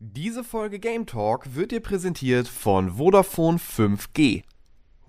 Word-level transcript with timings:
Diese 0.00 0.42
Folge 0.42 0.80
Game 0.80 1.06
Talk 1.06 1.54
wird 1.54 1.70
dir 1.70 1.80
präsentiert 1.80 2.48
von 2.48 2.98
Vodafone 2.98 3.58
5G. 3.58 4.42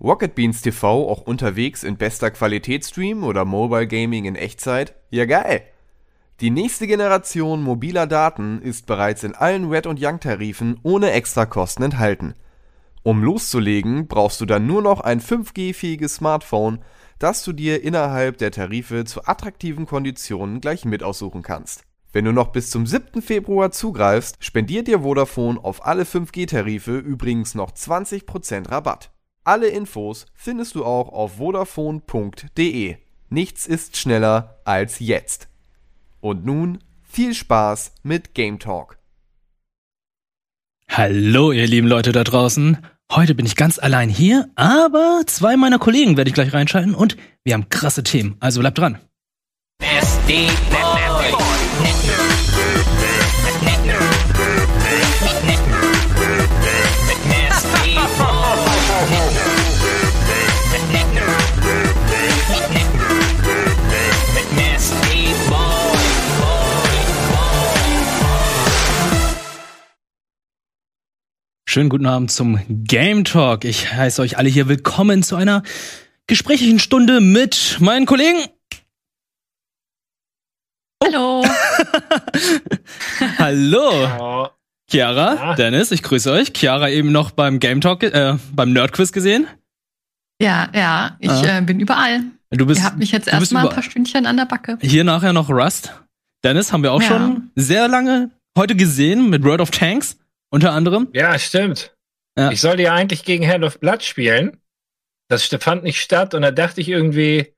Rocket 0.00 0.36
Beans 0.36 0.62
TV 0.62 1.10
auch 1.10 1.22
unterwegs 1.22 1.82
in 1.82 1.96
bester 1.96 2.30
Qualitätsstream 2.30 3.24
oder 3.24 3.44
Mobile 3.44 3.88
Gaming 3.88 4.26
in 4.26 4.36
Echtzeit? 4.36 4.94
Ja 5.10 5.24
geil! 5.24 5.62
Die 6.40 6.50
nächste 6.50 6.86
Generation 6.86 7.64
mobiler 7.64 8.06
Daten 8.06 8.62
ist 8.62 8.86
bereits 8.86 9.24
in 9.24 9.34
allen 9.34 9.68
Red 9.68 9.88
und 9.88 9.98
Young 10.00 10.20
Tarifen 10.20 10.78
ohne 10.84 11.10
Extrakosten 11.10 11.84
enthalten. 11.84 12.34
Um 13.02 13.24
loszulegen, 13.24 14.06
brauchst 14.06 14.40
du 14.40 14.46
dann 14.46 14.68
nur 14.68 14.82
noch 14.82 15.00
ein 15.00 15.20
5G-fähiges 15.20 16.14
Smartphone, 16.14 16.78
das 17.18 17.42
du 17.42 17.52
dir 17.52 17.82
innerhalb 17.82 18.38
der 18.38 18.52
Tarife 18.52 19.04
zu 19.04 19.24
attraktiven 19.26 19.86
Konditionen 19.86 20.60
gleich 20.60 20.84
mit 20.84 21.02
aussuchen 21.02 21.42
kannst. 21.42 21.84
Wenn 22.12 22.24
du 22.24 22.32
noch 22.32 22.48
bis 22.48 22.70
zum 22.70 22.86
7. 22.86 23.20
Februar 23.20 23.70
zugreifst, 23.72 24.36
spendiert 24.40 24.88
dir 24.88 25.00
Vodafone 25.00 25.62
auf 25.62 25.84
alle 25.84 26.04
5G-Tarife 26.04 26.98
übrigens 26.98 27.54
noch 27.54 27.72
20% 27.72 28.70
Rabatt. 28.70 29.10
Alle 29.44 29.68
Infos 29.68 30.26
findest 30.34 30.74
du 30.74 30.84
auch 30.84 31.12
auf 31.12 31.36
vodafone.de. 31.36 32.96
Nichts 33.28 33.66
ist 33.66 33.96
schneller 33.96 34.60
als 34.64 34.98
jetzt. 34.98 35.48
Und 36.20 36.44
nun 36.44 36.78
viel 37.02 37.34
Spaß 37.34 37.92
mit 38.02 38.34
Game 38.34 38.58
Talk. 38.58 38.98
Hallo, 40.88 41.52
ihr 41.52 41.66
lieben 41.66 41.88
Leute 41.88 42.12
da 42.12 42.24
draußen. 42.24 42.78
Heute 43.12 43.34
bin 43.34 43.46
ich 43.46 43.54
ganz 43.56 43.78
allein 43.78 44.08
hier, 44.08 44.48
aber 44.56 45.22
zwei 45.26 45.56
meiner 45.56 45.78
Kollegen 45.78 46.16
werde 46.16 46.28
ich 46.28 46.34
gleich 46.34 46.52
reinschalten 46.52 46.94
und 46.94 47.16
wir 47.44 47.54
haben 47.54 47.68
krasse 47.68 48.02
Themen. 48.02 48.36
Also 48.40 48.60
bleibt 48.60 48.78
dran. 48.78 48.98
Nasty 49.80 50.48
boy. 50.70 51.55
Schönen 71.76 71.90
guten 71.90 72.06
Abend 72.06 72.30
zum 72.30 72.58
Game 72.70 73.24
Talk. 73.24 73.66
Ich 73.66 73.92
heiße 73.92 74.22
euch 74.22 74.38
alle 74.38 74.48
hier 74.48 74.66
willkommen 74.66 75.22
zu 75.22 75.36
einer 75.36 75.62
gesprächigen 76.26 76.78
Stunde 76.78 77.20
mit 77.20 77.76
meinen 77.80 78.06
Kollegen. 78.06 78.46
Hallo. 81.04 81.44
Hallo. 83.38 84.48
Chiara, 84.90 85.34
Ja. 85.34 85.54
Dennis, 85.54 85.90
ich 85.90 86.02
grüße 86.02 86.30
euch. 86.30 86.52
Chiara 86.54 86.88
eben 86.90 87.10
noch 87.12 87.30
beim 87.32 87.58
Game 87.58 87.80
Talk, 87.80 88.02
äh, 88.04 88.34
beim 88.52 88.72
Nerd 88.72 88.92
Quiz 88.92 89.12
gesehen. 89.12 89.46
Ja, 90.40 90.68
ja, 90.74 91.16
ich 91.18 91.30
Ah. 91.30 91.58
äh, 91.58 91.62
bin 91.62 91.80
überall. 91.80 92.20
Du 92.50 92.66
bist, 92.66 92.80
Ihr 92.80 92.84
habt 92.84 92.98
mich 92.98 93.10
jetzt 93.10 93.26
erstmal 93.26 93.66
ein 93.66 93.74
paar 93.74 93.82
Stündchen 93.82 94.26
an 94.26 94.36
der 94.36 94.44
Backe. 94.44 94.78
Hier 94.80 95.02
nachher 95.02 95.32
noch 95.32 95.48
Rust. 95.50 95.92
Dennis 96.44 96.72
haben 96.72 96.82
wir 96.82 96.92
auch 96.92 97.02
Ja. 97.02 97.08
schon 97.08 97.50
sehr 97.56 97.88
lange 97.88 98.30
heute 98.56 98.76
gesehen 98.76 99.28
mit 99.30 99.42
World 99.42 99.60
of 99.60 99.70
Tanks 99.70 100.18
unter 100.50 100.72
anderem. 100.72 101.08
Ja, 101.12 101.36
stimmt. 101.38 101.94
Ja. 102.38 102.50
Ich 102.50 102.60
sollte 102.60 102.82
ja 102.82 102.94
eigentlich 102.94 103.24
gegen 103.24 103.46
Hand 103.48 103.64
of 103.64 103.80
Blood 103.80 104.02
spielen. 104.04 104.58
Das 105.28 105.44
fand 105.46 105.82
nicht 105.82 106.00
statt 106.00 106.34
und 106.34 106.42
da 106.42 106.52
dachte 106.52 106.80
ich 106.80 106.88
irgendwie, 106.88 107.52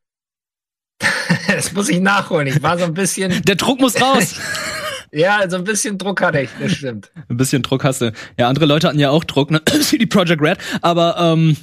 das 1.58 1.72
muss 1.72 1.88
ich 1.88 1.98
nachholen. 1.98 2.46
Ich 2.46 2.62
war 2.62 2.78
so 2.78 2.84
ein 2.84 2.94
bisschen, 2.94 3.42
Der 3.42 3.56
Druck 3.56 3.80
muss 3.80 4.00
raus. 4.00 4.36
ja, 5.12 5.40
so 5.50 5.56
ein 5.56 5.64
bisschen 5.64 5.98
Druck 5.98 6.22
hatte 6.22 6.42
ich, 6.42 6.50
das 6.60 6.70
stimmt. 6.70 7.10
Ein 7.28 7.36
bisschen 7.36 7.62
Druck 7.62 7.82
hast 7.82 8.00
du. 8.00 8.12
Ja, 8.38 8.48
andere 8.48 8.64
Leute 8.64 8.86
hatten 8.86 9.00
ja 9.00 9.10
auch 9.10 9.24
Druck, 9.24 9.50
ne? 9.50 9.60
CD 9.80 10.06
Projekt 10.06 10.40
Red. 10.40 10.58
Aber 10.82 11.16
ähm, 11.18 11.56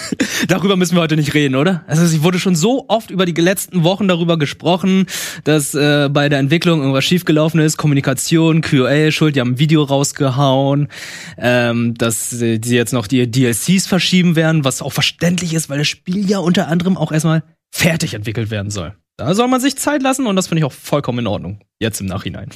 darüber 0.48 0.76
müssen 0.76 0.96
wir 0.96 1.02
heute 1.02 1.16
nicht 1.16 1.34
reden, 1.34 1.54
oder? 1.54 1.84
Also 1.86 2.02
es 2.02 2.22
wurde 2.22 2.38
schon 2.38 2.56
so 2.56 2.86
oft 2.88 3.10
über 3.10 3.26
die 3.26 3.38
letzten 3.38 3.84
Wochen 3.84 4.08
darüber 4.08 4.38
gesprochen, 4.38 5.04
dass 5.44 5.74
äh, 5.74 6.08
bei 6.10 6.30
der 6.30 6.38
Entwicklung 6.38 6.80
irgendwas 6.80 7.04
schiefgelaufen 7.04 7.60
ist. 7.60 7.76
Kommunikation, 7.76 8.62
QA, 8.62 9.10
Schuld, 9.10 9.36
die 9.36 9.40
haben 9.40 9.52
ein 9.52 9.58
Video 9.58 9.82
rausgehauen, 9.82 10.88
ähm, 11.36 11.92
dass 11.92 12.32
äh, 12.40 12.58
sie 12.64 12.74
jetzt 12.74 12.94
noch 12.94 13.06
die 13.06 13.30
DLCs 13.30 13.86
verschieben 13.86 14.34
werden, 14.34 14.64
was 14.64 14.80
auch 14.80 14.94
verständlich 14.94 15.52
ist, 15.52 15.68
weil 15.68 15.76
das 15.76 15.88
Spiel 15.88 16.26
ja 16.30 16.38
unter 16.38 16.68
anderem 16.68 16.96
auch 16.96 17.12
erstmal 17.12 17.42
fertig 17.70 18.14
entwickelt 18.14 18.50
werden 18.50 18.70
soll. 18.70 18.94
Da 19.18 19.34
soll 19.34 19.48
man 19.48 19.60
sich 19.60 19.76
Zeit 19.76 20.02
lassen 20.02 20.26
und 20.26 20.36
das 20.36 20.48
finde 20.48 20.60
ich 20.60 20.64
auch 20.64 20.72
vollkommen 20.72 21.20
in 21.20 21.26
Ordnung. 21.26 21.60
Jetzt 21.80 22.00
im 22.00 22.06
Nachhinein. 22.06 22.50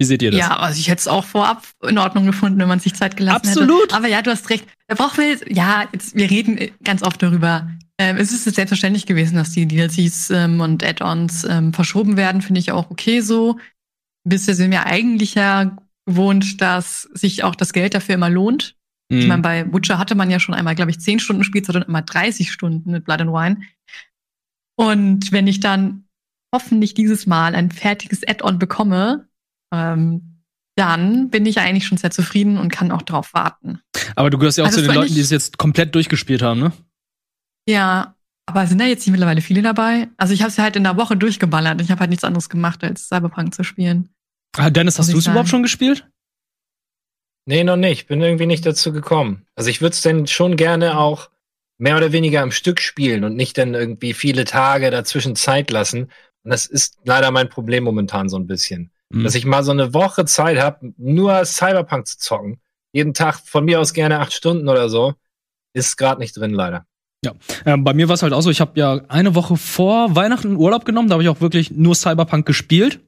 Wie 0.00 0.04
seht 0.06 0.22
ihr 0.22 0.30
das? 0.32 0.40
Ja, 0.40 0.56
also 0.56 0.78
ich 0.78 0.88
hätte 0.88 1.00
es 1.00 1.08
auch 1.08 1.24
vorab 1.24 1.64
in 1.82 1.98
Ordnung 1.98 2.26
gefunden, 2.26 2.58
wenn 2.58 2.68
man 2.68 2.80
sich 2.80 2.94
Zeit 2.94 3.16
gelassen 3.16 3.46
Absolut. 3.48 3.82
hätte. 3.84 3.94
Aber 3.96 4.08
ja, 4.08 4.22
du 4.22 4.30
hast 4.30 4.50
recht. 4.50 4.66
Da 4.88 4.96
brauchen 4.96 5.18
wir 5.18 5.28
jetzt, 5.28 5.44
ja, 5.48 5.86
jetzt, 5.92 6.14
wir 6.16 6.28
reden 6.30 6.58
ganz 6.82 7.02
oft 7.02 7.22
darüber. 7.22 7.70
Ähm, 7.98 8.16
es 8.16 8.32
ist 8.32 8.42
selbstverständlich 8.44 9.06
gewesen, 9.06 9.36
dass 9.36 9.52
die 9.52 9.66
DLCs 9.66 10.30
ähm, 10.30 10.60
und 10.60 10.82
Add-ons 10.84 11.44
ähm, 11.44 11.72
verschoben 11.72 12.16
werden, 12.16 12.42
finde 12.42 12.58
ich 12.60 12.72
auch 12.72 12.90
okay 12.90 13.20
so. 13.20 13.58
Bisher 14.24 14.54
sind 14.56 14.72
wir 14.72 14.86
eigentlich 14.86 15.34
ja 15.36 15.76
gewohnt, 16.06 16.60
dass 16.60 17.02
sich 17.14 17.44
auch 17.44 17.54
das 17.54 17.72
Geld 17.72 17.94
dafür 17.94 18.16
immer 18.16 18.30
lohnt. 18.30 18.76
Ich 19.10 19.22
Mhm. 19.24 19.28
meine, 19.28 19.42
bei 19.42 19.72
Witcher 19.72 19.98
hatte 19.98 20.16
man 20.16 20.30
ja 20.30 20.40
schon 20.40 20.54
einmal, 20.54 20.74
glaube 20.74 20.90
ich, 20.90 20.98
10 20.98 21.20
Stunden 21.20 21.44
Spielzeit 21.44 21.76
und 21.76 21.82
immer 21.82 22.02
30 22.02 22.50
Stunden 22.50 22.90
mit 22.90 23.04
Blood 23.04 23.20
and 23.20 23.30
Wine. 23.32 23.60
Und 24.76 25.32
wenn 25.32 25.46
ich 25.46 25.60
dann 25.60 26.04
hoffentlich 26.54 26.94
dieses 26.94 27.26
Mal 27.26 27.54
ein 27.54 27.70
fertiges 27.70 28.26
Add-on 28.26 28.58
bekomme, 28.58 29.28
ähm, 29.72 30.42
dann 30.76 31.30
bin 31.30 31.46
ich 31.46 31.58
eigentlich 31.58 31.86
schon 31.86 31.98
sehr 31.98 32.10
zufrieden 32.10 32.58
und 32.58 32.70
kann 32.70 32.90
auch 32.90 33.02
drauf 33.02 33.34
warten. 33.34 33.80
Aber 34.16 34.30
du 34.30 34.38
gehörst 34.38 34.58
ja 34.58 34.64
auch 34.64 34.68
Also 34.68 34.80
zu 34.80 34.86
den 34.86 34.94
Leuten, 34.94 35.14
die 35.14 35.20
es 35.20 35.30
jetzt 35.30 35.58
komplett 35.58 35.94
durchgespielt 35.94 36.42
haben, 36.42 36.60
ne? 36.60 36.72
Ja, 37.68 38.16
aber 38.46 38.66
sind 38.66 38.78
da 38.78 38.84
jetzt 38.84 39.06
nicht 39.06 39.12
mittlerweile 39.12 39.40
viele 39.40 39.62
dabei? 39.62 40.08
Also 40.16 40.34
ich 40.34 40.42
habe 40.42 40.50
es 40.50 40.58
halt 40.58 40.76
in 40.76 40.84
der 40.84 40.96
Woche 40.96 41.16
durchgeballert. 41.16 41.80
Ich 41.80 41.90
habe 41.90 42.00
halt 42.00 42.10
nichts 42.10 42.24
anderes 42.24 42.48
gemacht, 42.48 42.84
als 42.84 43.08
Cyberpunk 43.08 43.54
zu 43.54 43.64
spielen. 43.64 44.10
Ah, 44.56 44.70
Dennis, 44.70 44.98
hast 44.98 45.12
du 45.12 45.18
es 45.18 45.26
überhaupt 45.26 45.48
schon 45.48 45.62
gespielt? 45.62 46.08
Nee, 47.46 47.64
noch 47.64 47.76
nicht. 47.76 48.06
Bin 48.06 48.20
irgendwie 48.20 48.46
nicht 48.46 48.64
dazu 48.66 48.92
gekommen. 48.92 49.46
Also 49.54 49.70
ich 49.70 49.80
würde 49.80 49.94
es 49.94 50.02
denn 50.02 50.26
schon 50.26 50.56
gerne 50.56 50.98
auch 50.98 51.30
mehr 51.78 51.96
oder 51.96 52.12
weniger 52.12 52.42
am 52.42 52.52
Stück 52.52 52.80
spielen 52.80 53.24
und 53.24 53.34
nicht 53.34 53.58
dann 53.58 53.74
irgendwie 53.74 54.14
viele 54.14 54.44
Tage 54.44 54.90
dazwischen 54.90 55.36
Zeit 55.36 55.70
lassen. 55.70 56.10
Und 56.44 56.50
das 56.50 56.66
ist 56.66 56.98
leider 57.04 57.30
mein 57.30 57.48
Problem 57.48 57.84
momentan 57.84 58.28
so 58.28 58.36
ein 58.36 58.46
bisschen. 58.46 58.90
Mhm. 59.10 59.24
Dass 59.24 59.34
ich 59.34 59.44
mal 59.44 59.62
so 59.62 59.72
eine 59.72 59.94
Woche 59.94 60.24
Zeit 60.24 60.58
habe, 60.58 60.92
nur 60.96 61.44
Cyberpunk 61.44 62.06
zu 62.06 62.18
zocken. 62.18 62.60
Jeden 62.92 63.14
Tag 63.14 63.40
von 63.44 63.64
mir 63.64 63.80
aus 63.80 63.92
gerne 63.92 64.20
acht 64.20 64.32
Stunden 64.32 64.68
oder 64.68 64.88
so. 64.88 65.14
Ist 65.72 65.96
gerade 65.96 66.20
nicht 66.20 66.36
drin, 66.36 66.54
leider. 66.54 66.86
Ähm, 67.64 67.84
bei 67.84 67.94
mir 67.94 68.08
war 68.08 68.14
es 68.14 68.22
halt 68.22 68.32
auch 68.32 68.42
so, 68.42 68.50
ich 68.50 68.60
habe 68.60 68.78
ja 68.78 69.00
eine 69.08 69.34
Woche 69.34 69.56
vor 69.56 70.14
Weihnachten 70.14 70.56
Urlaub 70.56 70.84
genommen, 70.84 71.08
da 71.08 71.14
habe 71.14 71.22
ich 71.22 71.28
auch 71.28 71.40
wirklich 71.40 71.70
nur 71.70 71.94
Cyberpunk 71.94 72.46
gespielt. 72.46 73.00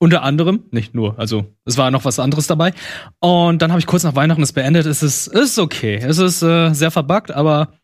Unter 0.00 0.22
anderem, 0.22 0.64
nicht 0.70 0.94
nur, 0.94 1.18
also 1.18 1.46
es 1.64 1.76
war 1.76 1.90
noch 1.90 2.04
was 2.04 2.20
anderes 2.20 2.46
dabei. 2.46 2.72
Und 3.18 3.62
dann 3.62 3.72
habe 3.72 3.80
ich 3.80 3.86
kurz 3.86 4.04
nach 4.04 4.14
Weihnachten 4.14 4.42
es 4.42 4.52
beendet. 4.52 4.86
Es 4.86 5.02
ist, 5.02 5.26
es 5.26 5.50
ist 5.50 5.58
okay. 5.58 5.96
Es 5.96 6.18
ist 6.18 6.40
äh, 6.42 6.72
sehr 6.72 6.92
verbuggt, 6.92 7.32
aber 7.32 7.77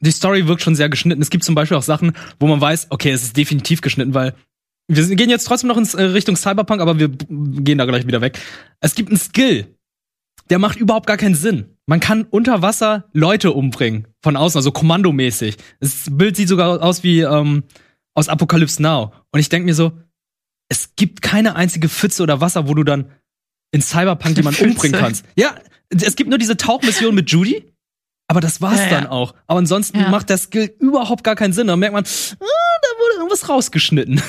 die 0.00 0.10
Story 0.10 0.46
wirkt 0.46 0.62
schon 0.62 0.74
sehr 0.74 0.88
geschnitten. 0.88 1.22
Es 1.22 1.30
gibt 1.30 1.44
zum 1.44 1.54
Beispiel 1.54 1.76
auch 1.76 1.82
Sachen, 1.82 2.12
wo 2.38 2.46
man 2.46 2.60
weiß, 2.60 2.88
okay, 2.90 3.10
es 3.10 3.22
ist 3.22 3.36
definitiv 3.36 3.80
geschnitten, 3.80 4.14
weil 4.14 4.34
wir 4.88 5.16
gehen 5.16 5.30
jetzt 5.30 5.44
trotzdem 5.44 5.68
noch 5.68 5.78
in 5.78 5.84
Richtung 5.84 6.36
Cyberpunk, 6.36 6.80
aber 6.80 6.98
wir 6.98 7.08
gehen 7.08 7.78
da 7.78 7.86
gleich 7.86 8.06
wieder 8.06 8.20
weg. 8.20 8.38
Es 8.80 8.94
gibt 8.94 9.08
einen 9.08 9.18
Skill, 9.18 9.74
der 10.50 10.58
macht 10.58 10.78
überhaupt 10.78 11.06
gar 11.06 11.16
keinen 11.16 11.34
Sinn. 11.34 11.76
Man 11.86 12.00
kann 12.00 12.24
unter 12.24 12.62
Wasser 12.62 13.08
Leute 13.12 13.52
umbringen. 13.52 14.08
Von 14.22 14.36
außen, 14.36 14.58
also 14.58 14.72
kommandomäßig. 14.72 15.56
Das 15.80 16.08
Bild 16.10 16.36
sieht 16.36 16.48
sogar 16.48 16.82
aus 16.82 17.02
wie 17.02 17.20
ähm, 17.20 17.64
aus 18.14 18.28
Apocalypse 18.28 18.82
Now. 18.82 19.12
Und 19.32 19.40
ich 19.40 19.48
denke 19.48 19.66
mir 19.66 19.74
so, 19.74 19.92
es 20.68 20.96
gibt 20.96 21.22
keine 21.22 21.56
einzige 21.56 21.88
Pfütze 21.88 22.22
oder 22.22 22.40
Wasser, 22.40 22.68
wo 22.68 22.74
du 22.74 22.84
dann 22.84 23.10
in 23.72 23.82
Cyberpunk 23.82 24.36
jemanden 24.36 24.64
umbringen 24.70 25.00
kannst. 25.00 25.24
Ja, 25.36 25.54
es 25.90 26.16
gibt 26.16 26.30
nur 26.30 26.38
diese 26.38 26.56
Tauchmission 26.56 27.14
mit 27.14 27.30
Judy. 27.30 27.73
Aber 28.26 28.40
das 28.40 28.60
war's 28.62 28.78
Ja, 28.78 28.84
ja. 28.84 28.90
dann 28.90 29.06
auch. 29.06 29.34
Aber 29.46 29.58
ansonsten 29.58 29.98
Ja. 30.00 30.08
macht 30.08 30.30
der 30.30 30.38
Skill 30.38 30.74
überhaupt 30.80 31.24
gar 31.24 31.36
keinen 31.36 31.52
Sinn. 31.52 31.66
Da 31.66 31.76
merkt 31.76 31.92
man, 31.94 32.04
ah, 32.04 32.36
da 32.40 32.88
wurde 32.98 33.16
irgendwas 33.18 33.48
rausgeschnitten. 33.48 34.22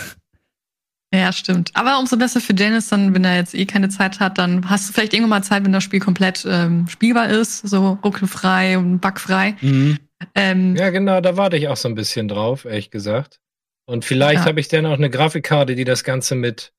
Ja, 1.14 1.32
stimmt. 1.32 1.72
Aber 1.76 1.98
umso 2.00 2.18
besser 2.18 2.42
für 2.42 2.54
Dennis, 2.54 2.90
dann, 2.90 3.14
wenn 3.14 3.24
er 3.24 3.38
jetzt 3.38 3.54
eh 3.54 3.66
keine 3.66 3.88
Zeit 3.88 4.20
hat, 4.20 4.38
dann 4.38 4.70
hast 4.70 4.90
du 4.90 4.94
vielleicht 4.94 5.14
irgendwann 5.14 5.30
mal 5.30 5.44
Zeit, 5.44 5.64
wenn 5.64 5.72
das 5.72 5.84
Spiel 5.84 6.02
komplett 6.02 6.46
ähm, 6.50 6.88
spielbar 6.90 7.30
ist, 7.30 7.60
so 7.60 7.98
ruckelfrei 8.04 8.78
und 8.78 9.00
bugfrei. 9.00 9.56
Mhm. 9.62 9.98
Ähm, 10.34 10.76
Ja, 10.76 10.90
genau, 10.90 11.22
da 11.22 11.38
warte 11.38 11.56
ich 11.56 11.70
auch 11.70 11.78
so 11.78 11.88
ein 11.88 11.96
bisschen 11.96 12.28
drauf, 12.28 12.66
ehrlich 12.66 12.92
gesagt. 12.92 13.40
Und 13.88 14.04
vielleicht 14.04 14.42
Ja. 14.42 14.46
habe 14.50 14.60
ich 14.60 14.68
dann 14.68 14.86
auch 14.86 14.94
eine 14.98 15.10
Grafikkarte, 15.10 15.76
die 15.76 15.86
das 15.86 16.04
Ganze 16.04 16.36
mit 16.36 16.74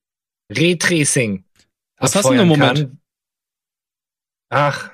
Raytracing 0.52 1.44
Was 1.98 2.14
hast 2.14 2.26
du 2.26 2.32
denn 2.32 2.40
im 2.42 2.48
Moment? 2.48 2.78
kann. 2.78 3.00
Ach, 4.50 4.90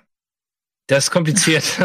das 0.86 1.04
ist 1.04 1.10
kompliziert. 1.10 1.64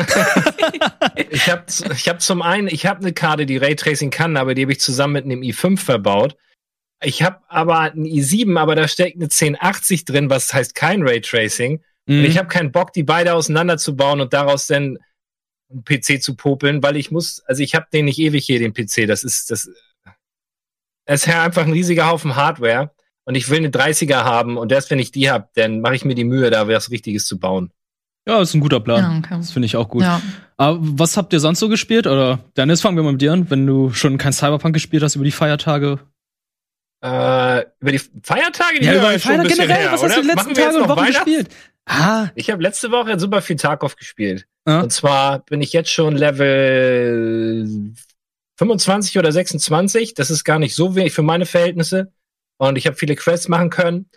ich 1.30 1.50
habe 1.50 1.64
ich 1.94 2.10
hab 2.10 2.22
zum 2.22 2.42
einen, 2.42 2.68
ich 2.68 2.86
habe 2.86 3.02
eine 3.02 3.14
Karte, 3.14 3.46
die 3.46 3.58
Raytracing 3.58 4.10
kann, 4.10 4.38
aber 4.38 4.56
die 4.56 4.64
habe 4.64 4.72
ich 4.72 4.80
zusammen 4.80 5.14
mit 5.14 5.26
einem 5.26 5.42
i5 5.42 5.78
verbaut. 5.78 6.36
Ich 7.04 7.22
habe 7.22 7.42
aber 7.48 7.80
ein 7.82 8.06
i7, 8.06 8.58
aber 8.60 8.76
da 8.76 8.88
steckt 8.88 9.18
eine 9.18 9.26
1080 9.26 10.06
drin, 10.06 10.30
was 10.30 10.54
heißt 10.54 10.74
kein 10.74 11.08
Raytracing. 11.08 11.84
Mhm. 12.08 12.20
Und 12.20 12.26
ich 12.26 12.38
habe 12.38 12.48
keinen 12.48 12.72
Bock, 12.72 12.92
die 12.94 13.04
beide 13.04 13.36
auseinanderzubauen 13.36 14.20
und 14.20 14.34
daraus 14.34 14.66
dann 14.68 14.98
einen 15.70 15.84
PC 15.84 16.22
zu 16.22 16.36
popeln, 16.36 16.82
weil 16.82 16.98
ich 16.98 17.12
muss, 17.12 17.42
also 17.46 17.62
ich 17.62 17.76
habe 17.76 17.86
den 17.94 18.06
nicht 18.06 18.20
ewig 18.20 18.46
hier, 18.46 18.60
den 18.60 18.74
PC. 18.74 19.08
Das 19.08 19.24
ist, 19.24 19.52
das, 19.52 19.70
das 21.06 21.22
ist 21.22 21.28
ja 21.28 21.44
einfach 21.44 21.66
ein 21.66 21.72
riesiger 21.72 22.10
Haufen 22.10 22.36
Hardware. 22.36 22.92
Und 23.26 23.36
ich 23.36 23.50
will 23.50 23.58
eine 23.58 23.70
30er 23.70 24.24
haben 24.24 24.58
und 24.58 24.72
erst 24.72 24.90
wenn 24.90 25.00
ich 25.00 25.12
die 25.12 25.30
habe, 25.30 25.50
dann 25.56 25.82
mache 25.82 25.96
ich 25.96 26.06
mir 26.06 26.16
die 26.16 26.24
Mühe, 26.24 26.50
da 26.50 26.70
was 26.70 26.92
Richtiges 26.92 27.26
zu 27.26 27.38
bauen. 27.38 27.74
Ja, 28.27 28.41
ist 28.41 28.53
ein 28.53 28.59
guter 28.62 28.79
Plan. 28.79 29.00
Ja, 29.01 29.18
okay. 29.18 29.35
Das 29.38 29.51
finde 29.51 29.65
ich 29.65 29.75
auch 29.75 29.89
gut. 29.89 30.03
Ja. 30.03 30.21
Aber 30.57 30.77
was 30.81 31.18
habt 31.18 31.33
ihr 31.33 31.39
sonst 31.39 31.59
so 31.59 31.69
gespielt? 31.69 32.07
Oder 32.07 32.39
Dennis, 32.57 32.81
fangen 32.81 32.97
wir 32.97 33.03
mal 33.03 33.12
mit 33.13 33.21
dir 33.21 33.33
an, 33.33 33.50
wenn 33.50 33.65
du 33.65 33.91
schon 33.91 34.18
kein 34.18 34.33
Cyberpunk 34.33 34.74
gespielt 34.74 35.03
hast 35.03 35.15
über 35.15 35.25
die 35.25 35.31
Feiertage. 35.31 36.00
Äh, 37.03 37.62
über 37.79 37.91
die 37.91 38.01
Feiertage, 38.24 38.83
Ja, 38.83 38.95
über 38.95 39.13
die 39.13 39.19
Feiertage 39.19 39.50
generell, 39.50 39.75
her, 39.77 39.91
was 39.91 40.03
hast 40.03 40.15
du 40.15 40.19
oder? 40.19 40.21
die 40.21 40.27
letzten 40.27 40.53
Tage 40.56 40.77
und 40.81 40.89
Wochen 40.89 41.06
gespielt? 41.06 41.50
Ah, 41.85 42.27
Ich 42.35 42.50
habe 42.50 42.62
letzte 42.62 42.91
Woche 42.91 43.18
super 43.19 43.41
viel 43.41 43.56
Tarkov 43.56 43.95
gespielt. 43.95 44.47
Ja. 44.68 44.81
Und 44.81 44.91
zwar 44.91 45.39
bin 45.39 45.62
ich 45.62 45.71
jetzt 45.74 45.89
schon 45.91 46.15
Level 46.18 47.94
25 48.57 49.18
oder 49.19 49.31
26. 49.31 50.15
Das 50.15 50.29
ist 50.31 50.44
gar 50.44 50.59
nicht 50.59 50.75
so 50.75 50.95
wenig 50.95 51.13
für 51.13 51.21
meine 51.21 51.45
Verhältnisse. 51.45 52.12
Und 52.57 52.77
ich 52.77 52.88
habe 52.88 52.97
viele 52.97 53.15
Quests 53.15 53.47
machen 53.47 53.69
können. 53.69 54.09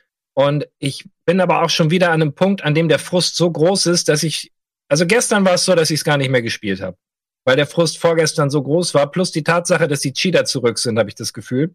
Und 0.46 0.66
ich 0.78 1.04
bin 1.26 1.40
aber 1.40 1.62
auch 1.62 1.70
schon 1.70 1.90
wieder 1.90 2.08
an 2.12 2.22
einem 2.22 2.34
Punkt, 2.34 2.62
an 2.62 2.74
dem 2.74 2.88
der 2.88 2.98
Frust 2.98 3.36
so 3.36 3.50
groß 3.50 3.86
ist, 3.86 4.08
dass 4.08 4.22
ich, 4.22 4.52
also 4.88 5.06
gestern 5.06 5.44
war 5.44 5.54
es 5.54 5.64
so, 5.64 5.74
dass 5.74 5.90
ich 5.90 6.00
es 6.00 6.04
gar 6.04 6.16
nicht 6.16 6.30
mehr 6.30 6.40
gespielt 6.42 6.80
habe. 6.80 6.96
Weil 7.44 7.56
der 7.56 7.66
Frust 7.66 7.98
vorgestern 7.98 8.48
so 8.48 8.62
groß 8.62 8.94
war, 8.94 9.10
plus 9.10 9.32
die 9.32 9.42
Tatsache, 9.42 9.86
dass 9.86 10.00
die 10.00 10.12
Cheater 10.12 10.44
zurück 10.44 10.78
sind, 10.78 10.98
habe 10.98 11.08
ich 11.10 11.14
das 11.14 11.32
Gefühl. 11.32 11.74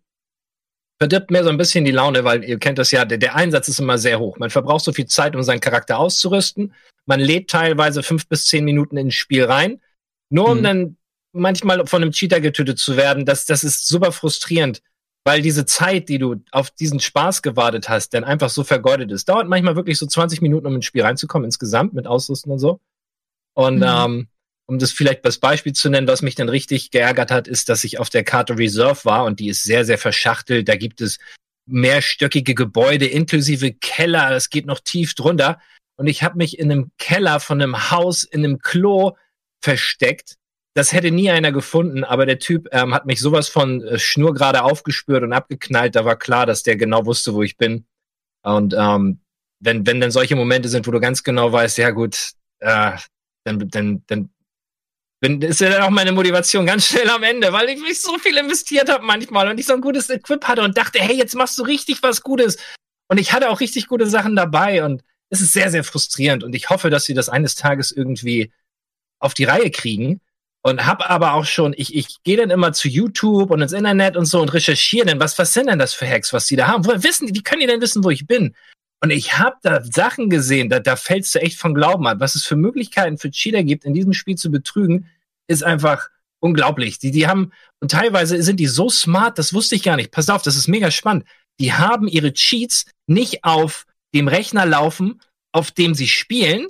Verdirbt 0.97 1.29
mir 1.29 1.44
so 1.44 1.50
ein 1.50 1.57
bisschen 1.57 1.85
die 1.85 1.91
Laune, 1.91 2.23
weil 2.23 2.44
ihr 2.44 2.57
kennt 2.57 2.77
das 2.77 2.91
ja, 2.91 3.03
der, 3.06 3.17
der 3.17 3.35
Einsatz 3.35 3.67
ist 3.67 3.79
immer 3.79 3.97
sehr 3.97 4.19
hoch. 4.19 4.38
Man 4.38 4.50
verbraucht 4.50 4.85
so 4.85 4.94
viel 4.94 5.07
Zeit, 5.07 5.35
um 5.35 5.44
seinen 5.44 5.59
Charakter 5.59 6.00
auszurüsten. 6.00 6.73
Man 7.06 7.19
lädt 7.19 7.50
teilweise 7.50 8.01
fünf 8.01 8.27
bis 8.27 8.45
zehn 8.45 8.63
Minuten 8.63 8.97
ins 8.97 9.15
Spiel 9.15 9.44
rein, 9.44 9.81
nur 10.29 10.50
um 10.50 10.59
Mhm. 10.59 10.63
dann 10.63 10.97
manchmal 11.33 11.85
von 11.85 12.01
einem 12.01 12.11
Cheater 12.13 12.39
getötet 12.39 12.79
zu 12.79 12.95
werden. 12.95 13.25
Das, 13.25 13.45
das 13.45 13.63
ist 13.63 13.88
super 13.88 14.11
frustrierend, 14.11 14.81
weil 15.25 15.42
diese 15.42 15.66
Zeit, 15.66 16.07
die 16.07 16.19
du 16.19 16.36
auf 16.51 16.69
diesen 16.72 17.00
Spaß 17.00 17.42
gewartet 17.42 17.89
hast, 17.89 18.13
dann 18.13 18.24
einfach 18.24 18.50
so 18.50 18.63
vergeudet 18.63 19.12
ist. 19.12 19.27
Dauert 19.27 19.48
manchmal 19.48 19.75
wirklich 19.75 19.98
so 19.98 20.06
20 20.06 20.42
Minuten, 20.42 20.68
um 20.68 20.75
ins 20.75 20.86
Spiel 20.86 21.01
reinzukommen, 21.01 21.45
insgesamt 21.45 21.94
mit 21.94 22.07
Ausrüsten 22.07 22.51
und 22.51 22.60
so. 22.60 22.80
Und 23.56 23.77
Mhm. 23.77 23.83
ähm, 23.86 24.27
um 24.68 24.80
das 24.80 24.92
vielleicht 24.92 25.25
als 25.25 25.39
Beispiel 25.39 25.74
zu 25.74 25.89
nennen, 25.89 26.07
was 26.07 26.22
mich 26.22 26.36
dann 26.36 26.50
richtig 26.50 26.92
geärgert 26.92 27.31
hat, 27.31 27.48
ist, 27.48 27.69
dass 27.69 27.83
ich 27.83 28.00
auf 28.00 28.10
der 28.10 28.24
Karte 28.24 28.57
Reserve 28.57 29.04
war 29.04 29.25
und 29.25 29.39
die 29.39 29.50
ist 29.50 29.63
sehr, 29.63 29.83
sehr 29.86 29.98
verschachtelt. 29.98 30.68
Da 30.69 30.75
gibt 30.75 31.01
es 31.01 31.19
mehrstöckige 31.68 32.54
Gebäude 32.54 33.06
inklusive 33.06 33.74
Keller. 33.74 34.30
Das 34.30 34.50
geht 34.50 34.66
noch 34.66 34.80
tief 34.80 35.16
drunter. 35.16 35.60
Und 35.98 36.07
ich 36.07 36.24
habe 36.24 36.38
mich 36.38 36.60
in 36.60 36.71
einem 36.71 36.92
Keller 36.98 37.39
von 37.39 37.62
einem 37.62 37.89
Haus 37.92 38.24
in 38.24 38.44
einem 38.44 38.60
Klo 38.60 39.16
versteckt. 39.63 40.36
Das 40.75 40.92
hätte 40.92 41.10
nie 41.10 41.31
einer 41.31 41.54
gefunden, 41.54 42.04
aber 42.04 42.25
der 42.25 42.38
Typ 42.38 42.68
ähm, 42.72 42.94
hat 42.94 43.06
mich 43.06 43.22
sowas 43.22 43.48
von 43.48 43.81
äh, 43.81 43.98
schnurgerade 43.98 44.62
aufgespürt 44.62 45.24
und 45.24 45.31
abgeknallt. 45.31 45.95
Da 45.95 46.04
war 46.04 46.18
klar, 46.18 46.45
dass 46.45 46.63
der 46.63 46.75
genau 46.75 47.06
wusste, 47.06 47.33
wo 47.33 47.44
ich 47.44 47.56
bin. 47.56 47.86
Und 48.44 48.75
ähm, 48.77 49.22
wenn, 49.62 49.88
wenn 49.88 50.01
dann 50.01 50.12
solche 50.12 50.36
Momente 50.36 50.68
sind, 50.68 50.86
wo 50.86 50.92
du 50.92 51.00
ganz 51.00 51.24
genau 51.24 51.51
weißt, 51.51 51.77
ja 51.77 51.92
gut, 51.92 52.33
äh, 52.60 52.92
dann, 53.45 53.69
dann, 53.69 54.04
dann 54.07 54.30
bin, 55.22 55.42
ist 55.42 55.62
ja 55.62 55.69
dann 55.69 55.83
auch 55.83 55.89
meine 55.89 56.12
Motivation 56.12 56.66
ganz 56.66 56.88
schnell 56.88 57.10
am 57.10 57.24
Ende, 57.24 57.54
weil 57.54 57.69
ich 57.69 57.80
mich 57.80 58.01
so 58.01 58.18
viel 58.18 58.38
investiert 58.38 58.89
habe 58.89 59.06
manchmal 59.06 59.50
und 59.50 59.57
ich 59.60 59.66
so 59.66 59.74
ein 59.74 59.81
gutes 59.81 60.10
Equip 60.10 60.45
hatte 60.45 60.62
und 60.62 60.78
dachte, 60.78 61.00
hey, 61.00 61.16
jetzt 61.16 61.36
machst 61.36 61.57
du 61.57 61.63
richtig 61.63 62.04
was 62.04 62.21
Gutes. 62.21 62.57
Und 63.07 63.18
ich 63.18 63.31
hatte 63.31 63.50
auch 63.50 63.62
richtig 63.62 63.88
gute 63.88 64.07
Sachen 64.07 64.36
dabei 64.36 64.83
und 64.83 65.04
es 65.30 65.42
ist 65.42 65.54
sehr, 65.54 65.71
sehr 65.71 65.83
frustrierend 65.83 66.44
und 66.44 66.54
ich 66.54 66.69
hoffe, 66.69 66.89
dass 66.89 67.06
sie 67.06 67.13
das 67.13 67.30
eines 67.30 67.56
Tages 67.56 67.92
irgendwie 67.92 68.51
auf 69.19 69.33
die 69.33 69.45
Reihe 69.45 69.71
kriegen. 69.71 70.21
Und 70.65 70.88
hab 70.88 71.07
aber 71.07 71.33
auch 71.33 71.45
schon, 71.45 71.75
ich, 71.77 71.94
ich 71.94 72.23
gehe 72.23 72.38
dann 72.38 72.50
immer 72.50 72.73
zu 72.73 72.88
YouTube 72.88 73.51
und 73.51 73.62
ins 73.62 73.71
Internet 73.71 74.17
und 74.17 74.25
so 74.25 74.41
und 74.41 74.51
recherchiere 74.51 75.06
dann, 75.06 75.19
was, 75.19 75.38
was 75.38 75.53
sind 75.53 75.67
denn 75.67 75.77
das 75.77 75.94
für 75.94 76.09
Hacks, 76.09 76.33
was 76.33 76.47
die 76.47 76.56
da 76.56 76.67
haben? 76.67 76.83
Woher 76.85 77.03
wissen 77.03 77.29
wie 77.35 77.44
können 77.44 77.62
die 77.62 77.67
denn 77.67 77.81
wissen, 77.81 78.03
wo 78.03 78.09
ich 78.09 78.25
bin? 78.25 78.56
Und 79.00 79.12
ich 79.12 79.38
habe 79.38 79.57
da 79.62 79.83
Sachen 79.83 80.27
gesehen, 80.27 80.71
da, 80.71 80.79
da 80.79 80.95
fällst 80.95 81.35
du 81.35 81.39
echt 81.39 81.59
von 81.59 81.75
Glauben 81.75 82.07
ab. 82.07 82.17
Was 82.19 82.33
es 82.33 82.45
für 82.45 82.56
Möglichkeiten 82.56 83.19
für 83.19 83.29
Cheater 83.29 83.63
gibt, 83.63 83.85
in 83.85 83.94
diesem 83.94 84.13
Spiel 84.13 84.38
zu 84.38 84.50
betrügen, 84.50 85.07
ist 85.47 85.63
einfach 85.63 86.09
unglaublich. 86.39 86.97
Die, 86.97 87.11
die 87.11 87.27
haben, 87.27 87.51
und 87.79 87.91
teilweise 87.91 88.41
sind 88.41 88.59
die 88.59 88.65
so 88.65 88.89
smart, 88.89 89.38
das 89.38 89.53
wusste 89.53 89.75
ich 89.75 89.83
gar 89.83 89.97
nicht. 89.97 90.09
Pass 90.09 90.29
auf, 90.29 90.41
das 90.41 90.56
ist 90.56 90.68
mega 90.68 90.89
spannend. 90.89 91.25
Die 91.59 91.73
haben 91.73 92.07
ihre 92.07 92.33
Cheats 92.33 92.85
nicht 93.06 93.44
auf 93.44 93.85
dem 94.15 94.27
Rechner 94.27 94.65
laufen, 94.65 95.21
auf 95.51 95.69
dem 95.69 95.94
sie 95.94 96.07
spielen. 96.07 96.65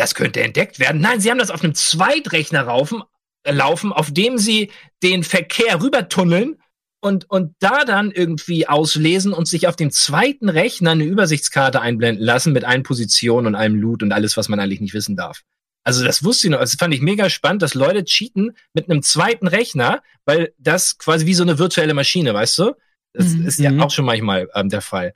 Das 0.00 0.14
könnte 0.14 0.40
entdeckt 0.42 0.78
werden. 0.78 1.00
Nein, 1.00 1.20
sie 1.20 1.30
haben 1.30 1.36
das 1.38 1.50
auf 1.50 1.62
einem 1.62 1.74
Zweitrechner 1.74 2.62
raufen, 2.62 3.02
äh, 3.42 3.52
laufen, 3.52 3.92
auf 3.92 4.10
dem 4.10 4.38
sie 4.38 4.70
den 5.02 5.24
Verkehr 5.24 5.82
rübertunneln 5.82 6.56
und, 7.02 7.28
und 7.28 7.54
da 7.60 7.84
dann 7.84 8.10
irgendwie 8.10 8.66
auslesen 8.66 9.34
und 9.34 9.46
sich 9.46 9.68
auf 9.68 9.76
dem 9.76 9.90
zweiten 9.90 10.48
Rechner 10.48 10.92
eine 10.92 11.04
Übersichtskarte 11.04 11.82
einblenden 11.82 12.24
lassen 12.24 12.54
mit 12.54 12.64
allen 12.64 12.82
Positionen 12.82 13.48
und 13.48 13.54
allem 13.54 13.74
Loot 13.74 14.02
und 14.02 14.12
alles, 14.12 14.38
was 14.38 14.48
man 14.48 14.58
eigentlich 14.58 14.80
nicht 14.80 14.94
wissen 14.94 15.16
darf. 15.16 15.42
Also 15.84 16.02
das 16.02 16.24
wusste 16.24 16.46
ich 16.46 16.50
noch. 16.50 16.60
Das 16.60 16.74
fand 16.76 16.94
ich 16.94 17.02
mega 17.02 17.28
spannend, 17.28 17.60
dass 17.60 17.74
Leute 17.74 18.04
cheaten 18.04 18.56
mit 18.72 18.90
einem 18.90 19.02
zweiten 19.02 19.48
Rechner, 19.48 20.02
weil 20.24 20.54
das 20.58 20.96
quasi 20.96 21.26
wie 21.26 21.34
so 21.34 21.42
eine 21.42 21.58
virtuelle 21.58 21.92
Maschine, 21.94 22.32
weißt 22.32 22.56
du? 22.58 22.72
Das 23.12 23.26
Mhm. 23.28 23.46
ist 23.46 23.58
ja 23.58 23.70
Mhm. 23.70 23.82
auch 23.82 23.90
schon 23.90 24.04
manchmal 24.06 24.48
ähm, 24.54 24.70
der 24.70 24.80
Fall. 24.82 25.14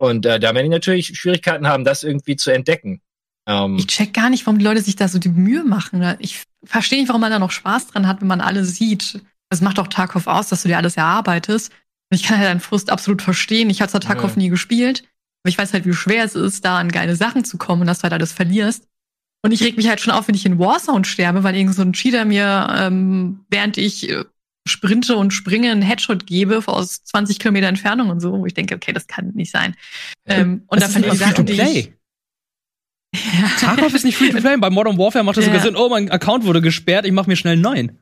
Und 0.00 0.26
äh, 0.26 0.40
da 0.40 0.54
werden 0.54 0.64
die 0.64 0.70
natürlich 0.70 1.18
Schwierigkeiten 1.18 1.68
haben, 1.68 1.84
das 1.84 2.02
irgendwie 2.04 2.36
zu 2.36 2.50
entdecken. 2.52 3.00
Ähm, 3.48 3.76
Ich 3.78 3.86
check 3.88 4.12
gar 4.14 4.30
nicht, 4.30 4.46
warum 4.46 4.58
die 4.58 4.64
Leute 4.64 4.82
sich 4.82 4.94
da 4.94 5.08
so 5.08 5.18
die 5.18 5.30
Mühe 5.30 5.64
machen. 5.64 6.16
Ich 6.20 6.44
verstehe 6.62 7.00
nicht, 7.00 7.08
warum 7.08 7.22
man 7.22 7.32
da 7.32 7.38
noch 7.38 7.50
Spaß 7.50 7.88
dran 7.88 8.06
hat, 8.06 8.20
wenn 8.20 8.28
man 8.28 8.40
alles 8.40 8.76
sieht. 8.76 9.20
Das 9.50 9.62
macht 9.62 9.78
auch 9.78 9.88
Tarkov 9.88 10.26
aus, 10.26 10.48
dass 10.50 10.62
du 10.62 10.68
dir 10.68 10.76
alles 10.76 10.96
erarbeitest. 10.96 11.72
Und 12.10 12.16
ich 12.20 12.22
kann 12.22 12.38
ja 12.40 12.46
deinen 12.46 12.60
Frust 12.60 12.90
absolut 12.90 13.22
verstehen. 13.22 13.70
Ich 13.70 13.80
habe 13.80 13.90
zwar 13.90 14.00
Tarkov 14.00 14.32
Ja. 14.32 14.38
nie 14.42 14.48
gespielt, 14.50 15.00
aber 15.42 15.48
ich 15.50 15.58
weiß 15.58 15.72
halt, 15.72 15.86
wie 15.86 15.94
schwer 15.94 16.24
es 16.24 16.34
ist, 16.34 16.64
da 16.64 16.78
an 16.78 16.90
geile 16.92 17.16
Sachen 17.16 17.44
zu 17.44 17.56
kommen 17.58 17.80
und 17.82 17.86
dass 17.86 17.98
du 17.98 18.02
halt 18.04 18.12
alles 18.12 18.32
verlierst. 18.32 18.86
Und 19.42 19.52
ich 19.52 19.62
reg 19.62 19.76
mich 19.76 19.88
halt 19.88 20.00
schon 20.00 20.12
auf, 20.12 20.28
wenn 20.28 20.34
ich 20.34 20.44
in 20.44 20.58
Warzone 20.58 21.04
sterbe, 21.04 21.42
weil 21.44 21.54
irgend 21.56 21.74
so 21.74 21.82
ein 21.82 21.92
Cheater 21.92 22.24
mir, 22.24 22.68
ähm, 22.76 23.44
während 23.48 23.78
ich 23.78 24.10
äh, 24.10 24.24
sprinte 24.66 25.16
und 25.16 25.32
springe, 25.32 25.70
einen 25.70 25.80
Headshot 25.82 26.26
gebe 26.26 26.62
aus 26.66 27.02
20 27.04 27.38
Kilometer 27.38 27.68
Entfernung 27.68 28.10
und 28.10 28.20
so, 28.20 28.32
wo 28.32 28.46
ich 28.46 28.54
denke, 28.54 28.74
okay, 28.74 28.92
das 28.92 29.06
kann 29.06 29.30
nicht 29.34 29.52
sein. 29.52 29.74
Ähm, 30.26 30.64
und 30.66 30.82
das 30.82 30.92
dann 30.92 31.04
ist 31.04 31.08
fand 31.08 31.14
ich 31.14 31.26
Sachen, 31.36 31.46
die 31.46 31.52
ich. 31.78 31.92
Tarkov 33.60 33.94
ist 33.94 34.04
nicht 34.04 34.16
Free-to-Play. 34.16 34.56
Bei 34.58 34.70
Modern 34.70 34.98
Warfare 34.98 35.24
macht 35.24 35.36
das 35.36 35.44
sogar 35.44 35.58
Ja. 35.60 35.64
Sinn, 35.64 35.76
oh, 35.76 35.88
mein 35.88 36.10
Account 36.10 36.44
wurde 36.44 36.60
gesperrt, 36.60 37.06
ich 37.06 37.12
mache 37.12 37.28
mir 37.28 37.36
schnell 37.36 37.54
einen 37.54 37.62
neuen. 37.62 37.98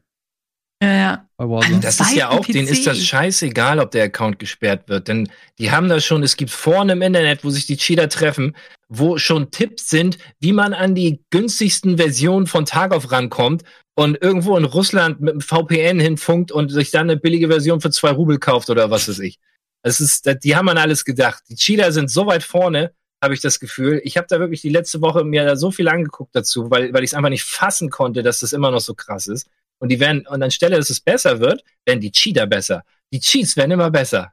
ja, 0.82 0.92
ja. 0.94 1.28
Bei 1.36 1.48
Warzone. 1.48 1.80
Das 1.80 2.00
ist 2.00 2.14
ja 2.14 2.30
auch, 2.30 2.44
denen 2.44 2.66
ist 2.66 2.86
das 2.86 3.04
scheißegal, 3.04 3.78
ob 3.78 3.90
der 3.90 4.04
Account 4.04 4.38
gesperrt 4.38 4.88
wird. 4.88 5.08
Denn 5.08 5.28
die 5.58 5.70
haben 5.70 5.88
das 5.88 6.04
schon, 6.04 6.22
es 6.22 6.36
gibt 6.36 6.50
Foren 6.50 6.88
im 6.88 7.02
Internet, 7.02 7.44
wo 7.44 7.50
sich 7.50 7.66
die 7.66 7.76
Cheater 7.76 8.08
treffen, 8.08 8.56
wo 8.88 9.18
schon 9.18 9.50
Tipps 9.50 9.88
sind, 9.90 10.18
wie 10.40 10.52
man 10.52 10.72
an 10.72 10.94
die 10.94 11.20
günstigsten 11.30 11.98
Versionen 11.98 12.46
von 12.46 12.64
Tarkov 12.64 13.10
rankommt 13.12 13.64
und 13.94 14.20
irgendwo 14.20 14.56
in 14.56 14.64
Russland 14.64 15.20
mit 15.20 15.34
dem 15.34 15.40
VPN 15.40 16.00
hinfunkt 16.00 16.52
und 16.52 16.70
sich 16.70 16.90
dann 16.90 17.10
eine 17.10 17.18
billige 17.18 17.48
Version 17.48 17.80
für 17.80 17.90
zwei 17.90 18.10
Rubel 18.10 18.38
kauft 18.38 18.70
oder 18.70 18.90
was 18.90 19.08
weiß 19.08 19.18
ich. 19.20 19.38
Es 19.82 20.00
ist, 20.00 20.28
die 20.42 20.56
haben 20.56 20.68
an 20.68 20.78
alles 20.78 21.04
gedacht. 21.04 21.44
Die 21.48 21.54
Cheater 21.56 21.92
sind 21.92 22.10
so 22.10 22.26
weit 22.26 22.42
vorne, 22.42 22.92
habe 23.22 23.34
ich 23.34 23.40
das 23.40 23.60
Gefühl. 23.60 24.00
Ich 24.04 24.16
habe 24.16 24.26
da 24.28 24.38
wirklich 24.40 24.60
die 24.60 24.68
letzte 24.68 25.00
Woche 25.00 25.24
mir 25.24 25.44
da 25.44 25.56
so 25.56 25.70
viel 25.70 25.88
angeguckt 25.88 26.34
dazu, 26.34 26.70
weil, 26.70 26.92
weil 26.92 27.02
ich 27.04 27.10
es 27.10 27.14
einfach 27.14 27.30
nicht 27.30 27.44
fassen 27.44 27.90
konnte, 27.90 28.22
dass 28.22 28.40
das 28.40 28.52
immer 28.52 28.70
noch 28.70 28.80
so 28.80 28.94
krass 28.94 29.26
ist. 29.26 29.48
Und 29.78 29.90
die 29.90 30.00
werden, 30.00 30.26
und 30.26 30.42
anstelle, 30.42 30.76
dass 30.76 30.90
es 30.90 31.00
besser 31.00 31.40
wird, 31.40 31.62
werden 31.84 32.00
die 32.00 32.12
Cheater 32.12 32.46
besser. 32.46 32.84
Die 33.12 33.20
Cheats 33.20 33.56
werden 33.56 33.72
immer 33.72 33.90
besser. 33.90 34.32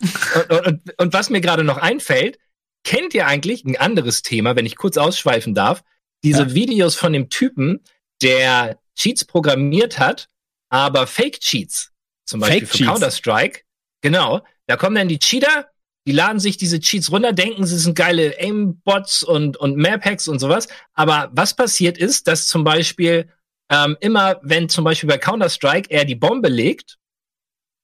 und, 0.00 0.50
und, 0.50 0.66
und, 0.66 0.98
und 0.98 1.12
was 1.12 1.30
mir 1.30 1.40
gerade 1.40 1.64
noch 1.64 1.78
einfällt, 1.78 2.38
kennt 2.84 3.14
ihr 3.14 3.26
eigentlich 3.26 3.64
ein 3.64 3.76
anderes 3.76 4.22
Thema, 4.22 4.56
wenn 4.56 4.66
ich 4.66 4.76
kurz 4.76 4.96
ausschweifen 4.96 5.54
darf? 5.54 5.82
Diese 6.22 6.42
Ja. 6.42 6.54
Videos 6.54 6.94
von 6.94 7.12
dem 7.12 7.28
Typen, 7.28 7.80
der 8.22 8.78
Cheats 8.96 9.24
programmiert 9.24 9.98
hat, 9.98 10.28
aber 10.68 11.06
Fake-Cheats. 11.06 11.90
Zum 12.24 12.40
Beispiel 12.40 12.60
für 12.60 12.66
Fake-Cheats. 12.66 12.88
Counter-Strike. 12.90 13.60
Genau. 14.00 14.42
Da 14.66 14.76
kommen 14.76 14.96
dann 14.96 15.08
die 15.08 15.18
Cheater, 15.18 15.68
die 16.08 16.14
laden 16.14 16.40
sich 16.40 16.56
diese 16.56 16.80
Cheats 16.80 17.12
runter, 17.12 17.34
denken, 17.34 17.66
sie 17.66 17.76
sind 17.76 17.94
geile 17.94 18.34
Aim-Bots 18.40 19.22
und, 19.24 19.58
und 19.58 19.76
Map-Hacks 19.76 20.26
und 20.26 20.38
sowas. 20.38 20.66
Aber 20.94 21.28
was 21.34 21.54
passiert 21.54 21.98
ist, 21.98 22.26
dass 22.28 22.46
zum 22.46 22.64
Beispiel 22.64 23.28
ähm, 23.70 23.94
immer, 24.00 24.40
wenn 24.42 24.70
zum 24.70 24.84
Beispiel 24.84 25.06
bei 25.06 25.18
Counter-Strike 25.18 25.90
er 25.90 26.06
die 26.06 26.14
Bombe 26.14 26.48
legt, 26.48 26.96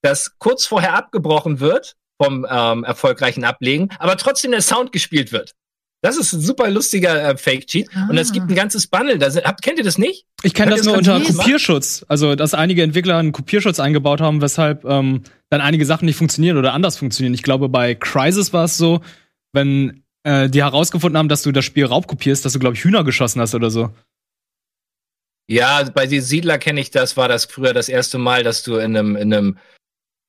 dass 0.01 0.39
kurz 0.39 0.65
vorher 0.65 0.95
abgebrochen 0.95 1.61
wird 1.61 1.97
vom 2.19 2.47
ähm, 2.49 2.85
erfolgreichen 2.85 3.45
Ablegen, 3.45 3.91
aber 3.99 4.17
trotzdem 4.17 4.53
der 4.53 4.63
Sound 4.63 4.91
gespielt 4.91 5.31
wird. 5.31 5.53
Das 6.01 6.17
ist 6.17 6.33
ein 6.33 6.41
super 6.41 6.71
lustiger 6.71 7.31
äh, 7.31 7.37
Fake-Cheat. 7.37 7.89
Und 8.09 8.17
es 8.17 8.31
Ah. 8.31 8.33
gibt 8.33 8.49
ein 8.49 8.55
ganzes 8.55 8.87
Bundle. 8.87 9.19
Da 9.19 9.31
sind, 9.31 9.45
habt, 9.45 9.61
kennt 9.61 9.77
ihr 9.79 9.85
das 9.85 9.99
nicht? 9.99 10.25
Ich 10.43 10.55
kenne 10.55 10.71
das 10.71 10.81
ihr 10.81 10.93
nur 10.93 11.03
das 11.03 11.09
unter 11.09 11.33
Kopierschutz. 11.33 12.07
Also, 12.09 12.37
dass 12.37 12.55
einige 12.55 12.83
Entwickler 12.83 13.19
einen 13.19 13.33
Kopierschutz 13.33 13.81
eingebaut 13.81 14.23
haben, 14.23 14.41
weshalb 14.41 14.85
ähm, 14.87 15.23
dann 15.55 15.61
einige 15.67 15.87
Sachen 15.87 16.05
nicht 16.07 16.17
funktionieren 16.17 16.57
oder 16.59 16.73
anders 16.73 16.97
funktionieren. 16.99 17.35
Ich 17.35 17.43
glaube, 17.43 17.69
bei 17.69 17.95
Crisis 17.95 18.53
war 18.53 18.65
es 18.65 18.77
so, 18.77 19.01
wenn 19.53 20.05
äh, 20.25 20.49
die 20.49 20.63
herausgefunden 20.63 21.17
haben, 21.19 21.29
dass 21.29 21.43
du 21.43 21.53
das 21.53 21.65
Spiel 21.65 21.85
raubkopierst, 21.87 22.45
dass 22.45 22.53
du, 22.53 22.59
glaube 22.59 22.77
ich, 22.77 22.85
Hühner 22.85 23.05
geschossen 23.05 23.41
hast 23.41 23.55
oder 23.55 23.71
so. 23.71 23.91
Ja, 25.49 25.85
bei 25.95 26.07
den 26.07 26.23
Siedler 26.23 26.59
kenne 26.59 26.81
ich 26.81 26.91
das, 26.91 27.17
war 27.17 27.29
das 27.29 27.45
früher 27.45 27.75
das 27.75 27.89
erste 27.89 28.19
Mal, 28.19 28.43
dass 28.43 28.63
du 28.63 28.77
in 28.77 28.97
einem, 28.97 29.17
in 29.17 29.33
einem 29.33 29.59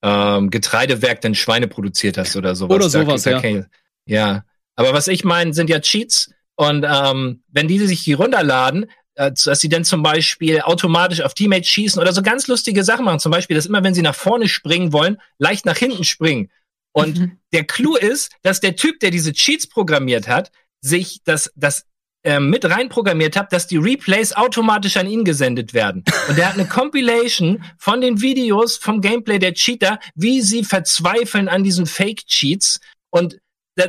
ähm, 0.04 0.50
Getreidewerk 0.50 1.22
dann 1.22 1.36
Schweine 1.36 1.68
produziert 1.68 2.18
hast 2.18 2.36
oder 2.36 2.56
sowas. 2.56 2.76
Oder 2.76 2.90
sowas, 2.90 3.24
da, 3.24 3.32
ja. 3.32 3.40
kenn 3.42 3.60
ich- 3.60 4.14
ja. 4.14 4.44
Aber 4.76 4.94
was 4.94 5.08
ich 5.08 5.24
meine, 5.24 5.54
sind 5.54 5.70
ja 5.70 5.80
Cheats. 5.80 6.32
Und 6.58 6.86
ähm, 6.88 7.44
wenn 7.48 7.68
die 7.68 7.80
sich 7.80 8.04
die 8.04 8.14
runterladen, 8.14 8.86
dass 9.16 9.60
sie 9.60 9.70
dann 9.70 9.86
zum 9.86 10.04
Beispiel 10.04 10.62
automatisch 10.62 11.22
auf 11.22 11.34
Teammates 11.34 11.70
schießen 11.70 12.02
oder 12.02 12.14
so 12.14 12.22
ganz 12.22 12.48
lustige 12.48 12.84
Sachen 12.84 13.06
machen. 13.06 13.20
Zum 13.20 13.32
Beispiel, 13.32 13.56
dass 13.56 13.66
immer, 13.66 13.84
wenn 13.84 13.94
sie 13.94 14.02
nach 14.02 14.16
vorne 14.16 14.48
springen 14.48 14.92
wollen, 14.94 15.18
leicht 15.38 15.66
nach 15.66 15.78
hinten 15.78 16.04
springen. 16.04 16.50
Und 16.92 17.20
Mhm. 17.20 17.38
der 17.54 17.66
Clou 17.66 17.96
ist, 17.96 18.32
dass 18.42 18.60
der 18.60 18.76
Typ, 18.76 19.00
der 19.00 19.12
diese 19.12 19.34
Cheats 19.34 19.68
programmiert 19.68 20.28
hat, 20.28 20.52
sich 20.82 21.22
das, 21.24 21.52
das 21.56 21.86
ähm, 22.24 22.50
mit 22.50 22.66
reinprogrammiert 22.66 23.36
hat, 23.38 23.54
dass 23.54 23.68
die 23.68 23.78
Replays 23.78 24.34
automatisch 24.34 24.98
an 24.98 25.08
ihn 25.08 25.24
gesendet 25.26 25.74
werden. 25.74 26.04
Und 26.30 26.38
der 26.38 26.48
hat 26.48 26.56
eine 26.56 26.68
Compilation 26.68 27.64
von 27.78 28.02
den 28.02 28.22
Videos 28.22 28.78
vom 28.78 29.02
Gameplay 29.02 29.40
der 29.40 29.54
Cheater, 29.54 30.00
wie 30.16 30.42
sie 30.42 30.64
verzweifeln 30.64 31.50
an 31.50 31.64
diesen 31.64 31.86
Fake-Cheats. 31.86 32.80
Und 33.12 33.38
da, 33.76 33.86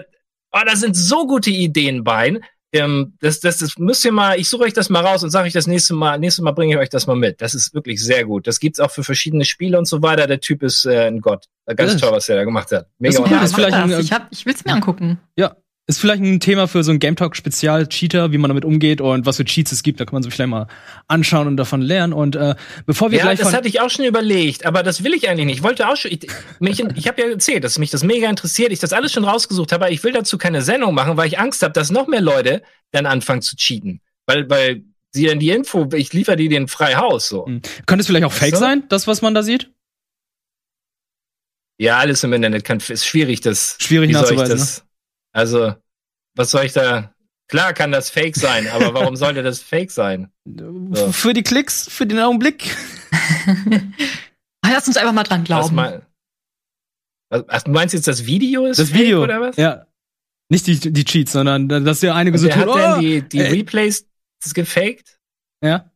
oh, 0.53 0.61
da 0.67 0.77
sind 0.77 0.97
so 0.97 1.27
gute 1.27 1.51
Ideen 1.51 2.05
bei. 2.05 2.41
Ähm, 2.77 3.15
das, 3.21 3.41
das, 3.41 3.59
das 3.59 3.77
müsst 3.79 4.05
ihr 4.05 4.13
mal, 4.13 4.39
ich 4.39 4.49
suche 4.49 4.65
euch 4.65 4.73
das 4.73 4.89
mal 4.91 5.05
raus 5.05 5.23
und 5.23 5.31
sage 5.31 5.47
euch 5.47 5.53
das 5.53 5.67
nächste 5.67 5.95
Mal, 5.95 6.19
nächstes 6.19 6.43
Mal 6.43 6.53
bringe 6.53 6.75
ich 6.75 6.79
euch 6.79 6.89
das 6.89 7.07
mal 7.07 7.17
mit. 7.17 7.41
Das 7.41 7.55
ist 7.55 7.75
wirklich 7.75 8.03
sehr 8.03 8.25
gut. 8.25 8.47
Das 8.47 8.61
gibt's 8.61 8.81
auch 8.81 8.91
für 8.91 9.03
verschiedene 9.05 9.45
Spiele 9.45 9.79
und 9.79 9.87
so 9.87 10.03
weiter. 10.03 10.27
Der 10.27 10.41
Typ 10.41 10.63
ist 10.63 10.85
äh, 10.87 11.07
ein 11.07 11.21
Gott. 11.21 11.47
Ganz 11.67 11.93
Das- 11.93 12.01
toll, 12.01 12.13
was 12.13 12.27
der 12.27 12.37
da 12.37 12.45
gemacht 12.45 12.71
hat. 12.73 12.87
Mega 12.99 13.11
Das 13.11 13.15
ist 13.15 13.19
cool, 13.19 13.25
unterhaltsam. 13.25 13.45
ist 13.45 13.55
vielleicht 13.55 13.75
ein, 13.85 13.91
das. 13.91 13.99
äh, 13.99 14.03
ich, 14.03 14.13
hab- 14.13 14.29
ich 14.31 14.47
will 14.47 14.55
es 14.55 14.65
mir 14.65 14.73
angucken. 14.73 15.19
Ja. 15.37 15.57
Ist 15.89 16.01
vielleicht 16.01 16.21
ein 16.21 16.41
Thema 16.41 16.67
für 16.67 16.83
so 16.83 16.91
ein 16.91 16.99
Game 16.99 17.15
Talk 17.15 17.37
Spezial 17.37 17.87
Cheater, 17.87 18.33
wie 18.33 18.39
man 18.39 18.49
damit 18.49 18.65
umgeht 18.65 19.01
und 19.01 19.25
was 19.25 19.37
für 19.37 19.45
Cheats 19.45 19.71
es 19.71 19.85
gibt. 19.85 20.01
Da 20.01 20.05
kann 20.05 20.15
man 20.15 20.25
sich 20.25 20.35
vielleicht 20.35 20.51
mal 20.51 20.67
anschauen 21.07 21.47
und 21.47 21.57
davon 21.57 21.81
lernen. 21.81 22.13
Und 22.13 22.35
äh, 22.35 22.57
bevor 22.87 23.13
wir 23.13 23.19
Ja, 23.19 23.25
gleich 23.25 23.39
das 23.39 23.53
hatte 23.53 23.69
ich 23.69 23.81
auch 23.81 23.89
schon 23.89 24.05
überlegt, 24.05 24.67
aber 24.67 24.83
das 24.83 25.05
will 25.05 25.15
ich 25.15 25.29
eigentlich 25.29 25.47
nicht. 25.47 25.59
Ich 25.59 25.63
wollte 25.63 25.89
auch 25.89 25.97
schon, 25.97 26.11
ich, 26.11 26.27
mich, 26.59 26.81
ich 26.97 27.07
habe 27.07 27.23
ja 27.23 27.29
erzählt, 27.29 27.63
dass 27.63 27.79
mich 27.79 27.91
das 27.91 28.03
mega 28.03 28.29
interessiert, 28.29 28.73
ich 28.73 28.81
das 28.81 28.93
alles 28.93 29.13
schon 29.13 29.25
rausgesucht 29.25 29.71
habe, 29.71 29.85
aber 29.85 29.93
ich 29.93 30.03
will 30.03 30.11
dazu 30.11 30.39
keine 30.39 30.61
Sendung 30.61 30.93
machen, 30.93 31.17
weil 31.17 31.29
ich 31.29 31.39
Angst 31.39 31.63
habe, 31.63 31.73
dass 31.73 31.91
noch 31.93 32.09
mehr 32.09 32.21
Leute 32.21 32.63
dann 32.91 33.07
anfangen 33.07 33.43
zu 33.43 33.55
cheaten. 33.55 34.01
Weil, 34.27 34.51
weil 34.51 34.83
sie 35.13 35.27
dann 35.27 35.39
die 35.39 35.51
Info, 35.51 35.89
ich 35.95 36.13
liefere 36.13 36.35
die 36.35 36.49
denen 36.49 36.67
frei 36.67 36.97
Haus, 36.97 37.29
so. 37.29 37.47
Hm. 37.47 37.63
könnte 37.87 38.01
es 38.01 38.09
vielleicht 38.09 38.25
auch 38.25 38.33
Weißt 38.33 38.41
Fake 38.41 38.55
du? 38.55 38.59
sein, 38.59 38.83
das 38.89 39.07
was 39.07 39.23
man 39.23 39.35
da 39.35 39.45
sieht? 39.45 39.71
Ja, 41.79 41.99
alles 41.99 42.25
im 42.25 42.33
Internet 42.33 42.65
kann, 42.65 42.79
ist 42.89 43.07
schwierig, 43.07 43.41
das. 43.43 43.77
Schwierig 43.79 44.11
nachzuweisen, 44.11 44.59
das? 44.59 44.86
Also, 45.37 45.75
was 46.35 46.51
soll 46.51 46.65
ich 46.65 46.73
da? 46.73 47.13
Klar 47.49 47.75
kann 47.75 47.93
das 47.93 48.11
Fake 48.11 48.37
sein, 48.37 48.67
aber 48.69 48.95
warum 48.95 49.17
sollte 49.17 49.43
das 49.43 49.61
Fake 49.63 49.91
sein? 49.91 50.33
F- 50.93 51.15
Für 51.15 51.33
die 51.35 51.43
Klicks, 51.43 51.89
für 51.89 52.07
den 52.07 52.19
Augenblick. 52.19 52.75
Lass 54.65 54.89
uns 54.89 54.97
einfach 54.97 55.13
mal 55.13 55.23
dran 55.23 55.41
Was 55.43 55.47
glauben. 55.47 55.75
mal, 55.75 56.07
was, 57.31 57.45
ach, 57.49 57.63
du 57.63 57.71
meinst 57.71 57.95
jetzt 57.95 58.09
das 58.09 58.27
Video 58.27 58.67
ist 58.67 58.79
Das 58.79 58.91
fake, 58.91 59.01
Video. 59.01 59.23
oder 59.23 59.41
was? 59.41 59.57
Ja. 59.57 59.87
Nicht 60.49 60.67
die, 60.67 60.93
die 60.93 61.05
Cheats, 61.05 61.33
sondern 61.33 61.69
da- 61.69 61.81
dass 61.81 62.01
der 62.01 62.15
einige 62.15 62.39
so 62.39 62.49
tut, 62.49 62.57
hat 62.57 62.69
denn 62.69 62.93
oh, 62.95 63.01
die, 63.01 63.23
die 63.23 63.39
ey. 63.41 63.51
Replays 63.53 64.09
das 64.43 64.55
gefaked? 64.55 65.19
Ja. 65.63 65.91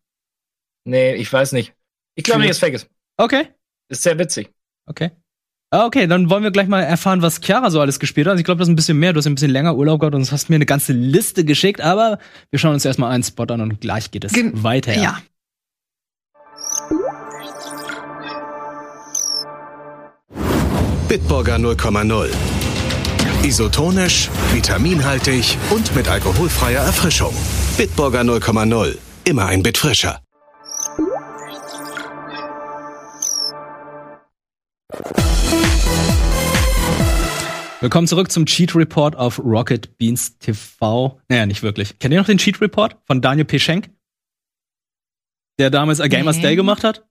Nee, 0.85 1.14
ich 1.14 1.32
weiß 1.32 1.52
nicht. 1.52 1.75
Ich 2.16 2.25
glaube 2.25 2.40
nicht, 2.40 2.50
dass 2.50 2.56
es 2.56 2.61
fake 2.61 2.75
ist. 2.75 2.88
Okay. 3.16 3.49
Ist 3.88 4.02
sehr 4.02 4.18
witzig. 4.18 4.50
Okay. 4.87 5.11
Ah, 5.73 5.87
okay, 5.87 6.09
dann 6.09 6.29
wollen 6.31 6.43
wir 6.43 6.50
gleich 6.50 6.67
mal 6.67 6.81
erfahren, 6.83 7.23
was 7.23 7.41
Chiara 7.41 7.71
so 7.71 7.81
alles 7.81 8.00
gespielt 8.00 8.27
hat. 8.27 8.33
Also 8.33 8.41
ich 8.41 8.45
glaube, 8.45 8.59
das 8.59 8.67
ist 8.67 8.73
ein 8.73 8.77
bisschen 8.77 8.99
mehr. 8.99 9.12
Du 9.12 9.19
hast 9.19 9.27
ein 9.27 9.37
bisschen 9.37 9.53
länger 9.53 9.77
Urlaub 9.77 10.00
gehabt 10.00 10.17
und 10.17 10.31
hast 10.33 10.50
mir 10.50 10.57
eine 10.57 10.67
ganze 10.67 10.93
Liste 10.93 11.45
geschickt, 11.45 11.81
aber 11.81 12.19
wir 12.50 12.59
schauen 12.59 12.75
uns 12.75 12.85
erstmal 12.85 13.12
einen 13.12 13.23
Spot 13.23 13.45
an 13.45 13.61
und 13.61 13.81
gleich 13.81 14.11
geht 14.11 14.25
es 14.25 14.33
Gen- 14.33 14.65
weiter. 14.65 14.97
Ja. 15.00 15.19
Bitburger 21.09 21.57
0,0. 21.57 22.29
Isotonisch, 23.43 24.29
vitaminhaltig 24.53 25.57
und 25.71 25.95
mit 25.97 26.09
alkoholfreier 26.09 26.83
Erfrischung. 26.83 27.35
Bitburger 27.77 28.21
0,0. 28.21 28.97
Immer 29.25 29.47
ein 29.47 29.62
Bit 29.62 29.79
frischer. 29.79 30.21
Willkommen 37.81 38.07
zurück 38.07 38.31
zum 38.31 38.45
Cheat 38.45 38.75
Report 38.75 39.17
auf 39.17 39.39
Rocket 39.39 39.97
Beans 39.97 40.39
TV. 40.39 41.19
Naja, 41.29 41.47
nicht 41.47 41.63
wirklich. 41.63 41.99
Kennt 41.99 42.13
ihr 42.13 42.21
noch 42.21 42.27
den 42.27 42.37
Cheat 42.37 42.61
Report 42.61 42.97
von 43.07 43.23
Daniel 43.23 43.47
P. 43.47 43.59
Schenk? 43.59 43.89
Der 45.59 45.71
damals 45.71 45.99
A 46.01 46.09
Gamers 46.09 46.37
Nee. 46.37 46.43
Day 46.43 46.57
gemacht 46.57 46.85
hat? 46.85 47.07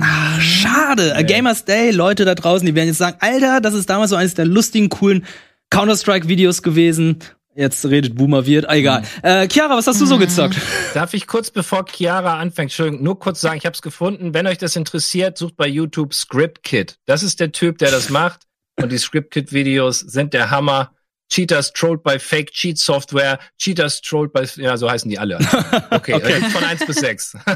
Ach, 0.00 0.40
schade. 0.40 1.16
A. 1.16 1.22
Gamers 1.22 1.64
Day, 1.64 1.92
Leute 1.92 2.26
da 2.26 2.34
draußen, 2.34 2.66
die 2.66 2.74
werden 2.74 2.88
jetzt 2.88 2.98
sagen, 2.98 3.16
Alter, 3.20 3.60
das 3.62 3.72
ist 3.72 3.88
damals 3.88 4.10
so 4.10 4.16
eines 4.16 4.34
der 4.34 4.44
lustigen, 4.44 4.90
coolen 4.90 5.24
Counter-Strike-Videos 5.70 6.62
gewesen. 6.62 7.20
Jetzt 7.54 7.86
redet 7.86 8.16
Boomer 8.16 8.44
wird. 8.46 8.68
Ah, 8.68 8.74
egal. 8.74 9.02
Äh, 9.22 9.48
Chiara, 9.48 9.76
was 9.76 9.86
hast 9.86 10.00
du 10.00 10.06
so 10.06 10.18
gezockt? 10.18 10.56
Darf 10.94 11.14
ich 11.14 11.26
kurz 11.26 11.50
bevor 11.50 11.86
Chiara 11.86 12.38
anfängt, 12.38 12.70
Entschuldigung, 12.70 13.02
nur 13.02 13.18
kurz 13.18 13.40
sagen, 13.40 13.56
ich 13.56 13.64
habe 13.64 13.74
es 13.74 13.82
gefunden. 13.82 14.34
Wenn 14.34 14.46
euch 14.46 14.58
das 14.58 14.76
interessiert, 14.76 15.38
sucht 15.38 15.56
bei 15.56 15.66
YouTube 15.68 16.12
Script 16.12 16.62
Kit. 16.62 16.98
Das 17.06 17.22
ist 17.22 17.40
der 17.40 17.52
Typ, 17.52 17.78
der 17.78 17.90
das 17.90 18.10
macht. 18.10 18.46
Und 18.82 18.90
die 18.92 18.98
Script 18.98 19.32
Kit 19.32 19.52
Videos 19.52 20.00
sind 20.00 20.32
der 20.34 20.50
Hammer. 20.50 20.92
Cheaters 21.32 21.72
trolled 21.72 22.02
by 22.02 22.18
Fake 22.18 22.50
Cheat 22.52 22.76
Software. 22.78 23.38
Cheaters 23.58 24.00
trolled 24.00 24.32
by, 24.32 24.42
ja, 24.56 24.76
so 24.76 24.90
heißen 24.90 25.08
die 25.08 25.18
alle. 25.18 25.38
Okay, 25.90 26.14
Okay. 26.14 26.36
okay. 26.36 26.40
von 26.50 26.64
eins 26.64 26.84
bis 26.84 26.96
sechs. 26.96 27.36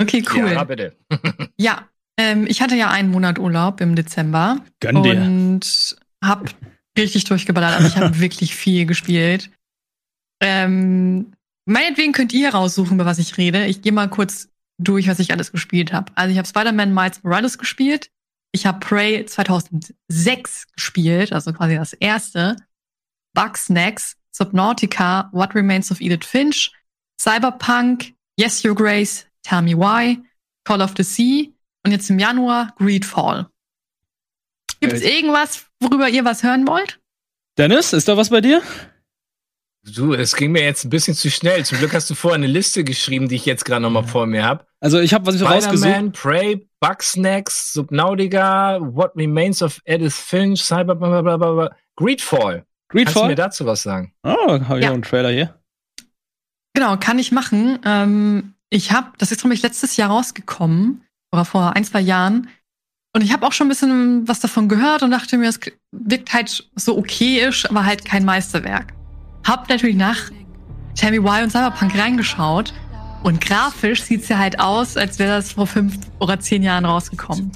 Okay, 0.00 0.22
cool. 0.32 0.40
Ja, 0.48 0.52
Ja, 0.54 0.64
bitte. 0.64 0.96
ähm, 2.18 2.46
ich 2.48 2.60
hatte 2.60 2.74
ja 2.76 2.90
einen 2.90 3.10
Monat 3.10 3.38
Urlaub 3.38 3.80
im 3.80 3.94
Dezember 3.94 4.64
Gönn 4.80 5.02
dir. 5.02 5.12
und 5.14 5.96
hab 6.24 6.50
richtig 6.98 7.24
durchgeballert. 7.24 7.74
Also 7.76 7.86
ich 7.88 7.96
habe 7.96 8.18
wirklich 8.18 8.54
viel 8.54 8.86
gespielt. 8.86 9.50
Ähm, 10.42 11.32
meinetwegen 11.66 12.12
könnt 12.12 12.32
ihr 12.32 12.50
raussuchen, 12.50 12.94
über 12.96 13.06
was 13.06 13.18
ich 13.18 13.36
rede. 13.38 13.66
Ich 13.66 13.82
gehe 13.82 13.92
mal 13.92 14.08
kurz 14.08 14.48
durch, 14.78 15.06
was 15.08 15.20
ich 15.20 15.30
alles 15.32 15.52
gespielt 15.52 15.92
habe. 15.92 16.10
Also 16.16 16.32
ich 16.32 16.38
habe 16.38 16.48
Spider-Man 16.48 16.92
Miles 16.92 17.22
Morales 17.22 17.58
gespielt. 17.58 18.10
Ich 18.52 18.66
habe 18.66 18.80
Prey 18.80 19.24
2006 19.24 20.66
gespielt, 20.74 21.32
also 21.32 21.52
quasi 21.52 21.74
das 21.74 21.94
erste. 21.94 22.56
Bugsnax, 23.34 24.16
Subnautica, 24.30 25.30
What 25.32 25.54
Remains 25.54 25.90
of 25.90 26.00
Edith 26.00 26.26
Finch, 26.26 26.70
Cyberpunk, 27.18 28.12
Yes 28.38 28.62
Your 28.64 28.74
Grace, 28.74 29.26
Tell 29.42 29.62
Me 29.62 29.76
Why, 29.76 30.18
Call 30.64 30.82
of 30.82 30.92
the 30.96 31.02
Sea 31.02 31.48
und 31.84 31.92
jetzt 31.92 32.10
im 32.10 32.18
Januar 32.18 32.74
Greedfall. 32.76 33.46
Gibt 34.80 34.92
es 34.92 35.00
Äh, 35.02 35.16
irgendwas, 35.16 35.66
worüber 35.80 36.08
ihr 36.08 36.24
was 36.24 36.42
hören 36.42 36.66
wollt? 36.66 37.00
Dennis, 37.56 37.92
ist 37.92 38.08
da 38.08 38.16
was 38.16 38.30
bei 38.30 38.40
dir? 38.40 38.62
Du, 39.84 40.14
es 40.14 40.36
ging 40.36 40.52
mir 40.52 40.62
jetzt 40.62 40.84
ein 40.84 40.90
bisschen 40.90 41.14
zu 41.14 41.30
schnell. 41.30 41.64
Zum 41.64 41.78
Glück 41.78 41.92
hast 41.92 42.08
du 42.08 42.14
vorher 42.14 42.36
eine 42.36 42.46
Liste 42.46 42.84
geschrieben, 42.84 43.28
die 43.28 43.34
ich 43.34 43.46
jetzt 43.46 43.64
gerade 43.64 43.82
nochmal 43.82 44.04
vor 44.04 44.26
mir 44.26 44.44
habe. 44.44 44.64
Also 44.78 45.00
ich 45.00 45.12
habe 45.12 45.26
was 45.26 45.34
ich 45.34 45.42
rausgesucht. 45.42 46.12
Prey, 46.12 46.68
Bugsnax, 46.82 47.72
Subnautica, 47.72 48.78
What 48.80 49.12
Remains 49.16 49.62
of 49.62 49.80
Edith 49.84 50.14
Finch, 50.14 50.64
Cyber, 50.64 50.96
blablabla. 50.96 51.70
Greedfall. 51.96 52.64
Kannst 52.88 53.14
du 53.16 53.20
mir 53.20 53.26
Greedfall. 53.28 53.34
dazu 53.36 53.66
was 53.66 53.82
sagen? 53.84 54.12
Oh, 54.24 54.58
habe 54.68 54.78
ich 54.80 54.84
Ja. 54.84 54.90
auch 54.90 54.94
einen 54.94 55.02
Trailer 55.02 55.30
hier. 55.30 55.54
Genau, 56.74 56.96
kann 56.96 57.18
ich 57.20 57.30
machen. 57.30 57.78
Ähm, 57.84 58.54
ich 58.68 58.90
habe, 58.90 59.12
das 59.18 59.30
ist 59.30 59.44
nämlich 59.44 59.62
letztes 59.62 59.96
Jahr 59.96 60.10
rausgekommen, 60.10 61.04
oder 61.32 61.44
vor 61.44 61.76
ein, 61.76 61.84
zwei 61.84 62.00
Jahren. 62.00 62.48
Und 63.14 63.22
ich 63.22 63.32
habe 63.32 63.46
auch 63.46 63.52
schon 63.52 63.66
ein 63.66 63.70
bisschen 63.70 64.26
was 64.26 64.40
davon 64.40 64.68
gehört 64.68 65.02
und 65.02 65.10
dachte 65.12 65.38
mir, 65.38 65.48
es 65.50 65.60
wirkt 65.92 66.32
halt 66.32 66.68
so 66.74 66.98
okayisch, 66.98 67.68
aber 67.70 67.84
halt 67.86 68.04
kein 68.04 68.24
Meisterwerk. 68.24 68.92
Hab 69.46 69.68
natürlich 69.68 69.96
nach 69.96 70.30
Tell 70.94 71.10
Me 71.12 71.22
Why 71.22 71.42
und 71.44 71.50
Cyberpunk 71.50 71.96
reingeschaut 71.96 72.72
und 73.22 73.40
grafisch 73.40 74.02
sieht's 74.02 74.28
ja 74.28 74.38
halt 74.38 74.58
aus, 74.58 74.96
als 74.96 75.18
wäre 75.18 75.36
das 75.36 75.52
vor 75.52 75.66
fünf 75.66 75.96
oder 76.18 76.40
zehn 76.40 76.62
Jahren 76.62 76.84
rausgekommen. 76.84 77.52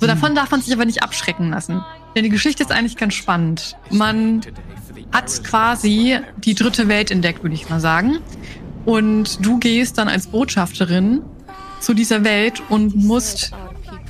So, 0.00 0.06
davon 0.06 0.34
darf 0.34 0.50
man 0.50 0.62
sich 0.62 0.72
aber 0.72 0.84
nicht 0.84 1.02
abschrecken 1.02 1.50
lassen. 1.50 1.82
Denn 2.14 2.24
die 2.24 2.30
Geschichte 2.30 2.62
ist 2.62 2.70
eigentlich 2.70 2.96
ganz 2.96 3.14
spannend. 3.14 3.76
Man 3.90 4.42
hat 5.12 5.42
quasi 5.44 6.18
die 6.36 6.54
dritte 6.54 6.88
Welt 6.88 7.10
entdeckt, 7.10 7.42
würde 7.42 7.54
ich 7.54 7.68
mal 7.68 7.80
sagen. 7.80 8.18
Und 8.84 9.44
du 9.44 9.58
gehst 9.58 9.98
dann 9.98 10.08
als 10.08 10.28
Botschafterin 10.28 11.22
zu 11.80 11.94
dieser 11.94 12.24
Welt 12.24 12.62
und 12.68 12.96
musst 12.96 13.52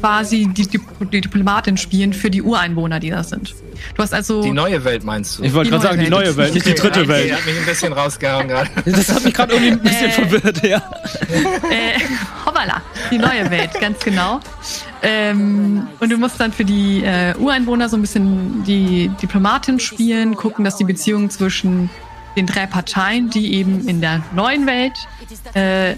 quasi 0.00 0.46
die, 0.52 0.66
die, 0.66 0.80
die 1.12 1.20
Diplomatin 1.20 1.76
spielen 1.76 2.12
für 2.12 2.30
die 2.30 2.42
Ureinwohner, 2.42 3.00
die 3.00 3.10
da 3.10 3.22
sind. 3.22 3.54
Du 3.94 4.02
hast 4.02 4.12
also 4.12 4.42
Die 4.42 4.50
neue 4.50 4.82
Welt 4.84 5.04
meinst 5.04 5.38
du? 5.38 5.44
Ich 5.44 5.52
wollte 5.54 5.70
Die 5.70 5.76
gerade 5.76 5.88
sagen, 5.94 6.04
die 6.04 6.10
neue 6.10 6.36
Welt. 6.36 6.52
Nicht 6.54 6.66
die 6.66 6.74
dritte 6.74 7.00
Okay, 7.00 7.08
Welt. 7.08 7.32
Hat 7.32 7.46
mich 7.46 7.58
ein 7.58 7.64
bisschen 7.64 7.92
rausgehauen 7.92 8.48
gerade. 8.48 8.70
Das 8.84 9.08
hat 9.14 9.24
mich 9.24 9.34
gerade 9.34 9.54
irgendwie 9.54 9.72
ein 9.72 9.80
bisschen 9.80 10.06
Äh. 10.06 10.10
verwirrt, 10.10 10.62
ja. 10.64 10.78
äh, 11.70 11.98
hoppala, 12.44 12.82
die 13.10 13.18
neue 13.18 13.48
Welt, 13.50 13.70
ganz 13.80 13.98
genau. 14.00 14.40
Ähm, 15.02 15.86
und 16.00 16.10
du 16.10 16.16
musst 16.18 16.40
dann 16.40 16.52
für 16.52 16.64
die 16.64 17.04
äh, 17.04 17.34
Ureinwohner 17.38 17.88
so 17.88 17.96
ein 17.96 18.00
bisschen 18.00 18.64
die 18.64 19.08
Diplomatin 19.22 19.78
spielen, 19.78 20.34
gucken, 20.34 20.64
dass 20.64 20.76
die 20.76 20.84
Beziehungen 20.84 21.30
zwischen 21.30 21.88
den 22.36 22.46
drei 22.46 22.66
Parteien, 22.66 23.30
die 23.30 23.54
eben 23.54 23.86
in 23.88 24.00
der 24.00 24.22
neuen 24.34 24.66
Welt 24.66 24.94
äh, 25.54 25.94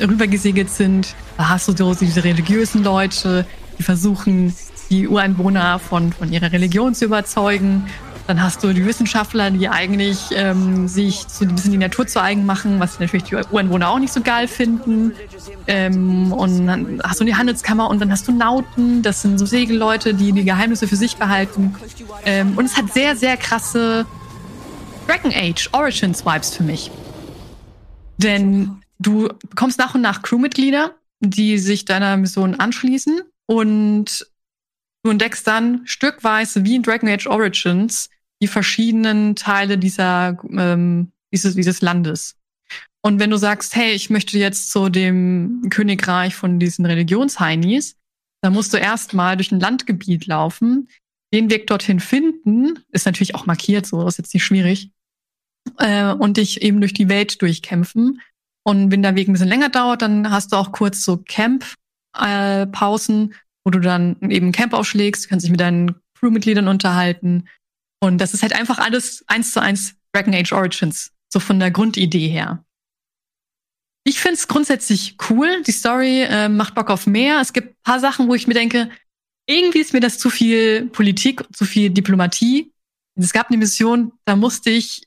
rübergesegelt 0.00 0.70
sind, 0.70 1.14
hast 1.38 1.68
du 1.68 1.76
so 1.76 1.94
diese 1.94 2.24
religiösen 2.24 2.84
Leute, 2.84 3.46
die 3.78 3.82
versuchen, 3.82 4.54
die 4.90 5.08
Ureinwohner 5.08 5.78
von, 5.78 6.12
von 6.12 6.32
ihrer 6.32 6.52
Religion 6.52 6.94
zu 6.94 7.06
überzeugen. 7.06 7.86
Dann 8.26 8.40
hast 8.40 8.62
du 8.62 8.72
die 8.72 8.84
Wissenschaftler, 8.86 9.50
die 9.50 9.68
eigentlich 9.68 10.26
ähm, 10.32 10.86
sich 10.86 11.24
so 11.26 11.44
ein 11.44 11.54
bisschen 11.54 11.72
die 11.72 11.78
Natur 11.78 12.06
zu 12.06 12.22
eigen 12.22 12.46
machen, 12.46 12.78
was 12.78 13.00
natürlich 13.00 13.24
die 13.24 13.34
Ureinwohner 13.34 13.88
auch 13.88 13.98
nicht 13.98 14.12
so 14.12 14.20
geil 14.20 14.46
finden. 14.46 15.12
Ähm, 15.66 16.32
und 16.32 16.66
dann 16.66 17.00
hast 17.02 17.20
du 17.20 17.24
die 17.24 17.34
Handelskammer 17.34 17.88
und 17.88 18.00
dann 18.00 18.12
hast 18.12 18.28
du 18.28 18.32
Nauten, 18.32 19.02
das 19.02 19.22
sind 19.22 19.38
so 19.38 19.46
Segelleute, 19.46 20.14
die 20.14 20.32
die 20.32 20.44
Geheimnisse 20.44 20.86
für 20.86 20.96
sich 20.96 21.16
behalten. 21.16 21.74
Ähm, 22.24 22.52
und 22.56 22.66
es 22.66 22.76
hat 22.76 22.92
sehr, 22.92 23.16
sehr 23.16 23.36
krasse 23.36 24.06
Dragon 25.08 25.32
Age 25.34 25.68
Origins 25.72 26.24
Vibes 26.24 26.54
für 26.54 26.62
mich. 26.62 26.90
Denn 28.18 28.82
du 29.00 29.28
bekommst 29.48 29.78
nach 29.78 29.96
und 29.96 30.00
nach 30.02 30.22
Crewmitglieder, 30.22 30.92
die 31.22 31.58
sich 31.58 31.84
deiner 31.84 32.16
Mission 32.16 32.56
anschließen 32.56 33.22
und 33.46 34.26
du 35.04 35.10
entdeckst 35.10 35.46
dann 35.46 35.82
stückweise 35.86 36.64
wie 36.64 36.76
in 36.76 36.82
Dragon 36.82 37.08
Age 37.08 37.26
Origins 37.26 38.10
die 38.42 38.48
verschiedenen 38.48 39.36
Teile 39.36 39.78
dieser, 39.78 40.36
ähm, 40.50 41.12
dieses, 41.32 41.54
dieses 41.54 41.80
Landes. 41.80 42.36
Und 43.00 43.18
wenn 43.18 43.30
du 43.30 43.36
sagst, 43.36 43.74
hey, 43.74 43.92
ich 43.92 44.10
möchte 44.10 44.38
jetzt 44.38 44.70
zu 44.70 44.88
dem 44.88 45.68
Königreich 45.70 46.34
von 46.34 46.58
diesen 46.58 46.86
Religionsheinis, 46.86 47.96
dann 48.42 48.52
musst 48.52 48.72
du 48.72 48.78
erstmal 48.78 49.36
durch 49.36 49.52
ein 49.52 49.60
Landgebiet 49.60 50.26
laufen, 50.26 50.88
den 51.32 51.50
Weg 51.50 51.66
dorthin 51.68 52.00
finden, 52.00 52.80
ist 52.90 53.06
natürlich 53.06 53.34
auch 53.34 53.46
markiert, 53.46 53.86
so 53.86 54.06
ist 54.06 54.18
jetzt 54.18 54.34
nicht 54.34 54.44
schwierig, 54.44 54.90
äh, 55.78 56.12
und 56.12 56.36
dich 56.36 56.62
eben 56.62 56.80
durch 56.80 56.94
die 56.94 57.08
Welt 57.08 57.40
durchkämpfen. 57.40 58.20
Und 58.64 58.90
wenn 58.92 59.02
der 59.02 59.14
Weg 59.16 59.28
ein 59.28 59.32
bisschen 59.32 59.48
länger 59.48 59.68
dauert, 59.68 60.02
dann 60.02 60.30
hast 60.30 60.52
du 60.52 60.56
auch 60.56 60.72
kurz 60.72 61.04
so 61.04 61.16
Camp-Pausen, 61.16 61.74
wo 63.64 63.70
du 63.70 63.80
dann 63.80 64.16
eben 64.30 64.52
Camp 64.52 64.72
aufschlägst, 64.72 65.28
kannst 65.28 65.44
dich 65.44 65.50
mit 65.50 65.60
deinen 65.60 65.96
Crewmitgliedern 66.18 66.68
unterhalten. 66.68 67.48
Und 68.00 68.18
das 68.18 68.34
ist 68.34 68.42
halt 68.42 68.54
einfach 68.54 68.78
alles 68.78 69.24
eins 69.26 69.52
zu 69.52 69.60
eins 69.60 69.94
Dragon 70.12 70.34
Age 70.34 70.52
Origins, 70.52 71.12
so 71.32 71.40
von 71.40 71.58
der 71.58 71.70
Grundidee 71.70 72.28
her. 72.28 72.64
Ich 74.04 74.20
find's 74.20 74.48
grundsätzlich 74.48 75.16
cool. 75.30 75.62
Die 75.62 75.72
Story 75.72 76.22
äh, 76.22 76.48
macht 76.48 76.74
Bock 76.74 76.90
auf 76.90 77.06
mehr. 77.06 77.40
Es 77.40 77.52
gibt 77.52 77.80
paar 77.84 78.00
Sachen, 78.00 78.28
wo 78.28 78.34
ich 78.34 78.48
mir 78.48 78.54
denke, 78.54 78.90
irgendwie 79.46 79.80
ist 79.80 79.92
mir 79.92 80.00
das 80.00 80.18
zu 80.18 80.30
viel 80.30 80.86
Politik, 80.86 81.44
zu 81.54 81.64
viel 81.64 81.90
Diplomatie. 81.90 82.72
Es 83.14 83.32
gab 83.32 83.48
eine 83.48 83.58
Mission, 83.58 84.12
da 84.24 84.36
musste 84.36 84.70
ich 84.70 85.02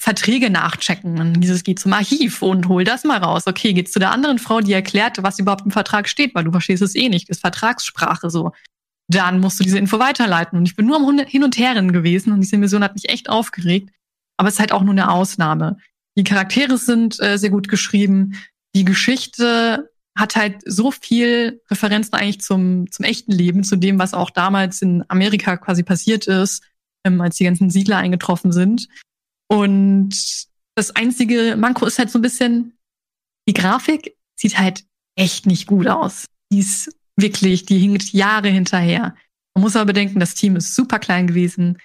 Verträge 0.00 0.48
nachchecken. 0.48 1.20
Und 1.20 1.40
dieses 1.40 1.62
geht 1.62 1.78
zum 1.78 1.92
Archiv 1.92 2.40
und 2.40 2.68
hol 2.68 2.84
das 2.84 3.04
mal 3.04 3.18
raus. 3.18 3.46
Okay, 3.46 3.74
geht's 3.74 3.92
zu 3.92 3.98
der 3.98 4.12
anderen 4.12 4.38
Frau, 4.38 4.60
die 4.60 4.72
erklärt, 4.72 5.22
was 5.22 5.38
überhaupt 5.38 5.66
im 5.66 5.70
Vertrag 5.70 6.08
steht, 6.08 6.34
weil 6.34 6.44
du 6.44 6.50
verstehst 6.50 6.82
es 6.82 6.94
eh 6.94 7.10
nicht. 7.10 7.28
Ist 7.28 7.42
Vertragssprache 7.42 8.30
so. 8.30 8.52
Dann 9.08 9.40
musst 9.40 9.60
du 9.60 9.64
diese 9.64 9.76
Info 9.76 9.98
weiterleiten. 9.98 10.58
Und 10.58 10.64
ich 10.64 10.74
bin 10.74 10.86
nur 10.86 10.96
am 10.96 11.18
Hin- 11.26 11.44
und 11.44 11.58
Herren 11.58 11.92
gewesen 11.92 12.32
und 12.32 12.40
diese 12.40 12.56
Mission 12.56 12.82
hat 12.82 12.94
mich 12.94 13.10
echt 13.10 13.28
aufgeregt. 13.28 13.90
Aber 14.38 14.48
es 14.48 14.54
ist 14.54 14.60
halt 14.60 14.72
auch 14.72 14.82
nur 14.82 14.92
eine 14.92 15.10
Ausnahme. 15.10 15.76
Die 16.16 16.24
Charaktere 16.24 16.78
sind 16.78 17.20
äh, 17.20 17.36
sehr 17.36 17.50
gut 17.50 17.68
geschrieben. 17.68 18.36
Die 18.74 18.86
Geschichte 18.86 19.90
hat 20.16 20.34
halt 20.34 20.62
so 20.64 20.90
viel 20.90 21.60
Referenzen 21.70 22.14
eigentlich 22.14 22.40
zum, 22.40 22.90
zum 22.90 23.04
echten 23.04 23.32
Leben, 23.32 23.64
zu 23.64 23.76
dem, 23.76 23.98
was 23.98 24.14
auch 24.14 24.30
damals 24.30 24.80
in 24.80 25.04
Amerika 25.08 25.58
quasi 25.58 25.82
passiert 25.82 26.26
ist, 26.26 26.62
ähm, 27.04 27.20
als 27.20 27.36
die 27.36 27.44
ganzen 27.44 27.68
Siedler 27.68 27.98
eingetroffen 27.98 28.50
sind. 28.50 28.88
Und 29.50 30.46
das 30.76 30.94
einzige 30.94 31.56
Manko 31.56 31.84
ist 31.86 31.98
halt 31.98 32.10
so 32.10 32.18
ein 32.18 32.22
bisschen, 32.22 32.78
die 33.48 33.52
Grafik 33.52 34.16
sieht 34.38 34.58
halt 34.58 34.84
echt 35.16 35.46
nicht 35.46 35.66
gut 35.66 35.88
aus. 35.88 36.26
Die 36.52 36.60
ist 36.60 36.96
wirklich, 37.16 37.66
die 37.66 37.78
hinkt 37.78 38.12
Jahre 38.12 38.48
hinterher. 38.48 39.14
Man 39.54 39.62
muss 39.62 39.76
aber 39.76 39.86
bedenken, 39.86 40.20
das 40.20 40.34
Team 40.34 40.56
ist 40.56 40.74
super 40.74 40.98
klein 40.98 41.26
gewesen, 41.26 41.78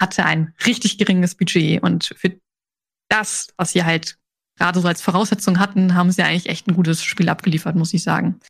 hatte 0.00 0.24
ein 0.26 0.54
richtig 0.66 0.98
geringes 0.98 1.34
Budget 1.34 1.82
und 1.82 2.14
für 2.16 2.38
das, 3.08 3.48
was 3.56 3.72
sie 3.72 3.84
halt 3.84 4.18
gerade 4.58 4.80
so 4.80 4.86
als 4.86 5.00
Voraussetzung 5.00 5.58
hatten, 5.58 5.94
haben 5.94 6.10
sie 6.10 6.22
eigentlich 6.22 6.48
echt 6.48 6.66
ein 6.68 6.74
gutes 6.74 7.02
Spiel 7.02 7.28
abgeliefert, 7.28 7.76
muss 7.76 7.94
ich 7.94 8.02
sagen. 8.02 8.40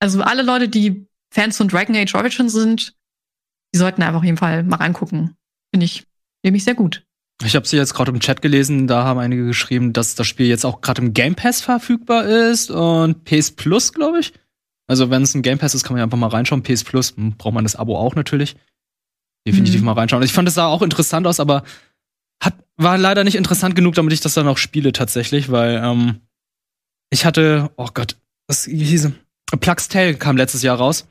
Also 0.00 0.22
alle 0.22 0.42
Leute, 0.42 0.68
die 0.68 1.06
Fans 1.32 1.56
von 1.56 1.68
Dragon 1.68 1.96
Age 1.96 2.14
Origin 2.14 2.48
sind, 2.48 2.94
die 3.74 3.78
sollten 3.78 4.02
einfach 4.02 4.18
auf 4.18 4.24
jeden 4.24 4.36
Fall 4.36 4.62
mal 4.62 4.76
reingucken. 4.76 5.36
Finde 5.72 5.84
ich 5.84 6.06
nämlich 6.42 6.64
sehr 6.64 6.74
gut. 6.74 7.04
Ich 7.42 7.56
habe 7.56 7.66
sie 7.66 7.76
jetzt 7.76 7.94
gerade 7.94 8.12
im 8.12 8.20
Chat 8.20 8.42
gelesen, 8.42 8.86
da 8.86 9.04
haben 9.04 9.18
einige 9.18 9.44
geschrieben, 9.46 9.92
dass 9.92 10.14
das 10.14 10.26
Spiel 10.26 10.46
jetzt 10.46 10.64
auch 10.64 10.80
gerade 10.80 11.02
im 11.02 11.14
Game 11.14 11.34
Pass 11.34 11.60
verfügbar 11.60 12.24
ist 12.24 12.70
und 12.70 13.24
PS 13.24 13.50
Plus, 13.50 13.92
glaube 13.92 14.20
ich. 14.20 14.32
Also 14.86 15.10
wenn 15.10 15.22
es 15.22 15.34
ein 15.34 15.42
Game 15.42 15.58
Pass 15.58 15.74
ist, 15.74 15.82
kann 15.82 15.94
man 15.94 15.98
ja 15.98 16.04
einfach 16.04 16.18
mal 16.18 16.28
reinschauen. 16.28 16.62
PS 16.62 16.84
Plus 16.84 17.16
hm, 17.16 17.36
braucht 17.36 17.54
man 17.54 17.64
das 17.64 17.76
Abo 17.76 17.98
auch 17.98 18.14
natürlich. 18.14 18.56
Definitiv 19.46 19.80
Mhm. 19.80 19.86
mal 19.86 19.92
reinschauen. 19.92 20.22
Ich 20.22 20.32
fand 20.32 20.48
es 20.48 20.54
sah 20.54 20.66
auch 20.66 20.82
interessant 20.82 21.26
aus, 21.26 21.40
aber 21.40 21.64
hat, 22.42 22.54
war 22.76 22.98
leider 22.98 23.24
nicht 23.24 23.34
interessant 23.34 23.74
genug, 23.74 23.94
damit 23.94 24.12
ich 24.12 24.20
das 24.20 24.34
dann 24.34 24.48
auch 24.48 24.58
spiele 24.58 24.92
tatsächlich, 24.92 25.50
weil 25.50 25.80
ähm, 25.82 26.20
ich 27.10 27.24
hatte, 27.24 27.70
oh 27.76 27.88
Gott, 27.92 28.16
was 28.46 28.64
hieß? 28.64 29.10
Plugs 29.60 29.88
Tale 29.88 30.14
kam 30.14 30.36
letztes 30.36 30.62
Jahr 30.62 30.78
raus. 30.78 31.06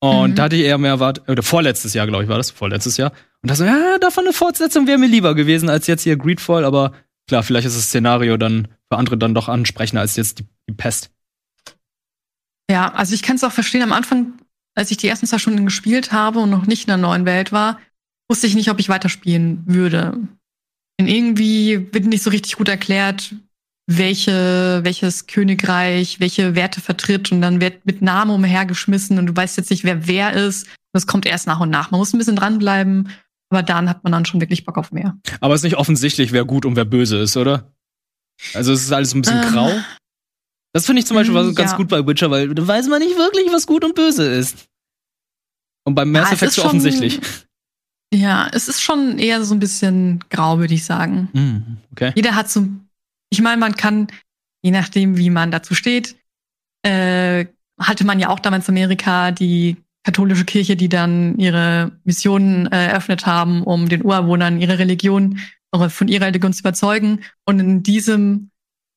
Und 0.00 0.30
Mhm. 0.30 0.34
da 0.36 0.44
hatte 0.44 0.56
ich 0.56 0.62
eher 0.62 0.78
mehr 0.78 0.90
erwartet, 0.92 1.28
oder 1.28 1.42
vorletztes 1.42 1.92
Jahr, 1.94 2.06
glaube 2.06 2.22
ich, 2.24 2.28
war 2.28 2.36
das, 2.36 2.50
vorletztes 2.50 2.96
Jahr. 2.96 3.12
Und 3.42 3.50
da 3.50 3.54
so, 3.56 3.64
ja, 3.64 3.98
davon 3.98 4.24
eine 4.24 4.32
Fortsetzung 4.32 4.86
wäre 4.86 4.98
mir 4.98 5.08
lieber 5.08 5.34
gewesen 5.34 5.68
als 5.68 5.86
jetzt 5.86 6.02
hier 6.02 6.16
Greedfall, 6.16 6.64
aber 6.64 6.92
klar, 7.28 7.42
vielleicht 7.42 7.66
ist 7.66 7.76
das 7.76 7.84
Szenario 7.86 8.36
dann 8.36 8.68
für 8.90 8.96
andere 8.98 9.18
dann 9.18 9.34
doch 9.34 9.48
ansprechender 9.48 10.00
als 10.00 10.16
jetzt 10.16 10.38
die, 10.38 10.46
die 10.68 10.74
Pest. 10.74 11.10
Ja, 12.70 12.92
also 12.92 13.14
ich 13.14 13.22
kann 13.22 13.36
es 13.36 13.44
auch 13.44 13.52
verstehen. 13.52 13.82
Am 13.82 13.92
Anfang, 13.92 14.34
als 14.74 14.90
ich 14.90 14.98
die 14.98 15.08
ersten 15.08 15.26
zwei 15.26 15.38
Stunden 15.38 15.64
gespielt 15.64 16.12
habe 16.12 16.40
und 16.40 16.50
noch 16.50 16.66
nicht 16.66 16.82
in 16.82 16.88
der 16.88 16.96
neuen 16.96 17.24
Welt 17.24 17.50
war, 17.50 17.80
wusste 18.30 18.46
ich 18.46 18.54
nicht, 18.54 18.70
ob 18.70 18.78
ich 18.78 18.88
weiterspielen 18.88 19.62
würde. 19.66 20.16
Denn 21.00 21.08
irgendwie 21.08 21.92
wird 21.92 22.04
nicht 22.06 22.22
so 22.22 22.30
richtig 22.30 22.56
gut 22.56 22.68
erklärt, 22.68 23.34
welche, 23.90 24.80
welches 24.82 25.26
Königreich, 25.26 26.20
welche 26.20 26.54
Werte 26.54 26.82
vertritt 26.82 27.32
und 27.32 27.40
dann 27.40 27.60
wird 27.62 27.86
mit 27.86 28.02
Namen 28.02 28.30
umhergeschmissen 28.32 29.18
und 29.18 29.26
du 29.26 29.34
weißt 29.34 29.56
jetzt 29.56 29.70
nicht, 29.70 29.82
wer 29.82 30.06
wer 30.06 30.34
ist. 30.34 30.68
Das 30.92 31.06
kommt 31.06 31.24
erst 31.24 31.46
nach 31.46 31.60
und 31.60 31.70
nach. 31.70 31.90
Man 31.90 31.98
muss 31.98 32.12
ein 32.12 32.18
bisschen 32.18 32.36
dranbleiben, 32.36 33.08
aber 33.50 33.62
dann 33.62 33.88
hat 33.88 34.04
man 34.04 34.12
dann 34.12 34.26
schon 34.26 34.42
wirklich 34.42 34.66
Bock 34.66 34.76
auf 34.76 34.92
mehr. 34.92 35.16
Aber 35.40 35.54
es 35.54 35.60
ist 35.60 35.64
nicht 35.64 35.78
offensichtlich, 35.78 36.32
wer 36.32 36.44
gut 36.44 36.66
und 36.66 36.76
wer 36.76 36.84
böse 36.84 37.18
ist, 37.18 37.36
oder? 37.38 37.72
Also 38.52 38.74
es 38.74 38.82
ist 38.82 38.92
alles 38.92 39.14
ein 39.14 39.22
bisschen 39.22 39.42
Ähm, 39.42 39.52
grau. 39.52 39.72
Das 40.74 40.84
finde 40.84 41.00
ich 41.00 41.06
zum 41.06 41.16
Beispiel 41.16 41.42
mm, 41.42 41.54
ganz 41.54 41.70
ja. 41.70 41.76
gut 41.78 41.88
bei 41.88 42.06
Witcher, 42.06 42.30
weil 42.30 42.54
da 42.54 42.66
weiß 42.66 42.88
man 42.88 43.00
nicht 43.00 43.16
wirklich, 43.16 43.46
was 43.50 43.66
gut 43.66 43.84
und 43.84 43.94
böse 43.94 44.30
ist. 44.30 44.66
Und 45.84 45.94
beim 45.94 46.12
Mass 46.12 46.26
Ah, 46.26 46.34
es 46.34 46.42
Effect 46.42 46.52
so 46.52 46.64
offensichtlich. 46.64 47.20
Ja, 48.12 48.48
es 48.52 48.68
ist 48.68 48.82
schon 48.82 49.18
eher 49.18 49.42
so 49.44 49.54
ein 49.54 49.60
bisschen 49.60 50.24
grau, 50.28 50.58
würde 50.58 50.74
ich 50.74 50.84
sagen. 50.84 51.28
Mm, 51.32 51.92
okay. 51.92 52.12
Jeder 52.14 52.34
hat 52.34 52.50
so, 52.50 52.66
ich 53.30 53.40
meine, 53.40 53.58
man 53.58 53.76
kann, 53.76 54.08
je 54.62 54.70
nachdem, 54.70 55.16
wie 55.16 55.30
man 55.30 55.50
dazu 55.50 55.74
steht, 55.74 56.16
äh, 56.82 57.46
hatte 57.78 58.04
man 58.04 58.18
ja 58.18 58.28
auch 58.28 58.40
damals 58.40 58.68
in 58.68 58.74
Amerika 58.74 59.30
die 59.30 59.76
katholische 60.04 60.44
Kirche, 60.44 60.76
die 60.76 60.88
dann 60.88 61.38
ihre 61.38 61.92
Missionen 62.04 62.66
äh, 62.72 62.86
eröffnet 62.86 63.26
haben, 63.26 63.62
um 63.62 63.88
den 63.88 64.04
Ureinwohnern 64.04 64.60
ihre 64.60 64.78
Religion 64.78 65.38
von 65.88 66.08
ihrer 66.08 66.26
Religion 66.26 66.54
zu 66.54 66.60
überzeugen. 66.60 67.20
Und 67.44 67.60
in 67.60 67.82
diesem 67.82 68.50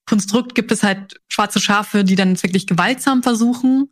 Konstrukt 0.07 0.55
gibt 0.55 0.71
es 0.71 0.83
halt 0.83 1.19
schwarze 1.27 1.59
Schafe, 1.59 2.03
die 2.03 2.15
dann 2.15 2.41
wirklich 2.41 2.65
gewaltsam 2.65 3.23
versuchen. 3.23 3.89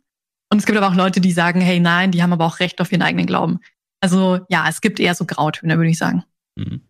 Und 0.50 0.58
es 0.58 0.66
gibt 0.66 0.78
aber 0.78 0.88
auch 0.88 0.94
Leute, 0.94 1.20
die 1.20 1.32
sagen, 1.32 1.60
hey, 1.60 1.78
nein, 1.78 2.10
die 2.10 2.22
haben 2.22 2.32
aber 2.32 2.46
auch 2.46 2.58
Recht 2.58 2.80
auf 2.80 2.90
ihren 2.90 3.02
eigenen 3.02 3.26
Glauben. 3.26 3.60
Also 4.00 4.40
ja, 4.48 4.66
es 4.68 4.80
gibt 4.80 4.98
eher 4.98 5.14
so 5.14 5.26
Grautöne, 5.26 5.76
würde 5.76 5.90
ich 5.90 5.98
sagen. 5.98 6.24
Mhm. 6.56 6.80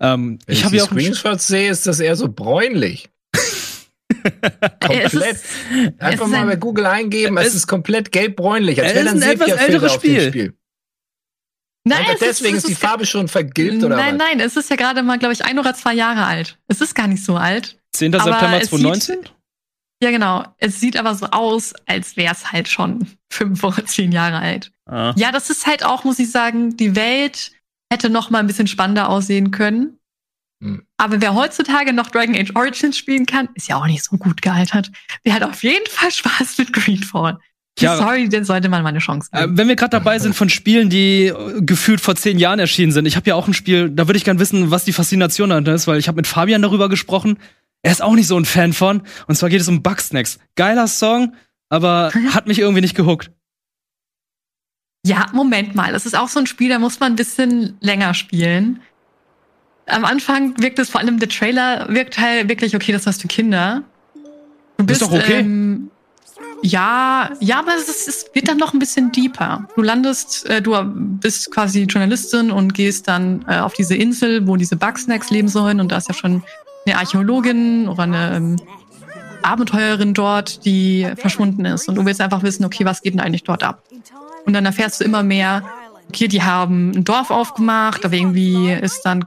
Ähm, 0.00 0.38
Wenn 0.46 0.52
ich 0.52 0.58
ich, 0.58 0.64
habe 0.64 0.72
die 0.72 0.78
ja 0.78 0.84
auch 0.84 0.88
Screenshots 0.88 1.46
sehe, 1.46 1.70
ist 1.70 1.86
das 1.86 2.00
eher 2.00 2.16
so 2.16 2.28
bräunlich. 2.28 3.08
Komplett. 4.80 5.12
ist- 5.14 5.44
Einfach 5.98 6.26
ist 6.26 6.30
mal 6.30 6.38
ein- 6.40 6.46
bei 6.48 6.56
Google 6.56 6.86
eingeben, 6.86 7.36
es, 7.38 7.48
Es- 7.48 7.54
ist 7.54 7.66
komplett 7.66 8.12
gelb-bräunlich. 8.12 8.80
Als 8.80 8.90
Es 8.90 8.94
wäre 8.96 9.06
ist 9.16 9.22
ein 9.22 9.30
etwas 9.30 9.48
älteres 9.50 9.92
Spiel. 9.94 10.28
Spiel. 10.28 10.54
Nein, 11.84 12.04
ist- 12.12 12.20
deswegen 12.22 12.56
es 12.56 12.64
ist 12.64 12.68
die 12.68 12.72
ist- 12.72 12.80
Farbe 12.80 13.06
schon 13.06 13.28
vergilbt 13.28 13.82
oder 13.82 13.96
nein, 13.96 14.18
was? 14.18 14.26
nein, 14.28 14.40
es 14.40 14.56
ist 14.56 14.70
ja 14.70 14.76
gerade 14.76 15.02
mal, 15.02 15.18
glaube 15.18 15.32
ich, 15.34 15.44
ein 15.44 15.58
oder 15.58 15.74
zwei 15.74 15.94
Jahre 15.94 16.24
alt. 16.24 16.58
Es 16.68 16.80
ist 16.80 16.94
gar 16.94 17.06
nicht 17.06 17.24
so 17.24 17.36
alt. 17.36 17.78
10. 17.94 18.14
aber 18.14 18.24
September 18.32 18.60
es 18.60 18.68
2019? 18.70 19.18
Ja, 20.02 20.10
genau. 20.10 20.44
Es 20.58 20.78
sieht 20.78 20.96
aber 20.96 21.14
so 21.16 21.26
aus, 21.26 21.72
als 21.86 22.16
wäre 22.16 22.32
es 22.32 22.52
halt 22.52 22.68
schon 22.68 23.06
fünf 23.32 23.64
oder 23.64 23.84
zehn 23.86 24.12
Jahre 24.12 24.38
alt. 24.38 24.70
Ah. 24.86 25.12
Ja, 25.16 25.32
das 25.32 25.50
ist 25.50 25.66
halt 25.66 25.84
auch, 25.84 26.04
muss 26.04 26.18
ich 26.20 26.30
sagen, 26.30 26.76
die 26.76 26.94
Welt 26.94 27.50
hätte 27.92 28.10
noch 28.10 28.30
mal 28.30 28.38
ein 28.40 28.46
bisschen 28.46 28.66
spannender 28.66 29.08
aussehen 29.08 29.50
können. 29.50 29.98
Hm. 30.62 30.82
Aber 30.96 31.20
wer 31.20 31.34
heutzutage 31.34 31.92
noch 31.92 32.10
Dragon 32.10 32.34
Age 32.34 32.52
Origins 32.54 32.96
spielen 32.98 33.26
kann, 33.26 33.48
ist 33.54 33.68
ja 33.68 33.76
auch 33.76 33.86
nicht 33.86 34.02
so 34.04 34.16
gut 34.16 34.42
gealtert. 34.42 34.90
Der 35.24 35.34
hat 35.34 35.42
auf 35.44 35.62
jeden 35.62 35.86
Fall 35.88 36.10
Spaß 36.10 36.58
mit 36.58 36.72
Greedfall. 36.72 37.38
Ja. 37.78 37.96
Sorry, 37.96 38.28
den 38.28 38.44
sollte 38.44 38.68
man 38.68 38.82
mal 38.82 38.88
eine 38.88 38.98
Chance 38.98 39.28
Äh, 39.32 39.42
geben. 39.42 39.56
wenn 39.56 39.68
wir 39.68 39.76
gerade 39.76 39.90
dabei 39.90 40.18
sind 40.18 40.34
von 40.34 40.48
Spielen, 40.48 40.90
die 40.90 41.26
äh, 41.26 41.60
gefühlt 41.60 42.00
vor 42.00 42.16
zehn 42.16 42.40
Jahren 42.40 42.58
erschienen 42.58 42.90
sind. 42.90 43.06
Ich 43.06 43.14
habe 43.14 43.28
ja 43.30 43.36
auch 43.36 43.46
ein 43.46 43.54
Spiel, 43.54 43.88
da 43.88 44.08
würde 44.08 44.16
ich 44.16 44.24
gern 44.24 44.40
wissen, 44.40 44.72
was 44.72 44.84
die 44.84 44.92
Faszination 44.92 45.50
dahinter 45.50 45.74
ist, 45.74 45.86
weil 45.86 45.98
ich 46.00 46.08
habe 46.08 46.16
mit 46.16 46.26
Fabian 46.26 46.60
darüber 46.60 46.88
gesprochen. 46.88 47.38
Er 47.82 47.92
ist 47.92 48.02
auch 48.02 48.16
nicht 48.16 48.26
so 48.26 48.36
ein 48.36 48.44
Fan 48.46 48.72
von. 48.72 49.02
Und 49.28 49.36
zwar 49.36 49.48
geht 49.48 49.60
es 49.60 49.68
um 49.68 49.80
Bugsnacks. 49.84 50.40
Geiler 50.56 50.88
Song, 50.88 51.34
aber 51.68 52.10
hat 52.34 52.48
mich 52.48 52.58
irgendwie 52.58 52.80
nicht 52.80 52.96
gehuckt. 52.96 53.30
Ja, 55.08 55.26
Moment 55.32 55.74
mal. 55.74 55.92
Das 55.92 56.04
ist 56.04 56.14
auch 56.14 56.28
so 56.28 56.38
ein 56.38 56.46
Spiel, 56.46 56.68
da 56.68 56.78
muss 56.78 57.00
man 57.00 57.12
ein 57.12 57.16
bisschen 57.16 57.78
länger 57.80 58.12
spielen. 58.12 58.80
Am 59.86 60.04
Anfang 60.04 60.60
wirkt 60.60 60.78
es 60.78 60.90
vor 60.90 61.00
allem, 61.00 61.18
der 61.18 61.30
Trailer 61.30 61.86
wirkt 61.88 62.18
halt 62.18 62.50
wirklich, 62.50 62.76
okay, 62.76 62.92
das 62.92 63.06
hast 63.06 63.24
du 63.24 63.28
Kinder. 63.28 63.84
Du 64.76 64.92
Ist 64.92 65.00
doch 65.00 65.10
okay. 65.10 65.40
Ähm, 65.40 65.90
ja, 66.62 67.30
ja, 67.40 67.60
aber 67.60 67.74
es, 67.74 67.88
ist, 67.88 68.06
es 68.06 68.26
wird 68.34 68.48
dann 68.48 68.58
noch 68.58 68.74
ein 68.74 68.78
bisschen 68.78 69.10
deeper. 69.10 69.66
Du 69.76 69.82
landest, 69.82 70.44
äh, 70.50 70.60
du 70.60 70.76
bist 70.84 71.50
quasi 71.52 71.84
Journalistin 71.84 72.50
und 72.50 72.74
gehst 72.74 73.08
dann 73.08 73.46
äh, 73.48 73.60
auf 73.60 73.72
diese 73.72 73.94
Insel, 73.94 74.46
wo 74.46 74.56
diese 74.56 74.76
Bugsnacks 74.76 75.30
leben 75.30 75.48
sollen. 75.48 75.80
Und 75.80 75.90
da 75.90 75.96
ist 75.96 76.08
ja 76.08 76.14
schon 76.14 76.42
eine 76.84 76.98
Archäologin 76.98 77.88
oder 77.88 78.02
eine 78.02 78.36
ähm, 78.36 78.56
Abenteurerin 79.42 80.12
dort, 80.12 80.66
die 80.66 81.08
verschwunden 81.16 81.64
ist. 81.64 81.88
Und 81.88 81.94
du 81.94 82.04
willst 82.04 82.20
einfach 82.20 82.42
wissen, 82.42 82.66
okay, 82.66 82.84
was 82.84 83.00
geht 83.00 83.14
denn 83.14 83.20
eigentlich 83.20 83.44
dort 83.44 83.62
ab? 83.62 83.82
Und 84.48 84.54
dann 84.54 84.64
erfährst 84.64 84.98
du 84.98 85.04
immer 85.04 85.22
mehr, 85.22 85.62
okay, 86.08 86.26
die 86.26 86.42
haben 86.42 86.92
ein 86.92 87.04
Dorf 87.04 87.30
aufgemacht, 87.30 88.02
aber 88.06 88.14
irgendwie 88.14 88.72
ist 88.72 89.02
dann 89.02 89.26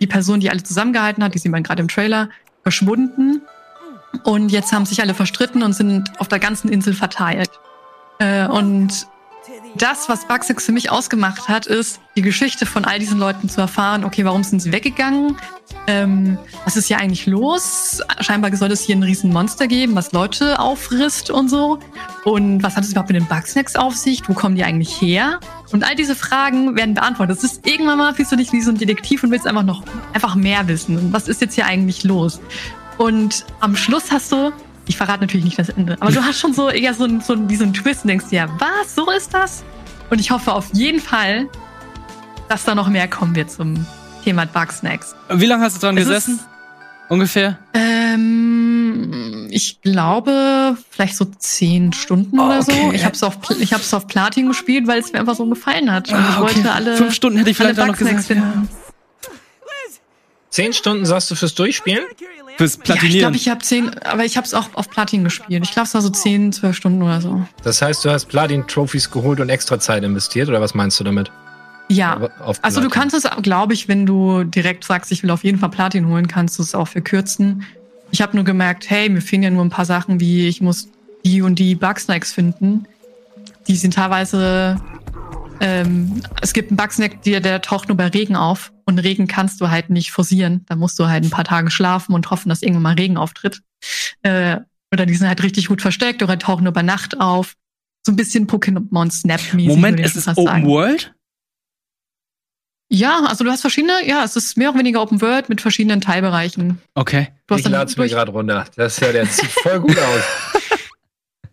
die 0.00 0.06
Person, 0.06 0.40
die 0.40 0.48
alle 0.48 0.62
zusammengehalten 0.62 1.22
hat, 1.22 1.34
die 1.34 1.38
sieht 1.38 1.52
man 1.52 1.62
gerade 1.62 1.82
im 1.82 1.88
Trailer, 1.88 2.30
verschwunden. 2.62 3.42
Und 4.22 4.48
jetzt 4.48 4.72
haben 4.72 4.86
sich 4.86 5.02
alle 5.02 5.12
verstritten 5.12 5.62
und 5.62 5.74
sind 5.74 6.18
auf 6.18 6.28
der 6.28 6.38
ganzen 6.38 6.70
Insel 6.70 6.94
verteilt. 6.94 7.50
Äh, 8.20 8.46
und 8.46 9.06
das, 9.76 10.08
was 10.08 10.26
Bugsix 10.26 10.64
für 10.64 10.72
mich 10.72 10.90
ausgemacht 10.90 11.48
hat, 11.48 11.66
ist, 11.66 12.00
die 12.16 12.22
Geschichte 12.22 12.66
von 12.66 12.84
all 12.84 12.98
diesen 12.98 13.18
Leuten 13.18 13.48
zu 13.48 13.60
erfahren. 13.60 14.04
Okay, 14.04 14.24
warum 14.24 14.44
sind 14.44 14.60
sie 14.60 14.72
weggegangen? 14.72 15.36
Ähm, 15.86 16.38
was 16.64 16.76
ist 16.76 16.86
hier 16.86 16.98
eigentlich 16.98 17.26
los? 17.26 18.00
Scheinbar 18.20 18.54
soll 18.56 18.70
es 18.70 18.82
hier 18.82 18.96
ein 18.96 19.02
riesen 19.02 19.32
Monster 19.32 19.66
geben, 19.66 19.94
was 19.94 20.12
Leute 20.12 20.60
auffrisst 20.60 21.30
und 21.30 21.48
so. 21.48 21.78
Und 22.24 22.62
was 22.62 22.76
hat 22.76 22.84
es 22.84 22.90
überhaupt 22.90 23.10
mit 23.10 23.20
den 23.20 23.26
Bugsnacks 23.26 23.76
auf 23.76 23.96
sich? 23.96 24.22
Wo 24.28 24.34
kommen 24.34 24.54
die 24.54 24.64
eigentlich 24.64 25.00
her? 25.00 25.40
Und 25.72 25.84
all 25.84 25.96
diese 25.96 26.14
Fragen 26.14 26.76
werden 26.76 26.94
beantwortet. 26.94 27.38
Es 27.38 27.44
ist 27.44 27.66
irgendwann 27.66 27.98
mal, 27.98 28.14
fühlst 28.14 28.32
du 28.32 28.36
dich 28.36 28.52
wie 28.52 28.62
so 28.62 28.70
ein 28.70 28.78
Detektiv 28.78 29.22
und 29.24 29.30
willst 29.30 29.46
einfach 29.46 29.64
noch 29.64 29.82
einfach 30.12 30.36
mehr 30.36 30.68
wissen. 30.68 31.12
Was 31.12 31.28
ist 31.28 31.40
jetzt 31.40 31.54
hier 31.54 31.66
eigentlich 31.66 32.04
los? 32.04 32.40
Und 32.96 33.44
am 33.60 33.74
Schluss 33.74 34.12
hast 34.12 34.30
du, 34.30 34.52
ich 34.86 34.96
verrate 34.96 35.20
natürlich 35.20 35.44
nicht 35.44 35.58
das 35.58 35.68
Ende, 35.70 35.96
aber 36.00 36.12
du 36.12 36.22
hast 36.22 36.38
schon 36.38 36.52
so 36.54 36.68
eher 36.70 36.92
so, 36.94 37.06
so 37.20 37.32
ein, 37.34 37.48
wie 37.48 37.56
so 37.56 37.64
ein 37.64 37.72
Twist 37.72 38.04
und 38.04 38.08
denkst 38.08 38.26
dir, 38.30 38.48
was, 38.58 38.94
so 38.94 39.10
ist 39.10 39.32
das? 39.32 39.64
Und 40.10 40.20
ich 40.20 40.30
hoffe 40.30 40.52
auf 40.52 40.66
jeden 40.72 41.00
Fall, 41.00 41.48
dass 42.48 42.64
da 42.64 42.74
noch 42.74 42.88
mehr 42.88 43.08
kommen 43.08 43.34
wird 43.34 43.50
zum 43.50 43.86
Thema 44.22 44.44
Bugsnacks. 44.46 45.14
Wie 45.30 45.46
lange 45.46 45.64
hast 45.64 45.76
du 45.76 45.80
dran 45.86 45.96
Es 45.96 46.04
gesessen? 46.06 46.34
ist- 46.36 46.48
Ungefähr? 47.10 47.58
Ähm, 47.74 49.46
ich 49.50 49.80
glaube, 49.82 50.76
vielleicht 50.90 51.16
so 51.16 51.26
zehn 51.38 51.92
Stunden 51.92 52.38
Oh, 52.38 52.46
oder 52.46 52.62
so. 52.62 52.72
okay. 52.72 52.92
Ich 52.94 53.04
habe 53.04 53.14
es 53.14 53.22
auf, 53.22 53.36
ich 53.58 53.72
hab's 53.74 53.92
auf 53.92 54.06
Platin 54.06 54.48
gespielt, 54.48 54.86
weil 54.86 55.00
es 55.00 55.12
mir 55.12 55.20
einfach 55.20 55.34
so 55.34 55.46
gefallen 55.46 55.92
hat. 55.92 56.08
Und 56.10 56.18
ich 56.18 56.24
Ah, 56.24 56.40
okay. 56.42 56.54
wollte 56.56 56.72
alle, 56.72 56.96
Fünf 56.96 57.12
Stunden 57.14 57.38
hätte 57.38 57.50
ich 57.50 57.56
vielleicht 57.56 57.78
auch 57.80 57.86
noch 57.86 57.96
gesagt. 57.96 58.24
finden. 58.24 58.68
Zehn 60.54 60.72
Stunden 60.72 61.04
sagst 61.04 61.28
du 61.32 61.34
fürs 61.34 61.52
Durchspielen? 61.56 62.04
Fürs 62.58 62.74
Ja, 62.74 62.78
ich 62.78 62.84
Platinieren. 62.84 63.18
glaube, 63.18 63.36
ich 63.36 63.48
habe 63.48 63.60
zehn, 63.62 63.90
aber 64.04 64.24
ich 64.24 64.36
habe 64.36 64.46
es 64.46 64.54
auch 64.54 64.68
auf 64.74 64.88
Platin 64.88 65.24
gespielt. 65.24 65.64
Ich 65.64 65.72
glaube, 65.72 65.88
es 65.88 65.94
war 65.94 66.00
so 66.00 66.10
zehn, 66.10 66.52
zwölf 66.52 66.76
Stunden 66.76 67.02
oder 67.02 67.20
so. 67.20 67.44
Das 67.64 67.82
heißt, 67.82 68.04
du 68.04 68.10
hast 68.10 68.26
Platin-Trophies 68.26 69.10
geholt 69.10 69.40
und 69.40 69.48
extra 69.48 69.80
Zeit 69.80 70.04
investiert, 70.04 70.48
oder 70.48 70.60
was 70.60 70.72
meinst 70.72 71.00
du 71.00 71.02
damit? 71.02 71.32
Ja. 71.88 72.30
Also 72.62 72.80
du 72.80 72.88
kannst 72.88 73.16
es, 73.16 73.24
glaube 73.42 73.72
ich, 73.74 73.88
wenn 73.88 74.06
du 74.06 74.44
direkt 74.44 74.84
sagst, 74.84 75.10
ich 75.10 75.24
will 75.24 75.32
auf 75.32 75.42
jeden 75.42 75.58
Fall 75.58 75.70
Platin 75.70 76.06
holen, 76.06 76.28
kannst 76.28 76.56
du 76.60 76.62
es 76.62 76.72
auch 76.76 76.86
verkürzen. 76.86 77.64
Ich 78.12 78.22
habe 78.22 78.36
nur 78.36 78.44
gemerkt, 78.44 78.88
hey, 78.88 79.08
mir 79.08 79.22
fehlen 79.22 79.42
ja 79.42 79.50
nur 79.50 79.64
ein 79.64 79.70
paar 79.70 79.86
Sachen, 79.86 80.20
wie 80.20 80.46
ich 80.46 80.60
muss 80.60 80.86
die 81.24 81.42
und 81.42 81.58
die 81.58 81.74
Bugsnacks 81.74 82.32
finden. 82.32 82.86
Die 83.66 83.74
sind 83.74 83.94
teilweise, 83.94 84.76
ähm, 85.60 86.22
es 86.40 86.52
gibt 86.52 86.70
einen 86.70 86.76
Bugsnack, 86.76 87.22
der, 87.22 87.40
der 87.40 87.62
taucht 87.62 87.88
nur 87.88 87.96
bei 87.96 88.08
Regen 88.08 88.36
auf 88.36 88.72
und 88.84 88.98
Regen 88.98 89.26
kannst 89.26 89.60
du 89.60 89.70
halt 89.70 89.90
nicht 89.90 90.10
forcieren. 90.10 90.64
Da 90.68 90.76
musst 90.76 90.98
du 90.98 91.06
halt 91.06 91.24
ein 91.24 91.30
paar 91.30 91.44
Tage 91.44 91.70
schlafen 91.70 92.14
und 92.14 92.30
hoffen, 92.30 92.48
dass 92.48 92.62
irgendwann 92.62 92.82
mal 92.82 92.94
Regen 92.94 93.16
auftritt. 93.16 93.62
Äh, 94.22 94.58
oder 94.92 95.06
die 95.06 95.14
sind 95.14 95.28
halt 95.28 95.42
richtig 95.42 95.68
gut 95.68 95.82
versteckt 95.82 96.22
oder 96.22 96.38
tauchen 96.38 96.64
nur 96.64 96.72
bei 96.72 96.82
Nacht 96.82 97.20
auf. 97.20 97.54
So 98.06 98.12
ein 98.12 98.16
bisschen 98.16 98.46
Pokémon 98.46 99.10
Snap-mäßig. 99.10 99.68
Moment, 99.68 99.98
ich 100.00 100.06
es 100.06 100.16
ist 100.16 100.24
fast 100.24 100.38
Open 100.38 100.48
sagen. 100.52 100.66
World? 100.66 101.14
Ja, 102.90 103.24
also 103.26 103.44
du 103.44 103.50
hast 103.50 103.62
verschiedene, 103.62 104.06
ja, 104.06 104.22
es 104.24 104.36
ist 104.36 104.56
mehr 104.56 104.68
oder 104.70 104.78
weniger 104.78 105.00
Open 105.02 105.20
World 105.20 105.48
mit 105.48 105.60
verschiedenen 105.60 106.00
Teilbereichen. 106.00 106.80
Okay. 106.94 107.28
Du 107.46 107.54
Ich 107.54 107.58
hast 107.58 107.64
dann 107.64 107.72
lade 107.72 107.90
es 107.90 107.96
mir 107.96 108.08
gerade 108.08 108.30
runter. 108.30 108.66
Das 108.76 109.00
ja, 109.00 109.10
der 109.10 109.26
sieht 109.26 109.50
voll 109.50 109.80
gut 109.80 109.98
aus. 109.98 110.22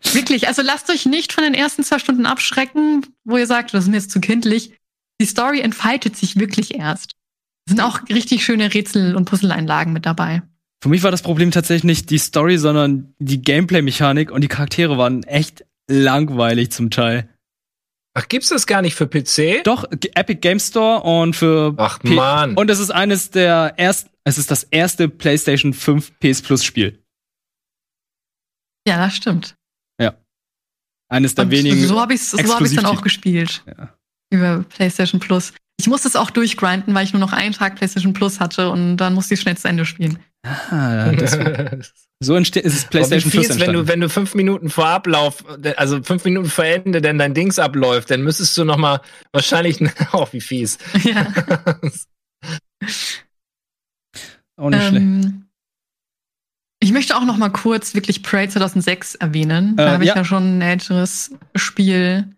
Wirklich, 0.03 0.47
also 0.47 0.61
lasst 0.61 0.89
euch 0.89 1.05
nicht 1.05 1.33
von 1.33 1.43
den 1.43 1.53
ersten 1.53 1.83
zwei 1.83 1.99
Stunden 1.99 2.25
abschrecken, 2.25 3.05
wo 3.23 3.37
ihr 3.37 3.47
sagt, 3.47 3.73
das 3.73 3.85
ist 3.85 3.89
mir 3.89 3.97
jetzt 3.97 4.11
zu 4.11 4.19
kindlich. 4.19 4.73
Die 5.19 5.25
Story 5.25 5.61
entfaltet 5.61 6.17
sich 6.17 6.39
wirklich 6.39 6.75
erst. 6.75 7.13
Es 7.67 7.75
sind 7.75 7.81
auch 7.81 8.01
richtig 8.09 8.43
schöne 8.43 8.73
Rätsel- 8.73 9.15
und 9.15 9.25
Puzzleinlagen 9.25 9.93
mit 9.93 10.05
dabei. 10.05 10.41
Für 10.83 10.89
mich 10.89 11.03
war 11.03 11.11
das 11.11 11.21
Problem 11.21 11.51
tatsächlich 11.51 11.83
nicht 11.83 12.09
die 12.09 12.17
Story, 12.17 12.57
sondern 12.57 13.13
die 13.19 13.41
Gameplay-Mechanik 13.41 14.31
und 14.31 14.41
die 14.41 14.47
Charaktere 14.47 14.97
waren 14.97 15.23
echt 15.23 15.63
langweilig 15.87 16.71
zum 16.71 16.89
Teil. 16.89 17.29
Ach, 18.13 18.27
gibt's 18.27 18.49
das 18.49 18.67
gar 18.67 18.81
nicht 18.81 18.95
für 18.95 19.07
PC? 19.07 19.63
Doch, 19.63 19.85
Epic 20.15 20.39
Game 20.41 20.59
Store 20.59 21.01
und 21.01 21.35
für 21.35 21.75
Ach, 21.77 21.99
P 21.99 22.09
Mann. 22.09 22.55
Und 22.55 22.69
es 22.69 22.79
ist 22.79 22.89
eines 22.89 23.29
der 23.29 23.75
ersten, 23.77 24.09
es 24.23 24.37
ist 24.37 24.51
das 24.51 24.63
erste 24.63 25.07
PlayStation 25.07 25.73
5 25.73 26.19
PS 26.19 26.41
Plus 26.41 26.65
Spiel. 26.65 27.01
Ja, 28.87 28.97
das 28.97 29.15
stimmt. 29.15 29.55
Eines 31.11 31.35
der 31.35 31.43
Und 31.45 31.51
wenigen. 31.51 31.85
so 31.85 31.99
habe 31.99 32.13
ich 32.13 32.21
es 32.21 32.31
so 32.31 32.37
hab 32.37 32.63
dann 32.63 32.85
auch 32.85 33.01
gespielt. 33.01 33.63
Ja. 33.67 33.93
Über 34.31 34.63
PlayStation 34.69 35.19
Plus. 35.19 35.51
Ich 35.77 35.87
musste 35.87 36.07
es 36.07 36.15
auch 36.15 36.29
durchgrinden, 36.29 36.93
weil 36.95 37.03
ich 37.03 37.11
nur 37.11 37.19
noch 37.19 37.33
einen 37.33 37.53
Tag 37.53 37.75
PlayStation 37.75 38.13
Plus 38.13 38.39
hatte 38.39 38.69
und 38.69 38.95
dann 38.95 39.13
musste 39.13 39.33
ich 39.33 39.41
schnell 39.41 39.57
zu 39.57 39.67
Ende 39.67 39.83
spielen. 39.83 40.19
Ah, 40.43 41.11
das, 41.11 41.37
so 42.23 42.35
entsteht, 42.35 42.63
ist 42.63 42.75
es 42.75 42.85
PlayStation 42.85 43.29
Plus 43.29 43.47
fies, 43.47 43.49
wenn 43.49 43.61
entstanden. 43.63 43.87
du, 43.87 43.91
wenn 43.91 43.99
du 43.99 44.07
fünf 44.07 44.35
Minuten 44.35 44.69
vor 44.69 44.87
Ablauf, 44.87 45.43
also 45.75 46.01
fünf 46.01 46.23
Minuten 46.23 46.47
vor 46.49 46.63
Ende, 46.63 47.01
denn 47.01 47.17
dein 47.17 47.33
Dings 47.33 47.59
abläuft, 47.59 48.09
dann 48.09 48.21
müsstest 48.21 48.57
du 48.57 48.63
noch 48.63 48.77
mal 48.77 49.01
wahrscheinlich, 49.33 49.81
oh, 50.13 50.27
wie 50.31 50.39
fies. 50.39 50.77
ja. 51.03 51.27
Auch 54.55 54.69
nicht 54.69 54.87
schlecht. 54.87 55.07
Ich 56.83 56.91
möchte 56.91 57.15
auch 57.15 57.23
noch 57.25 57.37
mal 57.37 57.49
kurz 57.49 57.93
wirklich 57.93 58.23
Prey 58.23 58.49
2006 58.49 59.15
erwähnen. 59.15 59.75
Da 59.77 59.87
Äh, 59.87 59.91
habe 59.91 60.03
ich 60.03 60.09
ja. 60.09 60.15
ja 60.15 60.25
schon 60.25 60.57
ein 60.57 60.61
älteres 60.61 61.31
Spiel 61.55 62.35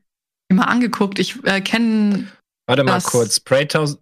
immer 0.50 0.68
angeguckt. 0.68 1.18
Ich 1.18 1.38
äh, 1.46 1.62
kenne 1.62 2.28
Warte 2.68 2.84
mal 2.84 2.96
Das- 2.96 3.06
kurz, 3.06 3.40
Prey 3.40 3.62
1000, 3.64 4.00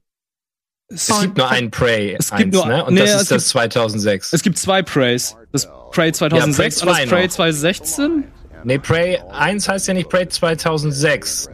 es 0.90 1.08
gibt 1.22 1.38
nur 1.38 1.50
einen 1.50 1.72
Prey 1.72 2.16
Es 2.20 2.32
1, 2.32 2.40
gibt 2.42 2.54
nur- 2.54 2.66
ne? 2.66 2.84
Und 2.84 2.96
nee, 2.96 3.00
das 3.02 3.22
ist 3.22 3.32
das 3.32 3.44
gibt- 3.44 3.50
2006. 3.52 4.34
Es 4.34 4.42
gibt 4.44 4.58
zwei 4.58 4.82
Preys. 4.82 5.38
Das 5.52 5.68
Prey 5.92 6.12
2006 6.12 6.82
Ja, 6.82 6.88
und 6.88 6.94
Prey 6.94 7.06
das 7.06 7.08
2 7.08 7.16
Prey 7.16 7.28
noch. 7.28 7.34
2016. 7.34 8.24
nee, 8.64 8.78
Prey 8.80 9.20
1 9.32 9.70
heißt 9.70 9.88
ja 9.88 9.94
nicht 9.94 10.10
Prey 10.10 10.28
2006. 10.28 11.50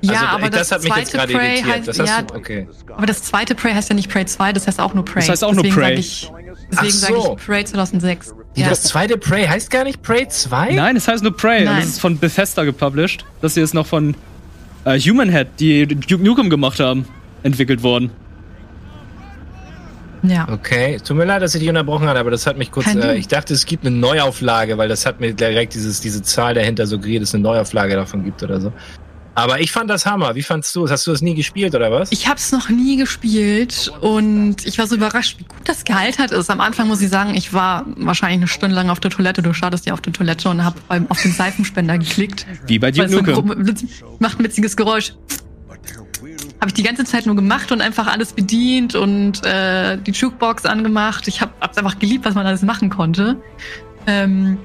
ja, 0.00 0.12
also, 0.12 0.24
aber 0.26 0.50
das, 0.50 0.68
das 0.68 0.72
hat 0.72 0.82
mich 0.82 0.96
jetzt 0.96 1.10
zweite 1.12 1.16
gerade 1.18 1.32
Prey 1.34 1.54
irritiert. 1.60 1.76
heißt 1.76 1.88
Das 1.88 1.98
hast 2.00 2.08
ja, 2.08 2.22
du, 2.22 2.34
okay. 2.34 2.68
aber 2.92 3.06
das 3.06 3.22
zweite 3.22 3.54
Prey 3.54 3.72
heißt 3.74 3.88
ja 3.90 3.94
nicht 3.94 4.10
Prey 4.10 4.26
2, 4.26 4.52
das 4.52 4.66
heißt 4.66 4.80
auch 4.80 4.92
nur 4.94 5.04
Prey. 5.04 5.16
Das 5.20 5.28
heißt 5.28 5.44
auch 5.44 5.52
nur 5.52 5.62
deswegen 5.62 5.80
Prey. 5.80 5.96
Sag 5.96 5.98
ich, 5.98 6.32
deswegen 6.70 6.92
Ach 6.94 6.98
sage 6.98 7.14
so. 7.20 7.36
ich 7.38 7.44
Prey 7.46 7.64
2006. 7.64 8.34
Wie, 8.54 8.60
Ja. 8.62 8.68
Das 8.68 8.82
zweite 8.82 9.16
Prey 9.18 9.46
heißt 9.46 9.70
gar 9.70 9.84
nicht 9.84 10.02
Prey 10.02 10.28
2? 10.28 10.72
Nein, 10.72 10.96
es 10.96 11.08
heißt 11.08 11.22
nur 11.22 11.36
Prey. 11.36 11.60
Und 11.60 11.64
Nein. 11.66 11.76
das 11.80 11.86
ist 11.90 12.00
von 12.00 12.18
Bethesda 12.18 12.64
gepublished. 12.64 13.24
Das 13.40 13.54
hier 13.54 13.64
ist 13.64 13.74
noch 13.74 13.86
von 13.86 14.14
äh, 14.84 14.98
Human 15.00 15.30
Head, 15.30 15.48
die 15.58 15.86
Duke 15.86 16.22
Nukem 16.22 16.50
gemacht 16.50 16.80
haben, 16.80 17.06
entwickelt 17.42 17.82
worden. 17.82 18.10
ja. 20.22 20.48
Okay, 20.50 20.98
tut 21.06 21.16
mir 21.16 21.24
leid, 21.24 21.42
dass 21.42 21.54
ich 21.54 21.60
dich 21.60 21.68
unterbrochen 21.68 22.06
habe, 22.08 22.18
aber 22.18 22.30
das 22.30 22.46
hat 22.46 22.56
mich 22.56 22.70
kurz. 22.70 22.86
Äh, 22.94 23.16
ich 23.16 23.28
dachte, 23.28 23.52
es 23.54 23.66
gibt 23.66 23.86
eine 23.86 23.94
Neuauflage, 23.96 24.78
weil 24.78 24.88
das 24.88 25.04
hat 25.04 25.20
mir 25.20 25.34
direkt 25.34 25.74
dieses, 25.74 26.00
diese 26.00 26.22
Zahl 26.22 26.54
dahinter 26.54 26.86
suggeriert, 26.86 27.22
dass 27.22 27.30
es 27.30 27.34
eine 27.34 27.42
Neuauflage 27.42 27.94
davon 27.94 28.24
gibt 28.24 28.42
oder 28.42 28.60
so. 28.60 28.72
Aber 29.34 29.60
ich 29.60 29.72
fand 29.72 29.90
das 29.90 30.06
Hammer. 30.06 30.34
Wie 30.34 30.42
fandst 30.42 30.74
du 30.76 30.84
es? 30.84 30.90
Hast 30.90 31.06
du 31.06 31.10
das 31.10 31.20
nie 31.20 31.34
gespielt 31.34 31.74
oder 31.74 31.90
was? 31.90 32.12
Ich 32.12 32.28
habe 32.28 32.36
es 32.36 32.52
noch 32.52 32.68
nie 32.68 32.96
gespielt 32.96 33.92
und 34.00 34.64
ich 34.64 34.78
war 34.78 34.86
so 34.86 34.94
überrascht, 34.94 35.38
wie 35.38 35.44
gut 35.44 35.62
das 35.64 35.84
gealtert 35.84 36.30
ist. 36.30 36.50
Am 36.50 36.60
Anfang 36.60 36.86
muss 36.86 37.00
ich 37.00 37.10
sagen, 37.10 37.34
ich 37.34 37.52
war 37.52 37.84
wahrscheinlich 37.96 38.38
eine 38.38 38.48
Stunde 38.48 38.76
lang 38.76 38.90
auf 38.90 39.00
der 39.00 39.10
Toilette. 39.10 39.42
Du 39.42 39.52
startest 39.52 39.86
ja 39.86 39.92
auf 39.92 40.00
der 40.00 40.12
Toilette 40.12 40.48
und 40.48 40.64
habe 40.64 40.78
auf 41.08 41.20
den 41.20 41.32
Seifenspender 41.32 41.98
geklickt. 41.98 42.46
Wie 42.66 42.78
bei 42.78 42.90
Duke 42.90 43.06
es 43.06 43.16
ein 43.16 43.24
Nukem. 43.24 43.88
Macht 44.20 44.38
ein 44.38 44.44
witziges 44.44 44.76
Geräusch. 44.76 45.14
Habe 46.60 46.68
ich 46.68 46.74
die 46.74 46.82
ganze 46.82 47.04
Zeit 47.04 47.26
nur 47.26 47.34
gemacht 47.34 47.72
und 47.72 47.80
einfach 47.80 48.06
alles 48.06 48.32
bedient 48.32 48.94
und 48.94 49.44
äh, 49.44 49.98
die 49.98 50.12
Jukebox 50.12 50.64
angemacht. 50.64 51.28
Ich 51.28 51.40
habe 51.40 51.52
es 51.70 51.76
einfach 51.76 51.98
geliebt, 51.98 52.24
was 52.24 52.34
man 52.34 52.46
alles 52.46 52.62
machen 52.62 52.88
konnte. 52.88 53.36
Ähm, 54.06 54.58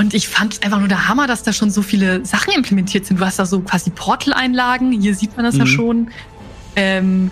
und 0.00 0.14
ich 0.14 0.28
fand 0.28 0.64
einfach 0.64 0.78
nur 0.78 0.88
der 0.88 1.08
Hammer, 1.08 1.26
dass 1.26 1.42
da 1.42 1.52
schon 1.52 1.70
so 1.70 1.82
viele 1.82 2.24
Sachen 2.24 2.54
implementiert 2.54 3.04
sind. 3.04 3.20
Du 3.20 3.26
hast 3.26 3.38
da 3.38 3.44
so 3.44 3.60
quasi 3.60 3.90
Portal-Einlagen. 3.90 4.92
Hier 4.92 5.14
sieht 5.14 5.36
man 5.36 5.44
das 5.44 5.56
ja 5.58 5.64
Mhm. 5.64 5.68
schon. 5.68 6.10
Ähm, 6.74 7.30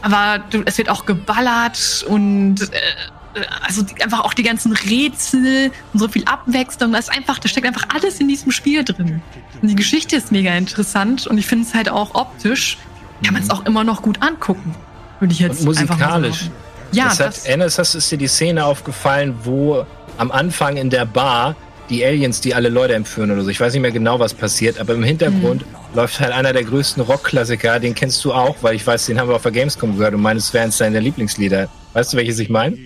aber 0.00 0.44
du, 0.50 0.62
es 0.66 0.78
wird 0.78 0.88
auch 0.88 1.04
geballert 1.04 2.04
und 2.08 2.60
äh, 2.62 3.40
also 3.66 3.82
die, 3.82 4.00
einfach 4.02 4.20
auch 4.20 4.34
die 4.34 4.44
ganzen 4.44 4.72
Rätsel 4.72 5.72
und 5.92 5.98
so 5.98 6.06
viel 6.06 6.24
Abwechslung. 6.26 6.92
Das 6.92 7.08
ist 7.08 7.16
einfach, 7.16 7.40
da 7.40 7.48
steckt 7.48 7.66
einfach 7.66 7.88
alles 7.92 8.20
in 8.20 8.28
diesem 8.28 8.52
Spiel 8.52 8.84
drin. 8.84 9.20
Und 9.60 9.68
die 9.68 9.74
Geschichte 9.74 10.14
ist 10.14 10.30
mega 10.30 10.54
interessant 10.54 11.26
und 11.26 11.38
ich 11.38 11.46
finde 11.46 11.66
es 11.66 11.74
halt 11.74 11.88
auch 11.90 12.14
optisch, 12.14 12.78
kann 13.24 13.34
man 13.34 13.42
es 13.42 13.50
auch 13.50 13.66
immer 13.66 13.82
noch 13.82 14.02
gut 14.02 14.22
angucken. 14.22 14.76
Würde 15.18 15.32
ich 15.32 15.40
jetzt 15.40 15.60
Und 15.60 15.66
musikalisch. 15.66 16.50
Ja, 16.92 17.06
das 17.08 17.18
das, 17.18 17.44
hat, 17.44 17.46
Ennis, 17.46 17.78
hast, 17.78 17.94
ist 17.96 18.10
dir 18.12 18.18
die 18.18 18.28
Szene 18.28 18.64
aufgefallen, 18.64 19.34
wo 19.42 19.84
am 20.18 20.30
Anfang 20.30 20.76
in 20.76 20.88
der 20.90 21.04
Bar 21.04 21.56
die 21.90 22.04
Aliens, 22.04 22.40
die 22.40 22.54
alle 22.54 22.68
Leute 22.68 22.94
entführen 22.94 23.30
oder 23.30 23.42
so. 23.42 23.50
Ich 23.50 23.60
weiß 23.60 23.72
nicht 23.72 23.82
mehr 23.82 23.90
genau, 23.90 24.18
was 24.18 24.32
passiert, 24.32 24.78
aber 24.78 24.94
im 24.94 25.02
Hintergrund 25.02 25.62
Mhm. 25.66 25.96
läuft 25.96 26.20
halt 26.20 26.32
einer 26.32 26.52
der 26.52 26.64
größten 26.64 27.02
Rockklassiker, 27.02 27.78
den 27.80 27.94
kennst 27.94 28.24
du 28.24 28.32
auch, 28.32 28.56
weil 28.62 28.74
ich 28.76 28.86
weiß, 28.86 29.06
den 29.06 29.18
haben 29.20 29.28
wir 29.28 29.36
auf 29.36 29.42
der 29.42 29.52
Gamescom 29.52 29.96
gehört 29.98 30.14
und 30.14 30.22
meines 30.22 30.54
wären 30.54 30.72
deine 30.78 31.00
Lieblingslieder. 31.00 31.68
Weißt 31.92 32.12
du, 32.12 32.16
welches 32.16 32.38
ich 32.38 32.48
meine? 32.48 32.78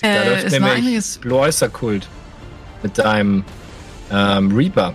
Da 0.00 0.06
äh, 0.08 0.28
läuft 0.28 0.50
nämlich. 0.50 1.20
Blue 1.20 1.38
Oyster 1.38 1.68
Kult 1.70 2.06
mit 2.82 2.98
deinem 2.98 3.44
ähm, 4.12 4.54
Reaper. 4.54 4.94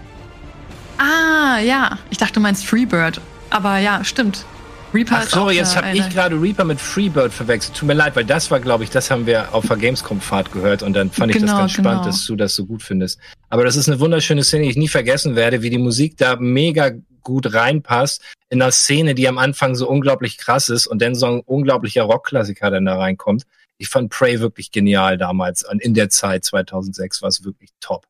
Ah, 0.97 1.59
ja. 1.59 1.97
Ich 2.11 2.17
dachte, 2.17 2.33
du 2.33 2.39
meinst 2.39 2.65
Freebird. 2.65 3.19
Aber 3.49 3.79
ja, 3.79 4.03
stimmt. 4.03 4.45
Reaper 4.93 5.19
Ach 5.19 5.30
sorry, 5.30 5.56
jetzt 5.56 5.77
habe 5.77 5.95
ich 5.95 6.10
gerade 6.10 6.36
Reaper 6.39 6.65
mit 6.65 6.82
Freebird 6.82 7.32
verwechselt. 7.32 7.77
Tut 7.77 7.88
mir 7.88 7.93
leid, 7.93 8.15
weil 8.15 8.25
das 8.25 8.51
war, 8.51 8.60
glaube 8.60 8.84
ich, 8.84 8.89
das 8.89 9.10
haben 9.10 9.25
wir 9.25 9.54
auf 9.54 9.65
der 9.67 9.77
Gamescom-Fahrt 9.77 10.51
gehört 10.51 10.84
und 10.84 10.93
dann 10.93 11.10
fand 11.10 11.32
ich 11.32 11.38
das 11.38 11.49
Genau, 11.49 11.60
ganz 11.60 11.71
spannend, 11.71 12.01
genau. 12.01 12.06
dass 12.06 12.25
du 12.25 12.36
das 12.36 12.56
so 12.56 12.65
gut 12.65 12.84
findest. 12.84 13.17
Aber 13.49 13.63
das 13.63 13.77
ist 13.77 13.88
eine 13.88 14.01
wunderschöne 14.01 14.43
Szene, 14.43 14.63
die 14.63 14.71
ich 14.71 14.77
nie 14.77 14.89
vergessen 14.89 15.36
werde, 15.36 15.62
wie 15.62 15.69
die 15.69 15.77
Musik 15.77 16.17
da 16.17 16.36
mega 16.36 16.91
gut 17.21 17.54
reinpasst 17.54 18.21
in 18.49 18.62
einer 18.62 18.71
Szene, 18.71 19.15
die 19.15 19.27
am 19.30 19.38
Anfang 19.38 19.75
so 19.75 19.88
unglaublich 19.88 20.38
krass 20.38 20.67
ist 20.67 20.88
und 20.88 21.01
dann 21.01 21.15
so 21.15 21.25
ein 21.27 21.39
unglaublicher 21.39 22.04
Rockklassiker 22.04 22.69
dann 22.69 22.86
da 22.86 22.97
reinkommt. 22.97 23.43
Ich 23.77 23.88
fand 23.88 24.12
Prey 24.12 24.41
wirklich 24.41 24.71
genial 24.71 25.17
damals. 25.17 25.67
Und 25.67 25.82
in 25.82 25.93
der 25.93 26.10
Zeit 26.10 26.43
2006 26.43 27.21
war 27.21 27.30
es 27.30 27.45
wirklich 27.45 27.69
top. 27.80 28.06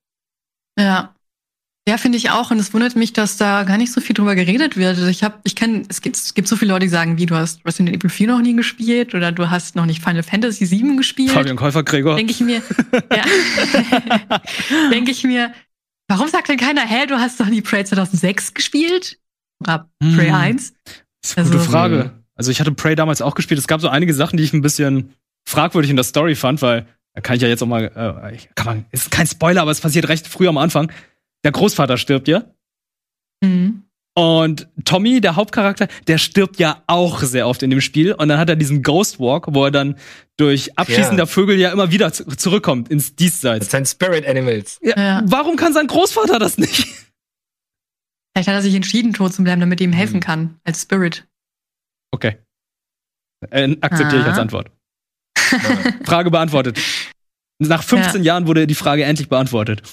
Ja. 0.79 1.13
Ja, 1.87 1.97
finde 1.97 2.17
ich 2.19 2.29
auch. 2.29 2.51
Und 2.51 2.59
es 2.59 2.73
wundert 2.73 2.95
mich, 2.95 3.11
dass 3.11 3.37
da 3.37 3.63
gar 3.63 3.77
nicht 3.77 3.91
so 3.91 4.01
viel 4.01 4.13
drüber 4.13 4.35
geredet 4.35 4.77
wird. 4.77 4.97
Also 4.97 5.07
Ich 5.07 5.23
habe, 5.23 5.39
ich 5.43 5.55
kenne, 5.55 5.81
es 5.89 6.01
gibt, 6.01 6.15
es 6.15 6.33
gibt 6.35 6.47
so 6.47 6.55
viele 6.55 6.71
Leute, 6.73 6.85
die 6.85 6.89
sagen, 6.89 7.17
wie 7.17 7.25
du 7.25 7.35
hast 7.35 7.65
Resident 7.65 7.95
Evil 7.97 8.09
4 8.09 8.27
noch 8.27 8.39
nie 8.41 8.55
gespielt 8.55 9.15
oder 9.15 9.31
du 9.31 9.49
hast 9.49 9.75
noch 9.75 9.87
nicht 9.87 10.03
Final 10.03 10.21
Fantasy 10.21 10.65
7 10.67 10.95
gespielt. 10.97 11.31
Fabian 11.31 11.55
Käufer, 11.57 11.81
Gregor. 11.83 12.15
Denke 12.17 12.31
ich 12.33 12.39
mir, 12.41 12.61
ja. 13.11 13.23
Denke 14.91 15.11
ich 15.11 15.23
mir, 15.23 15.53
warum 16.07 16.27
sagt 16.27 16.49
denn 16.49 16.57
keiner, 16.57 16.81
hä, 16.81 17.07
du 17.07 17.15
hast 17.19 17.39
doch 17.39 17.47
nie 17.47 17.61
Prey 17.61 17.83
2006 17.83 18.53
gespielt? 18.53 19.17
Oder 19.59 19.89
Hm. 20.03 20.15
Prey 20.15 20.29
1? 20.31 20.73
Das 20.85 21.31
ist 21.31 21.37
eine 21.37 21.47
gute 21.47 21.59
Also- 21.59 21.71
Frage. 21.71 22.11
Also 22.35 22.49
ich 22.51 22.59
hatte 22.59 22.71
Prey 22.71 22.95
damals 22.95 23.21
auch 23.21 23.35
gespielt. 23.35 23.59
Es 23.59 23.67
gab 23.67 23.81
so 23.81 23.89
einige 23.89 24.13
Sachen, 24.13 24.37
die 24.37 24.43
ich 24.43 24.53
ein 24.53 24.61
bisschen 24.61 25.13
fragwürdig 25.47 25.89
in 25.91 25.95
der 25.97 26.03
Story 26.05 26.33
fand, 26.35 26.61
weil 26.61 26.87
da 27.13 27.21
kann 27.21 27.35
ich 27.35 27.41
ja 27.41 27.47
jetzt 27.47 27.61
auch 27.61 27.67
mal, 27.67 27.83
äh, 28.33 28.37
kann 28.55 28.65
man, 28.65 28.85
ist 28.91 29.11
kein 29.11 29.27
Spoiler, 29.27 29.61
aber 29.61 29.71
es 29.71 29.79
passiert 29.81 30.07
recht 30.09 30.27
früh 30.27 30.47
am 30.47 30.57
Anfang. 30.57 30.91
Der 31.43 31.51
Großvater 31.51 31.97
stirbt 31.97 32.27
ja. 32.27 32.43
Mhm. 33.43 33.83
Und 34.13 34.67
Tommy, 34.83 35.21
der 35.21 35.37
Hauptcharakter, 35.37 35.87
der 36.07 36.17
stirbt 36.17 36.59
ja 36.59 36.83
auch 36.87 37.21
sehr 37.21 37.47
oft 37.47 37.63
in 37.63 37.69
dem 37.69 37.79
Spiel. 37.79 38.13
Und 38.13 38.27
dann 38.27 38.37
hat 38.39 38.49
er 38.49 38.57
diesen 38.57 38.83
Ghost 38.83 39.19
Walk, 39.19 39.45
wo 39.53 39.63
er 39.65 39.71
dann 39.71 39.95
durch 40.37 40.77
Abschießen 40.77 41.11
Ja. 41.11 41.15
der 41.15 41.27
Vögel 41.27 41.57
ja 41.57 41.71
immer 41.71 41.91
wieder 41.91 42.11
zu- 42.11 42.25
zurückkommt 42.25 42.89
ins 42.89 43.07
Das 43.07 43.15
Diesseits. 43.15 43.71
sind 43.71 43.87
Spirit 43.87 44.27
Animals. 44.27 44.79
Ja, 44.83 44.97
Ja. 44.97 45.21
Warum 45.25 45.55
kann 45.55 45.71
sein 45.73 45.87
Großvater 45.87 46.39
das 46.39 46.57
nicht? 46.57 46.87
Vielleicht 48.33 48.47
hat 48.47 48.55
er 48.55 48.61
sich 48.61 48.75
entschieden, 48.75 49.13
tot 49.13 49.33
zu 49.33 49.43
bleiben, 49.43 49.61
damit 49.61 49.79
er 49.81 49.85
ihm 49.85 49.93
helfen 49.93 50.15
Hm. 50.15 50.21
kann, 50.21 50.59
als 50.65 50.81
Spirit. 50.81 51.25
Okay. 52.11 52.37
Äh, 53.49 53.77
akzeptiere 53.81 54.21
ich 54.21 54.27
Ah. 54.27 54.29
als 54.31 54.39
Antwort. 54.39 54.71
Frage 56.05 56.31
beantwortet. 56.31 56.79
Nach 57.59 57.83
15 57.83 58.23
Jahren 58.23 58.45
wurde 58.47 58.67
die 58.67 58.75
Frage 58.75 59.03
endlich 59.05 59.29
beantwortet. 59.29 59.83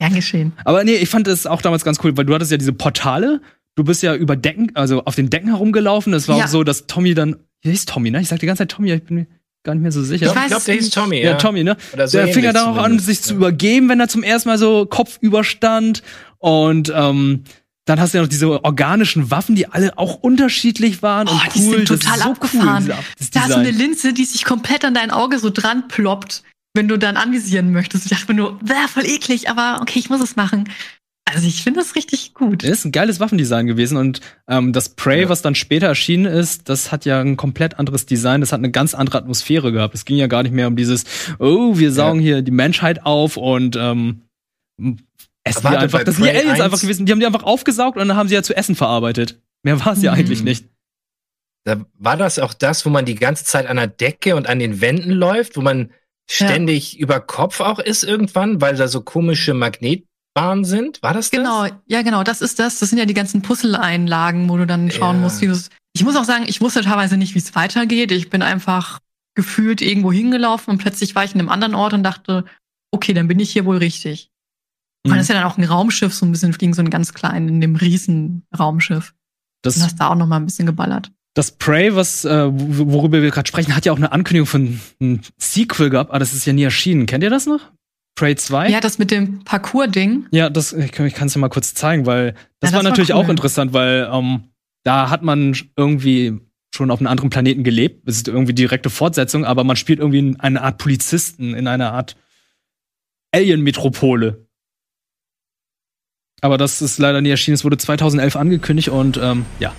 Gern 0.00 0.14
geschehen. 0.14 0.52
Aber 0.64 0.82
nee, 0.82 0.94
ich 0.96 1.08
fand 1.08 1.28
es 1.28 1.46
auch 1.46 1.62
damals 1.62 1.84
ganz 1.84 1.98
cool, 2.02 2.16
weil 2.16 2.24
du 2.24 2.34
hattest 2.34 2.50
ja 2.50 2.56
diese 2.56 2.72
Portale. 2.72 3.40
Du 3.76 3.84
bist 3.84 4.02
ja 4.02 4.14
über 4.16 4.34
Decken, 4.34 4.72
also 4.74 5.04
auf 5.04 5.14
den 5.14 5.30
Decken 5.30 5.48
herumgelaufen. 5.50 6.12
Es 6.14 6.26
war 6.26 6.38
Ja. 6.38 6.44
auch 6.44 6.48
so, 6.48 6.64
dass 6.64 6.86
Tommy 6.88 7.14
dann, 7.14 7.36
hier 7.60 7.70
hieß 7.72 7.84
Tommy, 7.86 8.10
ne? 8.10 8.20
Ich 8.20 8.28
sag 8.28 8.40
die 8.40 8.46
ganze 8.46 8.62
Zeit 8.62 8.70
Tommy, 8.72 8.92
ich 8.92 9.04
bin 9.04 9.16
mir 9.16 9.26
gar 9.62 9.74
nicht 9.74 9.82
mehr 9.82 9.92
so 9.92 10.02
sicher. 10.02 10.26
Ich 10.26 10.32
Ich 10.42 10.46
glaube, 10.48 10.64
der 10.64 10.74
hieß. 10.74 10.90
Tommy. 10.90 11.18
ja, 11.18 11.30
Ja, 11.30 11.34
Tommy, 11.36 11.62
ne? 11.64 11.76
Oder 11.92 12.08
so 12.08 12.18
der 12.18 12.28
fing 12.28 12.42
ja 12.44 12.52
dann 12.52 12.66
auch 12.68 12.76
an, 12.82 12.98
sich 12.98 13.20
zu 13.22 13.30
ja. 13.34 13.36
übergeben, 13.36 13.88
wenn 13.90 14.00
er 14.00 14.08
zum 14.08 14.22
ersten 14.22 14.48
Mal 14.48 14.58
so 14.58 14.86
Kopf 14.86 15.18
überstand. 15.20 16.02
Und 16.38 16.90
ähm, 16.94 17.44
dann 17.84 18.00
hast 18.00 18.14
du 18.14 18.18
ja 18.18 18.22
noch 18.22 18.28
diese 18.30 18.64
organischen 18.64 19.30
Waffen, 19.30 19.54
die 19.54 19.66
alle 19.66 19.98
auch 19.98 20.14
unterschiedlich 20.16 21.02
waren 21.02 21.28
Oh, 21.28 21.32
und 21.32 21.54
die 21.54 21.60
cool. 21.60 21.76
sind 21.76 21.90
Das 21.90 21.96
ist 21.98 22.04
total 22.04 22.18
so 22.18 22.24
abgefahren. 22.30 22.84
Cool, 22.88 22.94
das 23.18 23.30
Da 23.30 23.40
ist 23.42 23.48
so 23.48 23.54
eine. 23.56 23.70
Linse, 23.70 24.12
die 24.14 24.24
sich 24.24 24.44
komplett 24.44 24.84
an 24.84 24.94
dein 24.94 25.10
Auge 25.10 25.38
so 25.38 25.50
dran 25.50 25.88
ploppt, 25.88 26.42
wenn 26.74 26.88
du 26.88 26.98
dann 26.98 27.16
anvisieren 27.16 27.72
möchtest. 27.72 28.04
Ich 28.06 28.10
dachte 28.10 28.32
mir 28.32 28.34
nur, 28.40 28.58
wäre 28.62 28.88
voll 28.88 29.06
eklig, 29.06 29.48
aber 29.50 29.78
okay, 29.82 29.98
ich 29.98 30.10
muss 30.10 30.20
es 30.20 30.36
machen. 30.36 30.68
Also 31.32 31.46
ich 31.46 31.62
finde 31.62 31.78
das 31.80 31.94
richtig 31.94 32.34
gut. 32.34 32.64
Das 32.64 32.70
ist 32.70 32.84
ein 32.84 32.92
geiles 32.92 33.20
Waffendesign 33.20 33.66
gewesen 33.66 33.96
und 33.96 34.20
ähm, 34.48 34.72
das 34.72 34.88
Prey, 34.90 35.22
Ja. 35.22 35.28
was 35.28 35.42
dann 35.42 35.54
später 35.54 35.86
erschienen 35.86 36.24
ist, 36.26 36.68
das 36.68 36.90
hat 36.90 37.04
ja 37.04 37.20
ein 37.20 37.36
komplett 37.36 37.78
anderes 37.78 38.04
Design, 38.06 38.40
das 38.40 38.50
hat 38.52 38.58
eine 38.58 38.70
ganz 38.72 38.94
andere 38.94 39.18
Atmosphäre 39.18 39.70
gehabt. 39.70 39.94
Es 39.94 40.04
ging 40.04 40.16
ja 40.16 40.26
gar 40.26 40.42
nicht 40.42 40.52
mehr 40.52 40.66
um 40.66 40.74
dieses, 40.74 41.04
oh, 41.38 41.78
wir 41.78 41.92
saugen 41.92 42.18
hier 42.20 42.42
die 42.42 42.50
Menschheit 42.50 43.04
auf 43.06 43.36
und 43.36 43.76
ähm, 43.76 44.22
essen 44.78 44.96
die 45.60 45.64
Warte, 45.64 45.78
einfach. 45.78 46.02
Das 46.04 46.16
sind 46.16 46.24
die 46.24 46.30
Prey 46.30 46.38
Aliens 46.40 46.52
1 46.54 46.60
einfach 46.62 46.80
gewesen. 46.80 47.06
Die 47.06 47.12
haben 47.12 47.20
die 47.20 47.26
einfach 47.26 47.44
aufgesaugt 47.44 47.96
und 47.96 48.08
dann 48.08 48.16
haben 48.16 48.28
sie 48.28 48.34
ja 48.34 48.42
zu 48.42 48.56
essen 48.56 48.74
verarbeitet. 48.74 49.40
Mehr 49.62 49.78
war 49.84 49.92
es 49.92 50.02
ja 50.02 50.12
Mhm. 50.12 50.18
eigentlich 50.18 50.42
nicht. 50.42 50.66
Da 51.64 51.84
war 51.98 52.16
das 52.16 52.38
auch 52.40 52.54
das, 52.54 52.84
wo 52.86 52.90
man 52.90 53.04
die 53.04 53.14
ganze 53.14 53.44
Zeit 53.44 53.66
an 53.66 53.76
der 53.76 53.86
Decke 53.86 54.34
und 54.34 54.48
an 54.48 54.58
den 54.58 54.80
Wänden 54.80 55.10
läuft, 55.12 55.56
wo 55.56 55.60
man 55.60 55.90
ständig 56.32 56.98
über 56.98 57.20
Kopf 57.20 57.60
auch 57.60 57.78
ist 57.78 58.04
irgendwann, 58.04 58.60
weil 58.60 58.76
da 58.76 58.88
so 58.88 59.00
komische 59.02 59.54
Magnetbahnen 59.54 60.64
sind? 60.64 61.02
War 61.02 61.12
das 61.14 61.30
das? 61.30 61.38
Genau, 61.38 61.66
ja 61.86 62.02
genau, 62.02 62.22
das 62.22 62.40
ist 62.40 62.58
das. 62.58 62.78
Das 62.78 62.88
sind 62.90 62.98
ja 62.98 63.04
die 63.04 63.14
ganzen 63.14 63.42
Puzzle-Einlagen, 63.42 64.48
wo 64.48 64.56
du 64.56 64.66
dann 64.66 64.90
schauen 64.90 65.16
Ja. 65.16 65.22
musst, 65.22 65.40
wie 65.40 65.46
du. 65.46 65.58
Ich 65.92 66.04
muss 66.04 66.16
auch 66.16 66.24
sagen, 66.24 66.44
ich 66.46 66.60
wusste 66.60 66.82
teilweise 66.82 67.16
nicht, 67.16 67.34
wie 67.34 67.38
es 67.40 67.54
weitergeht. 67.54 68.12
Ich 68.12 68.30
bin 68.30 68.42
einfach 68.42 69.00
gefühlt 69.34 69.80
irgendwo 69.80 70.12
hingelaufen 70.12 70.70
und 70.72 70.78
plötzlich 70.78 71.14
war 71.14 71.24
ich 71.24 71.34
in 71.34 71.40
einem 71.40 71.48
anderen 71.48 71.74
Ort 71.74 71.92
und 71.94 72.02
dachte, 72.02 72.44
okay, 72.92 73.12
dann 73.12 73.28
bin 73.28 73.38
ich 73.40 73.50
hier 73.52 73.64
wohl 73.64 73.76
richtig. 73.78 74.30
Und 75.04 75.12
Mhm. 75.12 75.16
das 75.16 75.22
ist 75.24 75.28
ja 75.28 75.34
dann 75.36 75.44
auch 75.50 75.56
ein 75.58 75.64
Raumschiff, 75.64 76.12
so 76.14 76.26
ein 76.26 76.32
bisschen 76.32 76.52
fliegen, 76.52 76.74
so 76.74 76.82
ein 76.82 76.90
ganz 76.90 77.14
kleinen, 77.14 77.48
in 77.48 77.60
dem 77.60 77.74
riesen 77.76 78.44
Raumschiff. 78.56 79.10
Und 79.12 79.66
Das, 79.66 79.82
hast 79.82 79.96
da 79.96 80.08
auch 80.08 80.14
noch 80.14 80.26
mal 80.26 80.36
ein 80.36 80.44
bisschen 80.46 80.66
geballert. 80.66 81.10
Das 81.34 81.52
Prey, 81.52 81.94
was, 81.94 82.24
äh, 82.24 82.46
wo- 82.50 82.92
worüber 82.92 83.22
wir 83.22 83.30
gerade 83.30 83.46
sprechen, 83.48 83.74
hat 83.76 83.86
ja 83.86 83.92
auch 83.92 83.96
eine 83.96 84.12
Ankündigung 84.12 84.46
von 84.46 84.80
einem 85.00 85.20
Sequel 85.38 85.90
gehabt, 85.90 86.10
aber 86.10 86.18
das 86.18 86.34
ist 86.34 86.44
ja 86.46 86.52
nie 86.52 86.64
erschienen. 86.64 87.06
Kennt 87.06 87.22
ihr 87.24 87.30
das 87.30 87.46
noch? 87.46 87.70
Prey 88.16 88.34
2? 88.36 88.68
Ja, 88.68 88.80
das 88.80 88.98
mit 88.98 89.10
dem 89.10 89.44
Parcours-Ding. 89.44 90.26
Ja, 90.32 90.50
das, 90.50 90.72
ich 90.72 90.92
kann 90.92 91.08
es 91.26 91.32
dir 91.32 91.38
mal 91.38 91.48
kurz 91.48 91.72
zeigen, 91.74 92.04
weil 92.06 92.32
das, 92.32 92.40
das 92.60 92.72
war 92.72 92.78
war 92.78 92.90
natürlich 92.90 93.10
cool. 93.10 93.16
auch 93.16 93.28
interessant, 93.28 93.72
weil 93.72 94.08
ähm, 94.12 94.44
da 94.82 95.08
hat 95.10 95.22
man 95.22 95.56
irgendwie 95.76 96.38
schon 96.74 96.90
auf 96.90 96.98
einem 97.00 97.06
anderen 97.08 97.30
Planeten 97.30 97.64
gelebt. 97.64 98.06
Es 98.08 98.16
ist 98.16 98.28
irgendwie 98.28 98.52
direkte 98.52 98.90
Fortsetzung, 98.90 99.44
aber 99.44 99.64
man 99.64 99.76
spielt 99.76 100.00
irgendwie 100.00 100.18
in 100.18 100.40
eine 100.40 100.62
Art 100.62 100.78
Polizisten, 100.78 101.54
in 101.54 101.66
einer 101.66 101.92
Art 101.92 102.16
Alien-Metropole. 103.32 104.46
Aber 106.42 106.58
das 106.58 106.80
ist 106.82 106.98
leider 106.98 107.20
nie 107.20 107.30
erschienen. 107.30 107.54
Es 107.54 107.64
wurde 107.64 107.76
2011 107.78 108.36
angekündigt 108.36 108.88
und 108.88 109.18
ähm, 109.22 109.44
ja. 109.60 109.72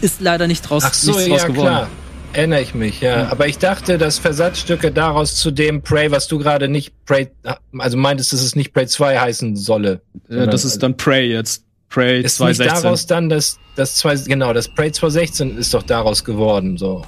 Ist 0.00 0.20
leider 0.20 0.46
nicht 0.46 0.62
draus, 0.62 0.84
Ach 0.86 0.94
so, 0.94 1.12
nichts 1.12 1.26
ja, 1.26 1.28
draus 1.36 1.46
geworden. 1.46 1.66
klar. 1.68 1.88
Erinnere 2.32 2.60
ich 2.60 2.74
mich, 2.74 3.00
ja. 3.00 3.22
Ja. 3.22 3.28
Aber 3.30 3.46
ich 3.48 3.56
dachte, 3.58 3.96
dass 3.96 4.18
Versatzstücke 4.18 4.92
daraus 4.92 5.36
zu 5.36 5.50
dem 5.50 5.80
Prey, 5.80 6.10
was 6.10 6.28
du 6.28 6.38
gerade 6.38 6.68
nicht 6.68 6.92
Prey, 7.06 7.30
also 7.78 7.96
meintest, 7.96 8.32
dass 8.34 8.42
es 8.42 8.54
nicht 8.56 8.74
Prey 8.74 8.86
2 8.86 9.18
heißen 9.18 9.56
solle. 9.56 10.02
Äh, 10.28 10.46
das 10.46 10.64
ist 10.64 10.82
dann 10.82 10.96
Prey 10.96 11.30
jetzt. 11.32 11.62
Prey 11.88 12.20
Ist 12.20 12.40
nicht 12.40 12.56
2016. 12.56 12.82
daraus 12.82 13.06
dann 13.06 13.28
das, 13.30 13.58
das 13.76 13.94
zwei, 13.96 14.16
genau, 14.16 14.52
das 14.52 14.68
Prey 14.68 14.90
2016 14.92 15.56
ist 15.56 15.72
doch 15.72 15.84
daraus 15.84 16.24
geworden, 16.24 16.76
so. 16.76 17.04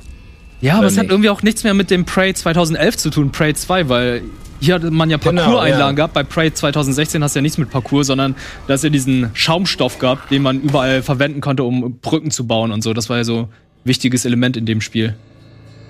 Ja, 0.60 0.74
aber 0.74 0.80
Oder 0.80 0.88
es 0.88 0.96
hat 0.96 1.02
nicht? 1.04 1.10
irgendwie 1.10 1.30
auch 1.30 1.42
nichts 1.42 1.62
mehr 1.64 1.74
mit 1.74 1.90
dem 1.90 2.04
Prey 2.06 2.32
2011 2.32 2.96
zu 2.96 3.10
tun, 3.10 3.30
Prey 3.32 3.52
2, 3.54 3.88
weil 3.88 4.22
hier 4.60 4.74
hatte 4.74 4.90
man 4.90 5.10
ja 5.10 5.16
Genau, 5.18 5.42
Parcours-Einlagen 5.42 5.80
ja. 5.80 5.92
gehabt. 5.92 6.14
Bei 6.14 6.22
Prey 6.22 6.52
2016 6.52 7.22
hast 7.22 7.34
du 7.34 7.38
ja 7.38 7.42
nichts 7.42 7.58
mit 7.58 7.70
Parcours, 7.70 8.08
sondern 8.08 8.34
da 8.66 8.74
hast 8.74 8.82
du 8.82 8.88
ja 8.88 8.92
diesen 8.92 9.30
Schaumstoff 9.34 9.98
gehabt, 9.98 10.30
den 10.30 10.42
man 10.42 10.60
überall 10.60 11.02
verwenden 11.02 11.40
konnte, 11.40 11.64
um 11.64 11.98
Brücken 12.00 12.30
zu 12.30 12.46
bauen 12.46 12.72
und 12.72 12.82
so. 12.82 12.94
Das 12.94 13.08
war 13.08 13.18
ja 13.18 13.24
so 13.24 13.42
ein 13.42 13.48
wichtiges 13.84 14.24
Element 14.24 14.56
in 14.56 14.66
dem 14.66 14.80
Spiel. 14.80 15.14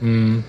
Hm. 0.01 0.45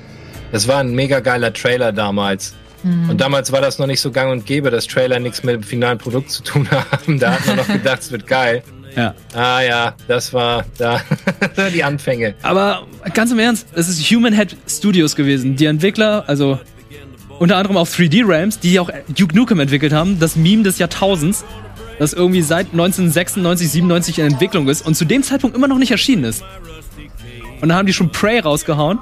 Das 0.52 0.68
war 0.68 0.80
ein 0.80 0.94
mega 0.94 1.20
geiler 1.20 1.54
Trailer 1.54 1.92
damals. 1.92 2.56
Und 2.84 3.20
damals 3.20 3.52
war 3.52 3.60
das 3.60 3.78
noch 3.78 3.88
nicht 3.88 4.00
so 4.00 4.10
gang 4.10 4.32
und 4.32 4.46
gäbe, 4.46 4.72
dass 4.72 4.88
Trailer 4.88 5.20
nichts 5.20 5.44
mit 5.44 5.54
dem 5.54 5.64
finalen 5.64 5.98
Produkt 5.98 6.32
zu 6.32 6.44
tun 6.44 6.68
haben. 6.92 7.20
Da 7.20 7.34
hat 7.34 7.46
man 7.46 7.58
noch 7.58 7.68
gedacht, 7.68 8.00
es 8.02 8.12
wird 8.12 8.26
geil. 8.26 8.64
Ja. 8.96 9.14
Ah 9.34 9.62
ja, 9.62 9.96
das 10.08 10.34
war 10.34 10.66
da 10.78 11.02
die 11.74 11.84
Anfänge. 11.84 12.36
Aber 12.42 12.88
ganz 13.14 13.32
im 13.32 13.40
Ernst, 13.40 13.68
es 13.76 13.90
ist 13.90 14.02
Human 14.12 14.34
Head 14.34 14.56
Studios 14.68 15.16
gewesen. 15.16 15.56
Die 15.56 15.66
Entwickler, 15.66 16.24
also 16.28 16.60
unter 17.40 17.58
anderem 17.58 17.78
auch 17.78 17.88
3D 17.88 18.28
Realms, 18.28 18.60
die 18.60 18.80
auch 18.80 18.90
Duke 19.10 19.36
Nukem 19.36 19.60
entwickelt 19.60 19.94
haben, 19.94 20.20
das 20.20 20.36
Meme 20.36 20.64
des 20.64 20.78
Jahrtausends, 20.78 21.46
das 21.98 22.14
irgendwie 22.14 22.42
seit 22.42 22.68
1996, 22.72 23.72
97 23.72 24.20
in 24.20 24.26
Entwicklung 24.28 24.68
ist 24.68 24.86
und 24.86 24.96
zu 24.96 25.06
dem 25.06 25.24
Zeitpunkt 25.24 25.56
immer 25.56 25.68
noch 25.68 25.78
nicht 25.78 25.92
erschienen 25.92 26.24
ist. 26.26 26.44
Und 27.62 27.70
dann 27.70 27.78
haben 27.78 27.86
die 27.86 27.94
schon 27.94 28.12
Prey 28.12 28.40
rausgehauen 28.40 29.00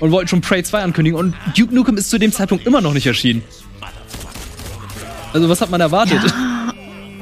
und 0.00 0.10
wollten 0.10 0.28
schon 0.28 0.40
Prey 0.40 0.62
2 0.62 0.82
ankündigen 0.82 1.18
und 1.18 1.34
Duke 1.56 1.74
Nukem 1.74 1.96
ist 1.96 2.10
zu 2.10 2.18
dem 2.18 2.32
Zeitpunkt 2.32 2.66
immer 2.66 2.80
noch 2.80 2.92
nicht 2.92 3.06
erschienen. 3.06 3.42
Also 5.32 5.48
was 5.48 5.60
hat 5.60 5.70
man 5.70 5.80
erwartet? 5.80 6.20
Ja. 6.26 6.74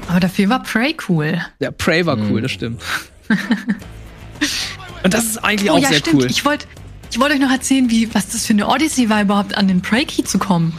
Aber 0.09 0.21
dafür 0.21 0.49
war 0.49 0.63
Prey 0.63 0.97
cool. 1.09 1.41
Der 1.61 1.71
Prey 1.71 2.07
war 2.07 2.17
cool, 2.17 2.41
das 2.41 2.51
stimmt. 2.51 2.83
und 5.05 5.13
das 5.15 5.25
ist 5.25 5.45
eigentlich 5.45 5.71
Oh 5.71 5.75
auch 5.75 5.79
ja, 5.79 5.89
sehr 5.89 5.99
stimmt. 5.99 6.23
cool. 6.23 6.31
Ich 6.31 6.45
wollte 6.45 6.67
ich 7.11 7.19
wollte 7.21 7.35
euch 7.35 7.41
noch 7.41 7.51
erzählen, 7.51 7.89
wie, 7.91 8.13
was 8.15 8.29
das 8.29 8.47
für 8.47 8.53
eine 8.53 8.67
Odyssey 8.69 9.09
war, 9.09 9.23
überhaupt 9.23 9.57
an 9.57 9.69
den 9.69 9.81
Prey-Key 9.83 10.25
zu 10.25 10.39
kommen. 10.39 10.73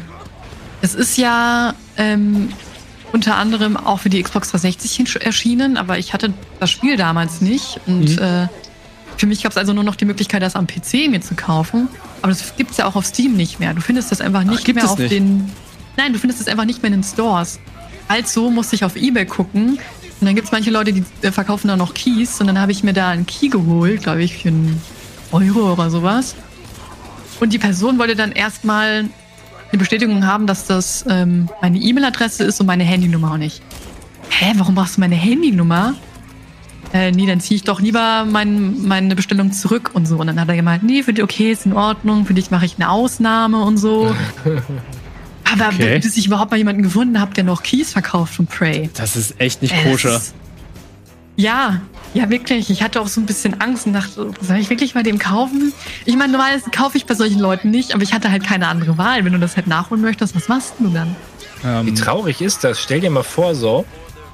Das 0.81 0.95
ist 0.95 1.17
ja 1.17 1.73
ähm, 1.97 2.49
unter 3.11 3.35
anderem 3.37 3.75
auch 3.75 3.99
für 3.99 4.09
die 4.09 4.21
Xbox 4.21 4.51
360 4.51 4.95
hin- 4.95 5.21
erschienen, 5.21 5.77
aber 5.77 5.97
ich 5.97 6.13
hatte 6.13 6.33
das 6.59 6.69
Spiel 6.71 6.95
damals 6.97 7.41
nicht. 7.41 7.79
Und 7.87 8.11
Mhm. 8.15 8.19
äh, 8.19 8.47
für 9.17 9.25
mich 9.25 9.43
gab 9.43 9.51
es 9.51 9.57
also 9.57 9.73
nur 9.73 9.83
noch 9.83 9.95
die 9.95 10.05
Möglichkeit, 10.05 10.41
das 10.41 10.55
am 10.55 10.67
PC 10.67 11.09
mir 11.09 11.19
zu 11.21 11.35
kaufen. 11.35 11.87
Aber 12.21 12.31
das 12.31 12.55
gibt's 12.55 12.77
ja 12.77 12.85
auch 12.85 12.95
auf 12.95 13.05
Steam 13.05 13.33
nicht 13.35 13.59
mehr. 13.59 13.73
Du 13.73 13.81
findest 13.81 14.11
das 14.11 14.21
einfach 14.21 14.43
nicht 14.43 14.63
gibt 14.63 14.75
mehr 14.77 14.85
es 14.85 14.91
auf 14.91 14.99
nicht? 14.99 15.11
den. 15.11 15.51
Nein, 15.97 16.13
du 16.13 16.19
findest 16.19 16.39
es 16.41 16.47
einfach 16.47 16.65
nicht 16.65 16.81
mehr 16.81 16.87
in 16.93 16.99
den 17.01 17.03
Stores. 17.03 17.59
Also 18.07 18.49
musste 18.49 18.75
ich 18.75 18.83
auf 18.85 18.95
Ebay 18.95 19.25
gucken. 19.25 19.79
Und 20.21 20.25
dann 20.25 20.35
gibt's 20.35 20.51
manche 20.51 20.69
Leute, 20.69 20.93
die 20.93 21.03
äh, 21.21 21.31
verkaufen 21.31 21.67
da 21.67 21.75
noch 21.75 21.93
Keys. 21.93 22.39
Und 22.39 22.47
dann 22.47 22.59
habe 22.59 22.71
ich 22.71 22.83
mir 22.83 22.93
da 22.93 23.09
einen 23.09 23.25
Key 23.25 23.49
geholt, 23.49 24.03
glaube 24.03 24.23
ich, 24.23 24.37
für 24.37 24.49
einen 24.49 24.81
Euro 25.31 25.73
oder 25.73 25.89
sowas. 25.89 26.35
Und 27.39 27.53
die 27.53 27.59
Person 27.59 27.97
wollte 27.99 28.15
dann 28.15 28.31
erstmal 28.31 29.05
eine 29.71 29.77
Bestätigung 29.79 30.25
haben, 30.25 30.47
dass 30.47 30.65
das 30.65 31.05
ähm, 31.09 31.47
meine 31.61 31.77
E-Mail-Adresse 31.77 32.43
ist 32.43 32.59
und 32.59 32.65
meine 32.67 32.83
Handynummer 32.83 33.33
auch 33.33 33.37
nicht. 33.37 33.61
Hä, 34.29 34.53
warum 34.57 34.75
brauchst 34.75 34.97
du 34.97 35.01
meine 35.01 35.15
Handynummer? 35.15 35.95
Äh, 36.91 37.11
nee, 37.11 37.27
dann 37.27 37.39
ziehe 37.39 37.55
ich 37.57 37.63
doch 37.63 37.79
lieber 37.81 38.25
mein, 38.25 38.83
meine 38.87 39.15
Bestellung 39.15 39.51
zurück 39.51 39.91
und 39.93 40.07
so. 40.07 40.17
Und 40.17 40.27
dann 40.27 40.39
hat 40.39 40.49
er 40.49 40.55
gemeint, 40.55 40.81
nee, 40.83 41.03
für 41.03 41.13
dich 41.13 41.23
okay, 41.23 41.51
ist 41.51 41.65
in 41.67 41.73
Ordnung, 41.73 42.25
für 42.25 42.33
dich 42.33 42.49
mache 42.49 42.65
ich 42.65 42.75
eine 42.77 42.89
Ausnahme 42.89 43.61
und 43.63 43.77
so. 43.77 44.13
Aber 45.51 45.67
Okay. 45.67 45.99
bis 45.99 46.15
ich 46.17 46.27
überhaupt 46.27 46.51
mal 46.51 46.57
jemanden 46.57 46.83
gefunden 46.83 47.19
habe, 47.19 47.33
der 47.33 47.43
noch 47.43 47.63
Keys 47.63 47.91
verkauft 47.91 48.35
von 48.35 48.45
Prey. 48.47 48.89
Das 48.95 49.15
ist 49.15 49.39
echt 49.39 49.61
nicht 49.61 49.73
Äh, 49.73 49.91
koscher. 49.91 50.09
das 50.11 50.23
ist- 50.27 50.35
Ja, 51.39 51.81
ja, 52.13 52.29
wirklich. 52.29 52.69
Ich 52.69 52.83
hatte 52.83 52.99
auch 52.99 53.07
so 53.07 53.21
ein 53.21 53.25
bisschen 53.25 53.61
Angst 53.61 53.87
und 53.87 53.93
dachte, 53.93 54.33
soll 54.41 54.57
ich 54.57 54.69
wirklich 54.69 54.93
bei 54.93 55.03
dem 55.03 55.17
kaufen? 55.17 55.71
Ich 56.03 56.17
meine, 56.17 56.33
normalerweise 56.33 56.69
kaufe 56.69 56.97
ich 56.97 57.05
bei 57.05 57.13
solchen 57.13 57.39
Leuten 57.39 57.71
nicht, 57.71 57.93
aber 57.93 58.03
ich 58.03 58.11
hatte 58.11 58.29
halt 58.29 58.43
keine 58.43 58.67
andere 58.67 58.97
Wahl. 58.97 59.23
Wenn 59.23 59.31
du 59.31 59.39
das 59.39 59.55
halt 59.55 59.65
nachholen 59.65 60.03
möchtest, 60.03 60.35
was 60.35 60.49
machst 60.49 60.73
du 60.79 60.89
dann? 60.89 61.15
Wie 61.61 61.89
Ähm, 61.91 61.95
traurig 61.95 62.41
ist 62.41 62.65
das? 62.65 62.81
Stell 62.81 62.99
dir 62.99 63.09
mal 63.09 63.23
vor, 63.23 63.55
so, 63.55 63.85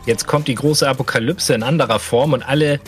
jetzt 0.07 0.25
kommt 0.25 0.47
die 0.47 0.55
große 0.55 0.89
Apokalypse 0.89 1.53
in 1.53 1.61
anderer 1.61 1.99
Form 1.99 2.33
und 2.33 2.41
alle, 2.41 2.79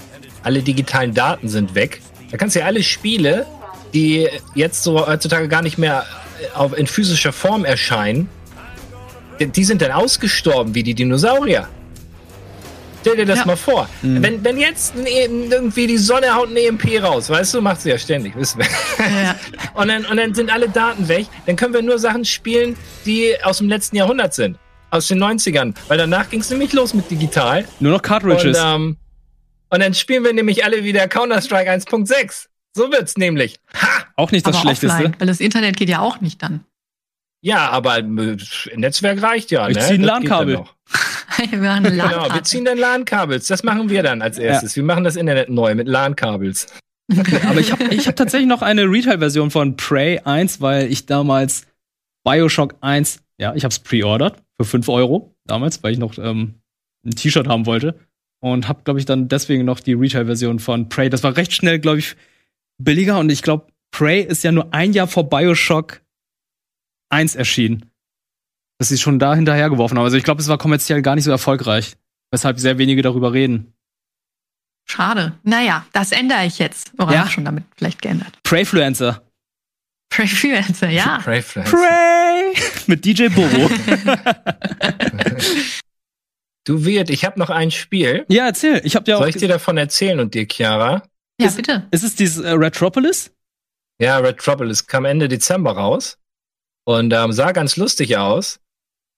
alle 0.42 0.64
digitalen 0.64 1.14
Daten 1.14 1.48
sind 1.48 1.76
weg. 1.76 2.02
Da 2.32 2.38
kannst 2.38 2.56
du 2.56 2.62
ja 2.62 2.66
alle 2.66 2.82
Spiele, 2.82 3.46
die 3.94 4.28
jetzt 4.56 4.82
so 4.82 5.06
heutzutage 5.06 5.48
gar 5.48 5.62
nicht 5.62 5.78
mehr 5.78 6.06
äh, 6.42 6.58
auf, 6.58 6.76
in 6.76 6.88
physischer 6.88 7.34
Form 7.34 7.66
erscheinen, 7.66 8.30
die 9.40 9.64
sind 9.64 9.84
dann 9.84 9.92
ausgestorben 9.92 10.74
wie 10.74 10.82
die 10.82 10.96
Dinosaurier. 10.96 11.68
Stell 13.08 13.18
dir 13.18 13.26
das 13.26 13.40
Ja. 13.40 13.46
mal 13.46 13.56
vor. 13.56 13.90
Wenn, 14.02 14.44
wenn 14.44 14.58
jetzt 14.60 14.96
ein, 14.96 15.06
E- 15.06 15.26
irgendwie 15.50 15.88
die 15.88 15.98
Sonne 15.98 16.34
haut 16.36 16.50
ein 16.50 16.58
EMP 16.58 17.02
raus, 17.02 17.30
weißt 17.30 17.54
du, 17.54 17.62
macht 17.62 17.82
sie 17.82 17.90
ja 17.90 17.98
ständig, 17.98 18.36
wissen 18.36 18.60
wir. 18.60 18.68
Ja. 19.06 19.36
Und 19.74 19.88
dann, 19.90 20.06
und 20.06 20.18
dann 20.18 20.34
sind 20.34 20.52
alle 20.52 20.68
Daten 20.70 21.08
weg. 21.08 21.28
Dann 21.46 21.56
können 21.56 21.74
wir 21.74 21.82
nur 21.84 22.00
Sachen 22.00 22.26
spielen, 22.26 22.76
die 23.06 23.34
aus 23.44 23.60
dem 23.60 23.70
letzten 23.70 23.96
Jahrhundert 23.96 24.34
sind. 24.34 24.58
Aus 24.90 25.08
den 25.08 25.22
90ern. 25.24 25.76
Weil 25.88 25.98
danach 26.00 26.30
ging 26.30 26.40
es 26.40 26.50
nämlich 26.50 26.74
los 26.74 26.94
mit 26.96 27.12
digital. 27.12 27.66
nur 27.80 27.92
noch 27.92 28.00
Und, 28.00 28.04
Cartridges. 28.04 28.58
ähm, 28.60 28.98
und 29.70 29.80
dann 29.82 29.94
spielen 29.94 30.24
wir 30.24 30.34
nämlich 30.34 30.64
alle 30.66 30.84
wieder 30.84 31.08
Counter-Strike 31.08 31.70
1.6. 31.72 32.48
So 32.74 32.92
wird's 32.92 33.18
nämlich. 33.18 33.58
Ha! 33.76 33.88
auch 34.16 34.32
nicht 34.32 34.48
das 34.48 34.56
aber 34.56 34.62
Schlechteste. 34.64 34.96
offline, 34.96 35.16
weil 35.20 35.28
das 35.28 35.40
Internet 35.40 35.78
geht 35.78 35.90
ja 35.90 36.00
auch 36.00 36.22
nicht 36.22 36.42
dann. 36.42 36.64
Ja, 37.42 37.70
aber 37.70 38.00
äh, 38.00 38.38
Netzwerk 38.76 39.22
reicht 39.22 39.52
ja. 39.52 39.68
Ich 39.70 39.78
ne? 39.78 39.84
zieh 39.84 39.94
ein 39.94 40.02
LAN-Kabel. 40.02 40.64
wir 41.52 41.76
haben 41.76 41.84
Genau, 41.84 42.34
wir 42.34 42.44
ziehen 42.44 42.66
dann 42.66 42.78
LAN-Kabels. 42.78 43.48
Das 43.48 43.64
machen 43.64 43.90
wir 43.90 44.04
dann 44.04 44.22
als 44.22 44.38
erstes. 44.38 44.76
Wir 44.76 44.84
machen 44.84 45.04
das 45.04 45.16
Internet 45.16 45.50
neu 45.50 45.76
mit 45.76 45.88
LAN-Kabels. 45.88 46.68
Aber 47.50 47.60
ich 47.60 47.72
habe 47.72 47.84
ich 47.86 48.08
hab 48.08 48.16
tatsächlich 48.16 48.48
noch 48.50 48.62
eine 48.62 48.84
Retail-Version 48.84 49.52
von 49.52 49.78
Prey 49.78 50.20
1, 50.20 50.62
weil 50.62 50.92
ich 50.92 51.06
damals 51.06 51.66
Bioshock 52.26 52.76
1, 52.82 53.24
ja, 53.38 53.56
ich 53.56 53.64
habe 53.64 53.72
es 53.72 53.80
pre-ordered 53.80 54.36
für 54.60 54.66
5 54.66 54.90
Euro 54.90 55.34
damals, 55.46 55.82
weil 55.84 55.94
ich 55.94 56.00
noch 56.00 56.18
ähm, 56.18 56.56
ein 57.06 57.12
T-Shirt 57.12 57.48
haben 57.48 57.66
wollte. 57.66 57.96
Und 58.40 58.68
habe, 58.68 58.82
glaube 58.84 59.00
ich, 59.00 59.06
dann 59.06 59.30
deswegen 59.30 59.66
noch 59.66 59.80
die 59.80 59.94
Retail-Version 59.94 60.60
von 60.60 60.90
Prey. 60.90 61.10
Das 61.10 61.24
war 61.24 61.36
recht 61.38 61.54
schnell, 61.54 61.80
glaube 61.80 62.00
ich, 62.00 62.16
billiger. 62.78 63.18
Und 63.18 63.32
ich 63.32 63.42
glaube, 63.42 63.68
Prey 63.92 64.22
ist 64.22 64.44
ja 64.44 64.52
nur 64.52 64.74
ein 64.74 64.94
Jahr 64.94 65.08
vor 65.08 65.30
Bioshock 65.30 66.02
1 67.10 67.36
erschienen. 67.36 67.90
Dass 68.80 68.90
sie 68.90 68.98
schon 68.98 69.20
da 69.20 69.36
hinterhergeworfen 69.36 69.98
haben. 69.98 70.06
Also 70.06 70.18
ich 70.18 70.24
glaube, 70.24 70.42
es 70.42 70.48
war 70.48 70.58
kommerziell 70.58 71.02
gar 71.02 71.16
nicht 71.16 71.24
so 71.24 71.32
erfolgreich. 71.32 71.94
Weshalb 72.32 72.60
sehr 72.60 72.78
wenige 72.78 73.02
darüber 73.02 73.34
reden. 73.34 73.74
Schade. 74.90 75.34
Naja, 75.44 75.86
das 75.94 76.12
ändere 76.12 76.46
ich 76.46 76.60
jetzt. 76.60 76.92
Oder 77.00 77.14
Ja. 77.14 77.28
schon 77.28 77.46
damit 77.46 77.64
vielleicht 77.76 78.02
geändert. 78.02 78.32
Preyfluencer. 78.44 79.22
Freelancer, 80.14 80.90
ja. 80.90 81.20
Prey 81.24 81.42
Friends. 81.42 81.72
Prey! 81.72 82.54
Mit 82.88 83.04
DJ 83.06 83.28
Bobo. 83.28 83.70
Du 86.66 86.84
Wirt, 86.84 87.10
ich 87.10 87.24
habe 87.24 87.40
noch 87.40 87.50
ein 87.50 87.72
Spiel. 87.72 88.26
ja, 88.28 88.46
erzähl. 88.48 88.82
Ich 88.84 88.96
habe 88.96 89.06
dir 89.06 89.16
auch. 89.16 89.22
Soll 89.22 89.30
ich 89.30 89.38
dir 89.38 89.48
davon 89.48 89.78
erzählen 89.78 90.20
und 90.20 90.34
dir, 90.34 90.46
Chiara? 90.50 91.02
Ja, 91.40 91.48
Ist- 91.48 91.56
bitte. 91.56 91.88
Ist 91.92 92.04
es 92.04 92.16
dieses 92.16 92.44
äh, 92.44 92.50
Retropolis? 92.52 93.32
Ja, 94.02 94.18
Retropolis 94.18 94.86
kam 94.86 95.06
Ende 95.06 95.30
Dezember 95.30 95.72
raus 95.72 96.18
und 96.86 97.14
ähm, 97.14 97.32
sah 97.32 97.54
ganz 97.54 97.78
lustig 97.78 98.18
aus. 98.18 98.60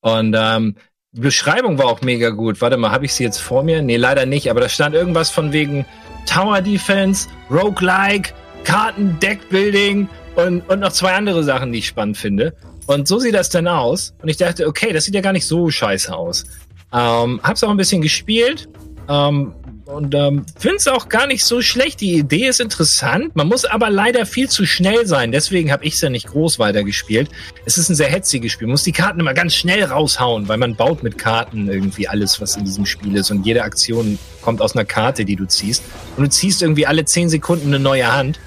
Und 0.01 0.35
ähm, 0.37 0.75
die 1.11 1.21
Beschreibung 1.21 1.77
war 1.77 1.85
auch 1.87 2.01
mega 2.01 2.29
gut. 2.29 2.61
Warte 2.61 2.77
mal, 2.77 2.91
habe 2.91 3.05
ich 3.05 3.13
sie 3.13 3.23
jetzt 3.23 3.39
vor 3.39 3.63
mir? 3.63 3.81
Nee, 3.81 3.97
leider 3.97 4.25
nicht, 4.25 4.49
aber 4.49 4.61
da 4.61 4.69
stand 4.69 4.95
irgendwas 4.95 5.29
von 5.29 5.51
wegen 5.51 5.85
Tower 6.25 6.61
Defense, 6.61 7.27
Roguelike, 7.49 8.33
Karten, 8.63 9.17
Deckbuilding 9.19 10.07
und, 10.35 10.61
und 10.69 10.79
noch 10.79 10.91
zwei 10.91 11.13
andere 11.13 11.43
Sachen, 11.43 11.71
die 11.71 11.79
ich 11.79 11.87
spannend 11.87 12.17
finde. 12.17 12.55
Und 12.85 13.07
so 13.07 13.19
sieht 13.19 13.33
das 13.33 13.49
dann 13.49 13.67
aus. 13.67 14.13
Und 14.21 14.29
ich 14.29 14.37
dachte, 14.37 14.67
okay, 14.67 14.93
das 14.93 15.05
sieht 15.05 15.15
ja 15.15 15.21
gar 15.21 15.33
nicht 15.33 15.45
so 15.45 15.69
scheiße 15.69 16.15
aus. 16.15 16.45
Ähm, 16.93 17.39
hab's 17.43 17.63
auch 17.63 17.69
ein 17.69 17.77
bisschen 17.77 18.01
gespielt. 18.01 18.67
Ähm, 19.07 19.53
und 19.89 20.13
ähm, 20.13 20.45
finde 20.57 20.77
es 20.77 20.87
auch 20.87 21.09
gar 21.09 21.25
nicht 21.25 21.43
so 21.43 21.61
schlecht. 21.61 21.99
Die 22.01 22.13
Idee 22.13 22.47
ist 22.47 22.59
interessant. 22.59 23.35
Man 23.35 23.47
muss 23.47 23.65
aber 23.65 23.89
leider 23.89 24.25
viel 24.25 24.47
zu 24.47 24.65
schnell 24.65 25.07
sein. 25.07 25.31
Deswegen 25.31 25.71
habe 25.71 25.83
ich 25.83 25.95
es 25.95 26.01
ja 26.01 26.09
nicht 26.09 26.27
groß 26.27 26.59
weitergespielt. 26.59 27.29
Es 27.65 27.77
ist 27.77 27.89
ein 27.89 27.95
sehr 27.95 28.07
hetziges 28.07 28.51
Spiel. 28.51 28.67
Man 28.67 28.73
muss 28.73 28.83
die 28.83 28.91
Karten 28.91 29.19
immer 29.19 29.33
ganz 29.33 29.55
schnell 29.55 29.83
raushauen, 29.83 30.47
weil 30.47 30.57
man 30.57 30.75
baut 30.75 31.01
mit 31.01 31.17
Karten 31.17 31.67
irgendwie 31.69 32.07
alles, 32.07 32.39
was 32.39 32.55
in 32.55 32.65
diesem 32.65 32.85
Spiel 32.85 33.15
ist. 33.15 33.31
Und 33.31 33.45
jede 33.45 33.63
Aktion 33.63 34.19
kommt 34.41 34.61
aus 34.61 34.75
einer 34.75 34.85
Karte, 34.85 35.25
die 35.25 35.35
du 35.35 35.45
ziehst. 35.45 35.83
Und 36.17 36.23
du 36.23 36.29
ziehst 36.29 36.61
irgendwie 36.61 36.85
alle 36.85 37.03
10 37.03 37.29
Sekunden 37.29 37.67
eine 37.67 37.79
neue 37.79 38.13
Hand. 38.13 38.39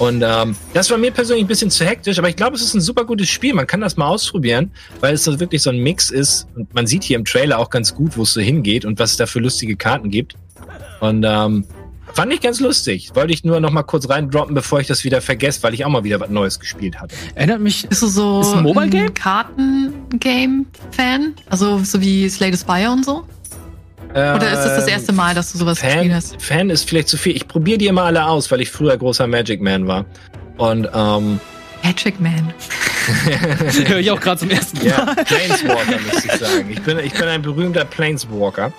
Und 0.00 0.24
ähm, 0.26 0.56
das 0.72 0.90
war 0.90 0.96
mir 0.96 1.10
persönlich 1.10 1.44
ein 1.44 1.48
bisschen 1.48 1.70
zu 1.70 1.84
hektisch, 1.84 2.18
aber 2.18 2.30
ich 2.30 2.36
glaube, 2.36 2.56
es 2.56 2.62
ist 2.62 2.72
ein 2.72 2.80
super 2.80 3.04
gutes 3.04 3.28
Spiel. 3.28 3.52
Man 3.52 3.66
kann 3.66 3.82
das 3.82 3.98
mal 3.98 4.06
ausprobieren, 4.06 4.70
weil 5.00 5.12
es 5.12 5.24
so 5.24 5.38
wirklich 5.38 5.60
so 5.60 5.68
ein 5.68 5.76
Mix 5.76 6.08
ist. 6.10 6.46
Und 6.56 6.74
man 6.74 6.86
sieht 6.86 7.04
hier 7.04 7.18
im 7.18 7.26
Trailer 7.26 7.58
auch 7.58 7.68
ganz 7.68 7.94
gut, 7.94 8.16
wo 8.16 8.22
es 8.22 8.32
so 8.32 8.40
hingeht 8.40 8.86
und 8.86 8.98
was 8.98 9.10
es 9.10 9.18
da 9.18 9.26
für 9.26 9.40
lustige 9.40 9.76
Karten 9.76 10.10
gibt. 10.10 10.36
Und 11.00 11.26
ähm, 11.28 11.66
fand 12.14 12.32
ich 12.32 12.40
ganz 12.40 12.60
lustig. 12.60 13.10
Wollte 13.14 13.34
ich 13.34 13.44
nur 13.44 13.60
noch 13.60 13.72
mal 13.72 13.82
kurz 13.82 14.08
reindroppen, 14.08 14.54
bevor 14.54 14.80
ich 14.80 14.86
das 14.86 15.04
wieder 15.04 15.20
vergesse, 15.20 15.62
weil 15.64 15.74
ich 15.74 15.84
auch 15.84 15.90
mal 15.90 16.02
wieder 16.02 16.18
was 16.18 16.30
Neues 16.30 16.58
gespielt 16.58 16.98
hatte. 16.98 17.14
Erinnert 17.34 17.60
mich. 17.60 17.86
Bist 17.86 18.00
du 18.00 18.06
so 18.06 18.40
Ist 18.40 18.54
ein 18.54 18.62
Mobile 18.62 18.88
Game? 18.88 19.12
Karten-Game-Fan? 19.12 21.34
Also 21.50 21.78
so 21.84 22.00
wie 22.00 22.26
Slay 22.30 22.50
the 22.50 22.58
Spire 22.58 22.90
und 22.90 23.04
so? 23.04 23.26
Oder 24.10 24.52
ist 24.52 24.64
das 24.64 24.76
das 24.76 24.88
erste 24.88 25.12
Mal, 25.12 25.34
dass 25.34 25.52
du 25.52 25.58
sowas 25.58 25.80
gespielt 25.80 26.06
Fan, 26.06 26.14
hast? 26.14 26.42
Fan 26.42 26.70
ist 26.70 26.88
vielleicht 26.88 27.08
zu 27.08 27.16
viel. 27.16 27.36
Ich 27.36 27.46
probiere 27.46 27.78
die 27.78 27.86
immer 27.86 28.02
alle 28.02 28.26
aus, 28.26 28.50
weil 28.50 28.60
ich 28.60 28.70
früher 28.70 28.96
großer 28.96 29.26
Magic 29.26 29.60
Man 29.60 29.86
war. 29.86 30.04
Und 30.56 30.88
ähm, 30.92 31.38
Magic 31.82 32.20
Man. 32.20 32.52
Höre 33.86 33.98
ich 33.98 34.10
auch 34.10 34.20
gerade 34.20 34.40
zum 34.40 34.50
ersten 34.50 34.78
Mal. 34.78 34.86
Ja, 34.86 35.14
Planeswalker, 35.24 35.98
müsste 36.12 36.26
ich 36.26 36.32
sagen. 36.32 36.70
Ich 36.70 36.82
bin, 36.82 36.98
ich 36.98 37.12
bin 37.12 37.28
ein 37.28 37.42
berühmter 37.42 37.84
Planeswalker. 37.84 38.72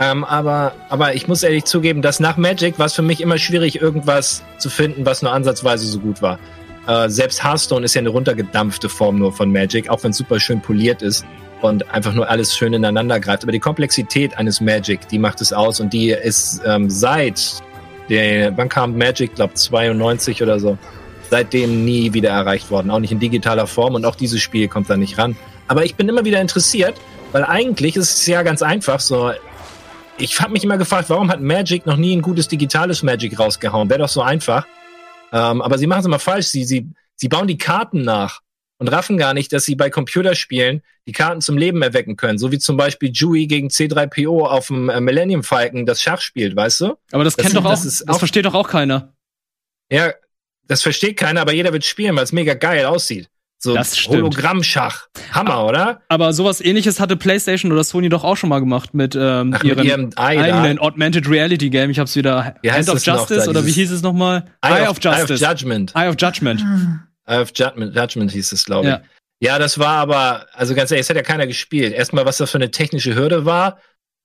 Ähm, 0.00 0.24
aber, 0.24 0.74
aber 0.90 1.14
ich 1.14 1.26
muss 1.26 1.42
ehrlich 1.42 1.64
zugeben, 1.64 2.02
dass 2.02 2.20
nach 2.20 2.36
Magic 2.36 2.78
war 2.78 2.86
es 2.86 2.94
für 2.94 3.02
mich 3.02 3.20
immer 3.20 3.38
schwierig, 3.38 3.80
irgendwas 3.80 4.44
zu 4.58 4.70
finden, 4.70 5.04
was 5.04 5.22
nur 5.22 5.32
ansatzweise 5.32 5.86
so 5.86 5.98
gut 5.98 6.22
war. 6.22 6.38
Äh, 6.86 7.08
selbst 7.08 7.42
Hearthstone 7.42 7.84
ist 7.84 7.94
ja 7.94 8.00
eine 8.00 8.10
runtergedampfte 8.10 8.88
Form 8.88 9.18
nur 9.18 9.32
von 9.32 9.50
Magic, 9.50 9.88
auch 9.88 10.04
wenn 10.04 10.12
es 10.12 10.18
super 10.18 10.38
schön 10.38 10.60
poliert 10.60 11.02
ist 11.02 11.24
und 11.62 11.88
einfach 11.90 12.12
nur 12.12 12.28
alles 12.28 12.56
schön 12.56 12.72
ineinander 12.72 13.20
greift. 13.20 13.42
Aber 13.42 13.52
die 13.52 13.60
Komplexität 13.60 14.36
eines 14.36 14.60
Magic, 14.60 15.08
die 15.08 15.18
macht 15.18 15.40
es 15.40 15.52
aus 15.52 15.80
und 15.80 15.92
die 15.92 16.10
ist 16.10 16.60
ähm, 16.64 16.90
seit 16.90 17.62
der, 18.08 18.56
wann 18.56 18.68
kam 18.68 18.96
Magic, 18.96 19.34
glaube 19.34 19.54
92 19.54 20.42
oder 20.42 20.58
so, 20.58 20.78
seitdem 21.30 21.84
nie 21.84 22.12
wieder 22.12 22.30
erreicht 22.30 22.70
worden. 22.70 22.90
Auch 22.90 23.00
nicht 23.00 23.12
in 23.12 23.18
digitaler 23.18 23.66
Form 23.66 23.94
und 23.94 24.04
auch 24.04 24.14
dieses 24.14 24.40
Spiel 24.40 24.68
kommt 24.68 24.88
da 24.88 24.96
nicht 24.96 25.18
ran. 25.18 25.36
Aber 25.66 25.84
ich 25.84 25.94
bin 25.94 26.08
immer 26.08 26.24
wieder 26.24 26.40
interessiert, 26.40 26.94
weil 27.32 27.44
eigentlich 27.44 27.96
ist 27.96 28.18
es 28.18 28.26
ja 28.26 28.42
ganz 28.42 28.62
einfach 28.62 29.00
so. 29.00 29.32
Ich 30.16 30.40
habe 30.40 30.52
mich 30.52 30.64
immer 30.64 30.78
gefragt, 30.78 31.10
warum 31.10 31.30
hat 31.30 31.40
Magic 31.40 31.86
noch 31.86 31.96
nie 31.96 32.16
ein 32.16 32.22
gutes 32.22 32.48
digitales 32.48 33.02
Magic 33.02 33.38
rausgehauen? 33.38 33.88
Wäre 33.88 34.00
doch 34.00 34.08
so 34.08 34.22
einfach. 34.22 34.66
Ähm, 35.32 35.62
aber 35.62 35.78
sie 35.78 35.86
machen 35.86 36.00
es 36.00 36.06
immer 36.06 36.18
falsch. 36.18 36.46
Sie, 36.46 36.64
sie, 36.64 36.88
sie 37.14 37.28
bauen 37.28 37.46
die 37.46 37.58
Karten 37.58 38.02
nach 38.02 38.40
und 38.78 38.88
raffen 38.88 39.18
gar 39.18 39.34
nicht, 39.34 39.52
dass 39.52 39.64
sie 39.64 39.74
bei 39.74 39.90
Computerspielen 39.90 40.82
die 41.06 41.12
Karten 41.12 41.40
zum 41.40 41.56
Leben 41.58 41.82
erwecken 41.82 42.16
können. 42.16 42.38
So 42.38 42.52
wie 42.52 42.58
zum 42.58 42.76
Beispiel 42.76 43.10
Dewey 43.10 43.46
gegen 43.46 43.68
C3PO 43.68 44.46
auf 44.46 44.68
dem 44.68 44.88
äh, 44.88 45.00
Millennium 45.00 45.42
Falcon 45.42 45.84
das 45.86 46.00
Schach 46.02 46.20
spielt, 46.20 46.54
weißt 46.56 46.80
du? 46.82 46.94
Aber 47.12 47.24
das, 47.24 47.34
Das 47.36 47.42
kennt 47.44 47.54
ist- 47.54 47.56
doch 47.56 47.64
auch, 47.64 47.70
das 47.70 47.84
das, 47.84 48.00
ist 48.00 48.08
auch- 48.08 48.18
versteht 48.18 48.44
doch 48.44 48.54
auch 48.54 48.68
keiner. 48.68 49.12
Ja, 49.90 50.12
das 50.66 50.82
versteht 50.82 51.16
keiner, 51.16 51.40
aber 51.40 51.52
jeder 51.52 51.72
wird 51.72 51.84
spielen, 51.84 52.14
weil 52.16 52.24
es 52.24 52.32
mega 52.32 52.54
geil 52.54 52.84
aussieht. 52.84 53.28
So 53.60 53.74
Das 53.74 53.98
stimmt. 53.98 54.18
Hologrammschach. 54.18 55.08
Hammer, 55.32 55.64
oder? 55.66 56.02
Aber 56.08 56.32
sowas 56.32 56.60
ähnliches 56.60 57.00
hatte 57.00 57.16
PlayStation 57.16 57.72
oder 57.72 57.82
Sony 57.82 58.08
doch 58.08 58.22
auch 58.22 58.36
schon 58.36 58.50
mal 58.50 58.60
gemacht 58.60 58.94
mit, 58.94 59.16
ähm, 59.16 59.52
Ach, 59.56 59.64
mit 59.64 59.76
ihren 59.78 59.84
ihrem 59.86 60.10
Ei 60.14 60.36
da. 60.36 60.42
eigenen 60.42 60.78
Augmented 60.78 61.28
Reality 61.28 61.68
Game. 61.70 61.90
Ich 61.90 61.98
hab's 61.98 62.14
wieder 62.14 62.54
Wie 62.62 62.70
heißt 62.70 62.88
Hand 62.88 62.98
of 63.00 63.04
noch 63.06 63.14
Justice 63.18 63.44
da, 63.46 63.50
oder 63.50 63.66
wie 63.66 63.72
hieß 63.72 63.90
es 63.90 64.02
nochmal? 64.02 64.44
Eye, 64.62 64.86
of 64.86 64.98
Justice. 65.02 65.10
Eye 65.44 65.50
of 65.50 65.58
Judgment. 65.58 65.92
Eye 65.96 66.08
of 66.08 66.14
Judgment. 66.20 66.62
Eye 67.28 67.40
of 67.42 67.52
Judgment, 67.54 67.94
Judgment 67.94 68.30
hieß 68.32 68.52
es, 68.52 68.64
glaube 68.64 68.86
ich. 68.86 68.92
Ja. 68.94 69.02
Ja. 69.52 69.58
das 69.58 69.78
war 69.78 69.96
aber, 69.98 70.46
also 70.52 70.74
ganz 70.74 70.90
ehrlich, 70.90 71.02
es 71.04 71.10
hat 71.10 71.16
ja 71.16 71.22
keiner 71.22 71.46
gespielt. 71.46 71.92
Erstmal, 71.92 72.24
was 72.26 72.38
das 72.38 72.50
für 72.50 72.58
eine 72.58 72.70
technische 72.70 73.14
Hürde 73.14 73.44
war. 73.44 73.80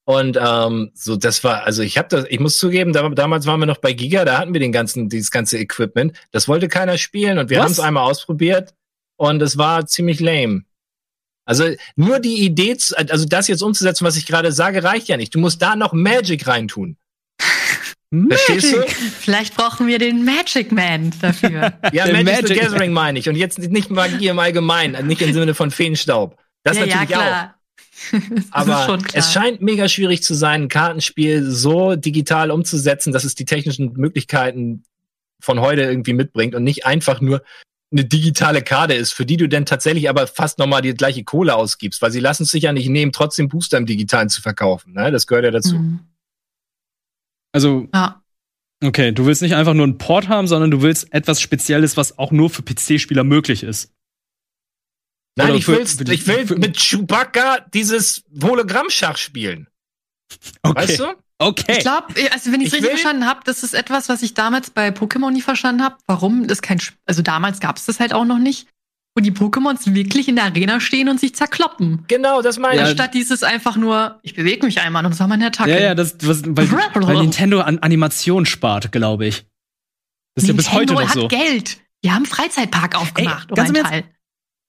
Und 0.06 0.38
ähm, 0.42 0.92
so, 0.96 1.16
das 1.16 1.44
war, 1.46 1.64
also 1.64 1.82
ich 1.82 1.98
habe 1.98 2.10
das, 2.10 2.26
ich 2.30 2.40
muss 2.40 2.58
zugeben, 2.58 2.92
da, 2.92 3.08
damals 3.10 3.46
waren 3.46 3.60
wir 3.62 3.66
noch 3.68 3.78
bei 3.78 3.94
Giga, 3.94 4.26
da 4.26 4.38
hatten 4.38 4.52
wir 4.54 4.60
den 4.60 4.74
ganzen, 4.74 5.08
dieses 5.08 5.32
ganze 5.32 5.58
Equipment. 5.58 6.18
Das 6.32 6.48
wollte 6.50 6.68
keiner 6.68 6.98
spielen 6.98 7.38
und 7.38 7.50
wir 7.50 7.60
haben 7.60 7.72
es 7.72 7.80
einmal 7.80 8.04
ausprobiert 8.10 8.74
und 9.18 9.42
es 9.42 9.58
war 9.58 9.86
ziemlich 9.86 10.20
lame. 10.20 10.64
Also 11.46 11.66
nur 11.96 12.20
die 12.20 12.44
Idee, 12.44 12.76
zu- 12.78 12.98
also 12.98 13.26
das 13.26 13.48
jetzt 13.48 13.62
umzusetzen, 13.64 14.06
was 14.06 14.18
ich 14.18 14.26
gerade 14.26 14.52
sage, 14.52 14.84
reicht 14.84 15.08
ja 15.08 15.16
nicht. 15.18 15.34
Du 15.36 15.40
musst 15.40 15.62
da 15.62 15.76
noch 15.78 15.94
Magic 15.94 16.48
reintun. 16.48 16.98
Verstehst 18.30 18.74
du? 18.74 18.82
Vielleicht 19.20 19.56
brauchen 19.56 19.88
wir 19.88 19.98
den 20.00 20.24
Magic 20.26 20.72
Man 20.72 21.12
dafür. 21.22 21.74
Ja, 21.94 22.06
Der 22.06 22.24
Magic, 22.24 22.48
the 22.48 22.54
Magic- 22.54 22.62
Gathering 22.62 22.94
meine 22.94 23.20
ich. 23.20 23.28
Und 23.30 23.36
jetzt 23.36 23.58
nicht 23.60 23.90
Magie 23.90 24.28
im 24.28 24.40
Allgemeinen, 24.40 24.96
also 24.96 25.08
nicht 25.08 25.22
im 25.22 25.34
Sinne 25.34 25.54
von 25.54 25.72
Feenstaub. 25.72 26.38
Das 26.64 26.78
ja, 26.78 26.86
ja, 26.86 26.96
natürlich 26.98 27.16
auch. 27.18 27.22
klar. 27.22 27.56
Das 28.12 28.46
Aber 28.52 28.80
ist 28.82 28.86
schon 28.86 29.02
klar. 29.04 29.20
es 29.20 29.32
scheint 29.34 29.62
mega 29.62 29.88
schwierig 29.88 30.24
zu 30.24 30.34
sein, 30.34 30.64
ein 30.64 30.68
Kartenspiel 30.70 31.44
so 31.50 31.96
digital 31.96 32.52
umzusetzen, 32.52 33.14
dass 33.14 33.24
es 33.24 33.36
die 33.36 33.46
technischen 33.46 33.94
Möglichkeiten 33.94 34.84
von 35.40 35.60
heute 35.62 35.82
irgendwie 35.82 36.14
mitbringt 36.14 36.56
und 36.56 36.64
nicht 36.64 36.86
einfach 36.86 37.22
nur 37.22 37.42
eine 37.92 38.06
digitale 38.06 38.62
Karte 38.64 38.94
ist, 38.96 39.14
für 39.14 39.26
die 39.26 39.38
du 39.38 39.48
dann 39.48 39.66
tatsächlich 39.66 40.10
aber 40.10 40.26
fast 40.26 40.58
nochmal 40.58 40.82
die 40.82 40.94
gleiche 40.96 41.24
Kohle 41.24 41.56
ausgibst, 41.56 42.02
weil 42.02 42.12
sie 42.12 42.20
lassen 42.20 42.44
es 42.44 42.50
sich 42.50 42.64
ja 42.64 42.74
nicht 42.74 42.90
nehmen, 42.90 43.12
trotzdem 43.12 43.48
Booster 43.50 43.78
im 43.78 43.86
Digitalen 43.86 44.30
zu 44.30 44.42
verkaufen. 44.42 44.94
Ne? 44.94 45.12
Das 45.12 45.28
gehört 45.28 45.46
ja 45.46 45.52
dazu. 45.52 45.76
Mhm. 45.76 46.00
Also, 47.54 47.88
Ja. 47.94 48.22
okay, 48.84 49.12
du 49.14 49.26
willst 49.26 49.42
nicht 49.42 49.56
einfach 49.56 49.74
nur 49.74 49.84
einen 49.86 49.98
Port 49.98 50.28
haben, 50.28 50.48
sondern 50.48 50.72
du 50.72 50.82
willst 50.82 51.14
etwas 51.14 51.40
Spezielles, 51.40 51.96
was 51.96 52.18
auch 52.18 52.32
nur 52.32 52.50
für 52.50 52.64
PC-Spieler 52.64 53.24
möglich 53.24 53.64
ist. 53.64 53.92
Nein, 55.36 55.50
Oder 55.50 55.58
ich, 55.58 55.66
für- 55.66 55.78
will's, 55.78 55.94
für 55.96 56.04
die- 56.04 56.14
ich 56.14 56.28
will 56.28 56.46
für- 56.48 56.58
mit 56.58 56.78
Chewbacca 56.78 57.60
dieses 57.74 58.24
Hologrammschach 58.42 59.18
spielen. 59.18 59.68
Okay. 60.62 60.76
Weißt 60.88 61.00
du? 61.00 61.06
Okay. 61.40 61.74
Ich 61.74 61.80
glaube, 61.80 62.08
also 62.32 62.52
wenn 62.52 62.62
ich 62.62 62.68
es 62.68 62.74
Ich 62.74 62.74
richtig 62.74 62.82
will- 62.84 62.90
verstanden 62.92 63.26
habe, 63.26 63.42
das 63.44 63.64
ist 63.64 63.74
etwas, 63.74 64.10
was 64.10 64.22
ich 64.22 64.34
damals 64.36 64.70
bei 64.70 64.90
Pokémon 64.90 65.32
nie 65.32 65.42
verstanden 65.42 65.84
habe. 65.84 65.98
Warum 66.06 66.48
das 66.48 66.62
kein, 66.62 66.78
Sp- 66.80 66.96
also 67.06 67.22
damals 67.22 67.60
gab 67.60 67.78
es 67.78 67.86
das 67.86 68.00
halt 68.00 68.14
auch 68.14 68.26
noch 68.26 68.38
nicht, 68.40 68.68
wo 69.16 69.22
die 69.22 69.32
Pokémons 69.32 69.94
wirklich 69.94 70.28
in 70.28 70.36
der 70.36 70.46
Arena 70.46 70.80
stehen 70.80 71.08
und 71.08 71.20
sich 71.20 71.36
zerkloppen. 71.36 72.04
Genau, 72.08 72.42
das 72.42 72.58
meine 72.58 72.78
Ja, 72.78 72.84
ich. 72.84 72.90
Anstatt 72.90 73.14
dieses 73.14 73.44
einfach 73.44 73.78
nur, 73.78 74.20
ich 74.24 74.34
bewege 74.34 74.66
mich 74.66 74.82
einmal 74.82 75.06
und 75.06 75.12
das 75.12 75.20
war 75.20 75.28
meine 75.28 75.48
Attacke. 75.48 75.72
Ja, 75.72 75.80
ja, 75.80 75.96
das, 75.96 76.16
was, 76.24 76.44
weil, 76.46 76.72
weil 76.72 77.18
Nintendo 77.18 77.62
an 77.62 77.80
Animation 77.80 78.46
spart, 78.46 78.92
glaube 78.92 79.28
ich. 79.28 79.46
Das 80.36 80.44
ist 80.44 80.50
ja 80.50 80.56
bis 80.56 80.72
heute 80.72 80.94
Nintendo 80.94 81.02
noch 81.02 81.10
hat 81.10 81.16
so. 81.16 81.28
Geld. 81.28 81.78
Die 82.04 82.10
haben 82.10 82.18
einen 82.18 82.26
Freizeitpark 82.26 83.00
aufgemacht, 83.00 83.50
ganz 83.50 83.70
oder 83.70 83.80
im 83.80 83.86
ein 83.86 83.92
Teil. 83.92 84.04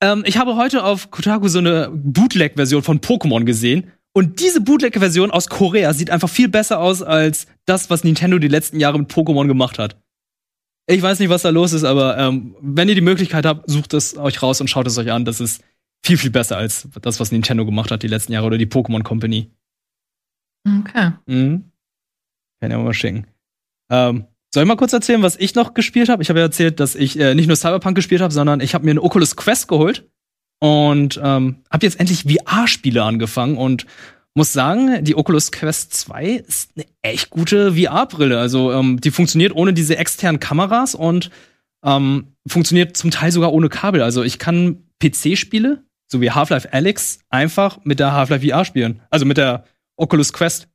Ähm, 0.03 0.25
ich 0.27 0.37
habe 0.37 0.57
heute 0.57 0.85
auf 0.85 1.11
Kotaku 1.11 1.49
so 1.49 1.59
eine 1.59 1.91
Bootleg-Version 1.93 2.83
von 2.83 3.01
Pokémon 3.01 3.45
gesehen. 3.45 3.91
Und 4.13 4.41
diese 4.41 4.61
Bootleg-Version 4.61 5.31
aus 5.33 5.49
Korea 5.49 5.93
sieht 5.93 6.11
einfach 6.11 6.29
viel 6.29 6.49
besser 6.49 6.79
aus 6.79 7.03
als 7.03 7.47
das, 7.65 7.91
was 7.91 8.05
Nintendo 8.05 8.39
die 8.39 8.49
letzten 8.49 8.79
Jahre 8.79 8.99
mit 8.99 9.11
Pokémon 9.11 9.49
gemacht 9.49 9.79
hat. 9.79 9.97
Ich 10.87 11.01
weiß 11.01 11.19
nicht, 11.19 11.31
was 11.31 11.43
da 11.43 11.51
los 11.51 11.73
ist, 11.73 11.85
aber 11.85 12.19
ähm, 12.19 12.57
wenn 12.61 12.89
ihr 12.89 12.95
die 12.95 13.01
Möglichkeit 13.01 13.47
habt, 13.47 13.71
sucht 13.71 13.95
es 13.95 14.17
euch 14.17 14.43
raus 14.43 14.61
und 14.61 14.69
schaut 14.69 14.87
es 14.87 14.99
euch 14.99 15.11
an. 15.11 15.25
Das 15.25 15.41
ist 15.41 15.63
viel, 16.05 16.19
viel 16.19 16.31
besser 16.31 16.59
als 16.59 16.89
das, 17.01 17.21
was 17.21 17.33
Nintendo 17.33 17.65
gemacht 17.65 17.91
hat 17.91 18.03
die 18.03 18.09
letzten 18.09 18.33
Jahre 18.33 18.47
oder 18.47 18.59
die 18.59 18.67
Pokémon 18.67 19.03
Company. 19.03 19.51
Okay. 20.67 21.13
Mhm. 21.27 21.71
Kann 22.61 22.71
ja 22.71 22.79
mal 22.79 22.93
schicken. 22.93 23.27
Ähm, 23.91 24.27
soll 24.53 24.63
ich 24.63 24.69
mal 24.69 24.77
kurz 24.77 24.93
erzählen, 24.93 25.23
was 25.23 25.37
ich 25.37 25.55
noch 25.55 25.75
gespielt 25.75 26.09
habe? 26.09 26.23
Ich 26.23 26.29
habe 26.29 26.39
ja 26.39 26.45
erzählt, 26.45 26.81
dass 26.81 26.95
ich 26.95 27.19
äh, 27.19 27.35
nicht 27.35 27.47
nur 27.47 27.57
Cyberpunk 27.57 27.97
gespielt 27.97 28.21
habe, 28.21 28.33
sondern 28.33 28.61
ich 28.61 28.75
habe 28.75 28.85
mir 28.85 28.93
eine 28.93 29.03
Oculus 29.03 29.37
Quest 29.37 29.69
geholt 29.69 30.09
und 30.61 31.21
ähm, 31.23 31.65
habe 31.71 31.87
jetzt 31.87 31.99
endlich 31.99 32.23
VR-Spiele 32.23 33.03
angefangen 33.03 33.57
und 33.57 33.87
muss 34.35 34.53
sagen, 34.53 35.05
die 35.05 35.17
Oculus 35.17 35.53
Quest 35.53 35.95
2 35.95 36.25
ist 36.27 36.73
eine 36.77 36.87
echt 37.03 37.31
gute 37.31 37.75
VR-Brille. 37.75 38.39
Also 38.39 38.73
ähm, 38.73 39.01
die 39.01 39.13
funktioniert 39.13 39.55
ohne 39.55 39.73
diese 39.73 39.97
externen 39.97 40.41
Kameras 40.41 40.95
und 40.95 41.31
ähm, 41.85 42.35
funktioniert 42.47 42.97
zum 42.97 43.11
Teil 43.11 43.31
sogar 43.31 43.53
ohne 43.53 43.69
Kabel. 43.69 44.03
Also 44.03 44.23
ich 44.23 44.39
kann 44.39 44.89
PC-Spiele, 45.01 45.85
so 46.09 46.21
wie 46.21 46.33
Half-Life 46.33 46.73
Alyx, 46.73 47.21
einfach 47.31 47.79
mit 47.85 48.01
der 48.01 48.13
Half-Life 48.13 48.47
VR 48.47 48.65
spielen. 48.65 49.01
Also 49.11 49.25
mit 49.25 49.37
der 49.37 49.65
Oculus 49.97 50.33
Quest. 50.33 50.69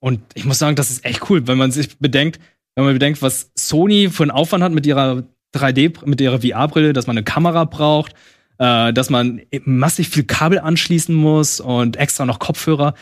Und 0.00 0.20
ich 0.34 0.44
muss 0.44 0.58
sagen, 0.58 0.76
das 0.76 0.90
ist 0.90 1.04
echt 1.04 1.30
cool, 1.30 1.46
wenn 1.46 1.56
man 1.56 1.72
sich 1.72 1.98
bedenkt, 1.98 2.38
wenn 2.74 2.84
man 2.84 2.94
bedenkt, 2.94 3.22
was 3.22 3.50
Sony 3.54 4.10
für 4.10 4.24
einen 4.24 4.30
Aufwand 4.30 4.62
hat 4.62 4.72
mit 4.72 4.86
ihrer 4.86 5.24
3D, 5.54 6.04
mit 6.04 6.20
ihrer 6.20 6.42
VR-Brille, 6.42 6.92
dass 6.92 7.06
man 7.06 7.16
eine 7.16 7.24
Kamera 7.24 7.64
braucht, 7.64 8.14
äh, 8.58 8.92
dass 8.92 9.10
man 9.10 9.40
massiv 9.64 10.08
viel 10.08 10.24
Kabel 10.24 10.58
anschließen 10.58 11.14
muss 11.14 11.60
und 11.60 11.96
extra 11.96 12.24
noch 12.24 12.38
Kopfhörer, 12.38 12.94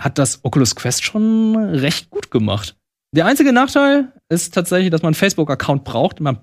hat 0.00 0.18
das 0.18 0.40
Oculus 0.44 0.74
Quest 0.74 1.04
schon 1.04 1.56
recht 1.56 2.10
gut 2.10 2.30
gemacht. 2.30 2.76
Der 3.14 3.26
einzige 3.26 3.52
Nachteil 3.52 4.12
ist 4.28 4.54
tatsächlich, 4.54 4.90
dass 4.90 5.02
man 5.02 5.08
einen 5.10 5.14
Facebook-Account 5.14 5.84
braucht. 5.84 6.20
Man, 6.20 6.40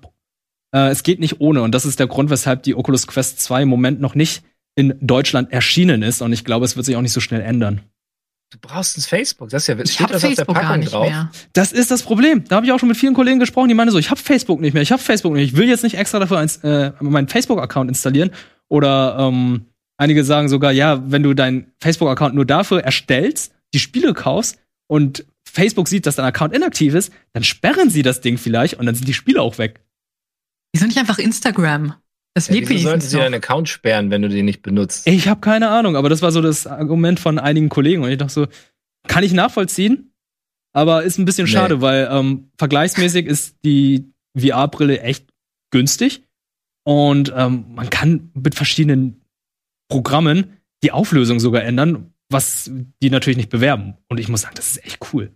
äh, 0.74 0.88
es 0.88 1.02
geht 1.02 1.20
nicht 1.20 1.40
ohne. 1.40 1.62
Und 1.62 1.74
das 1.74 1.84
ist 1.84 2.00
der 2.00 2.06
Grund, 2.06 2.30
weshalb 2.30 2.62
die 2.62 2.74
Oculus 2.74 3.06
Quest 3.06 3.40
2 3.40 3.62
im 3.62 3.68
Moment 3.68 4.00
noch 4.00 4.14
nicht 4.14 4.42
in 4.74 4.94
Deutschland 5.02 5.52
erschienen 5.52 6.02
ist. 6.02 6.22
Und 6.22 6.32
ich 6.32 6.44
glaube, 6.46 6.64
es 6.64 6.76
wird 6.76 6.86
sich 6.86 6.96
auch 6.96 7.02
nicht 7.02 7.12
so 7.12 7.20
schnell 7.20 7.42
ändern. 7.42 7.82
Du 8.50 8.58
brauchst 8.60 8.96
ein 8.98 9.02
Facebook. 9.02 9.48
Das 9.50 9.62
ist 9.62 9.66
ja, 9.68 9.78
Ich 9.78 9.92
steht 9.92 10.00
habe 10.00 10.12
das 10.12 10.24
auf 10.24 10.28
der 10.30 10.36
Facebook 10.36 10.54
gar 10.54 10.64
Packung 10.64 10.80
nicht 10.80 10.92
drauf? 10.92 11.08
mehr. 11.08 11.30
Das 11.52 11.72
ist 11.72 11.90
das 11.90 12.02
Problem. 12.02 12.44
Da 12.48 12.56
habe 12.56 12.66
ich 12.66 12.72
auch 12.72 12.78
schon 12.78 12.88
mit 12.88 12.98
vielen 12.98 13.14
Kollegen 13.14 13.38
gesprochen, 13.38 13.68
die 13.68 13.74
meinen 13.74 13.90
so, 13.90 13.98
ich 13.98 14.10
habe 14.10 14.20
Facebook 14.20 14.60
nicht 14.60 14.74
mehr, 14.74 14.82
ich 14.82 14.92
habe 14.92 15.02
Facebook 15.02 15.32
nicht. 15.34 15.52
Ich 15.52 15.56
will 15.58 15.68
jetzt 15.68 15.82
nicht 15.84 15.96
extra 15.96 16.18
dafür 16.18 16.38
eins, 16.38 16.58
äh, 16.58 16.92
meinen 17.00 17.28
Facebook-Account 17.28 17.88
installieren. 17.88 18.30
Oder 18.72 19.18
ähm, 19.18 19.66
einige 19.98 20.24
sagen 20.24 20.48
sogar, 20.48 20.72
ja, 20.72 21.02
wenn 21.10 21.22
du 21.22 21.34
deinen 21.34 21.70
Facebook-Account 21.82 22.34
nur 22.34 22.46
dafür 22.46 22.82
erstellst, 22.82 23.52
die 23.74 23.78
Spiele 23.78 24.14
kaufst 24.14 24.58
und 24.86 25.26
Facebook 25.46 25.88
sieht, 25.88 26.06
dass 26.06 26.16
dein 26.16 26.24
Account 26.24 26.56
inaktiv 26.56 26.94
ist, 26.94 27.12
dann 27.34 27.44
sperren 27.44 27.90
sie 27.90 28.00
das 28.00 28.22
Ding 28.22 28.38
vielleicht 28.38 28.78
und 28.78 28.86
dann 28.86 28.94
sind 28.94 29.06
die 29.06 29.12
Spiele 29.12 29.42
auch 29.42 29.58
weg. 29.58 29.82
Wieso 30.74 30.86
nicht 30.86 30.96
einfach 30.96 31.18
Instagram? 31.18 31.96
Das 32.32 32.48
Ja, 32.48 32.54
wieso 32.66 32.84
sollten 32.84 33.02
sie 33.02 33.18
deinen 33.18 33.34
Account 33.34 33.68
sperren, 33.68 34.10
wenn 34.10 34.22
du 34.22 34.30
den 34.30 34.46
nicht 34.46 34.62
benutzt? 34.62 35.06
Ich 35.06 35.28
habe 35.28 35.40
keine 35.40 35.68
Ahnung, 35.68 35.94
aber 35.94 36.08
das 36.08 36.22
war 36.22 36.32
so 36.32 36.40
das 36.40 36.66
Argument 36.66 37.20
von 37.20 37.38
einigen 37.38 37.68
Kollegen 37.68 38.02
und 38.02 38.10
ich 38.10 38.16
dachte 38.16 38.32
so, 38.32 38.46
kann 39.06 39.22
ich 39.22 39.34
nachvollziehen, 39.34 40.14
aber 40.72 41.02
ist 41.02 41.18
ein 41.18 41.26
bisschen 41.26 41.44
Nee. 41.44 41.50
schade, 41.50 41.82
weil 41.82 42.08
ähm, 42.10 42.50
vergleichsmäßig 42.56 43.26
ist 43.26 43.56
die 43.66 44.10
VR-Brille 44.34 45.02
echt 45.02 45.28
günstig 45.70 46.22
und 46.84 47.32
ähm, 47.36 47.66
man 47.74 47.90
kann 47.90 48.30
mit 48.34 48.54
verschiedenen 48.54 49.22
Programmen 49.88 50.58
die 50.82 50.92
Auflösung 50.92 51.38
sogar 51.40 51.62
ändern, 51.62 52.12
was 52.28 52.70
die 53.02 53.10
natürlich 53.10 53.36
nicht 53.36 53.50
bewerben. 53.50 53.94
Und 54.08 54.18
ich 54.18 54.28
muss 54.28 54.42
sagen, 54.42 54.54
das 54.56 54.70
ist 54.70 54.84
echt 54.84 54.98
cool. 55.12 55.32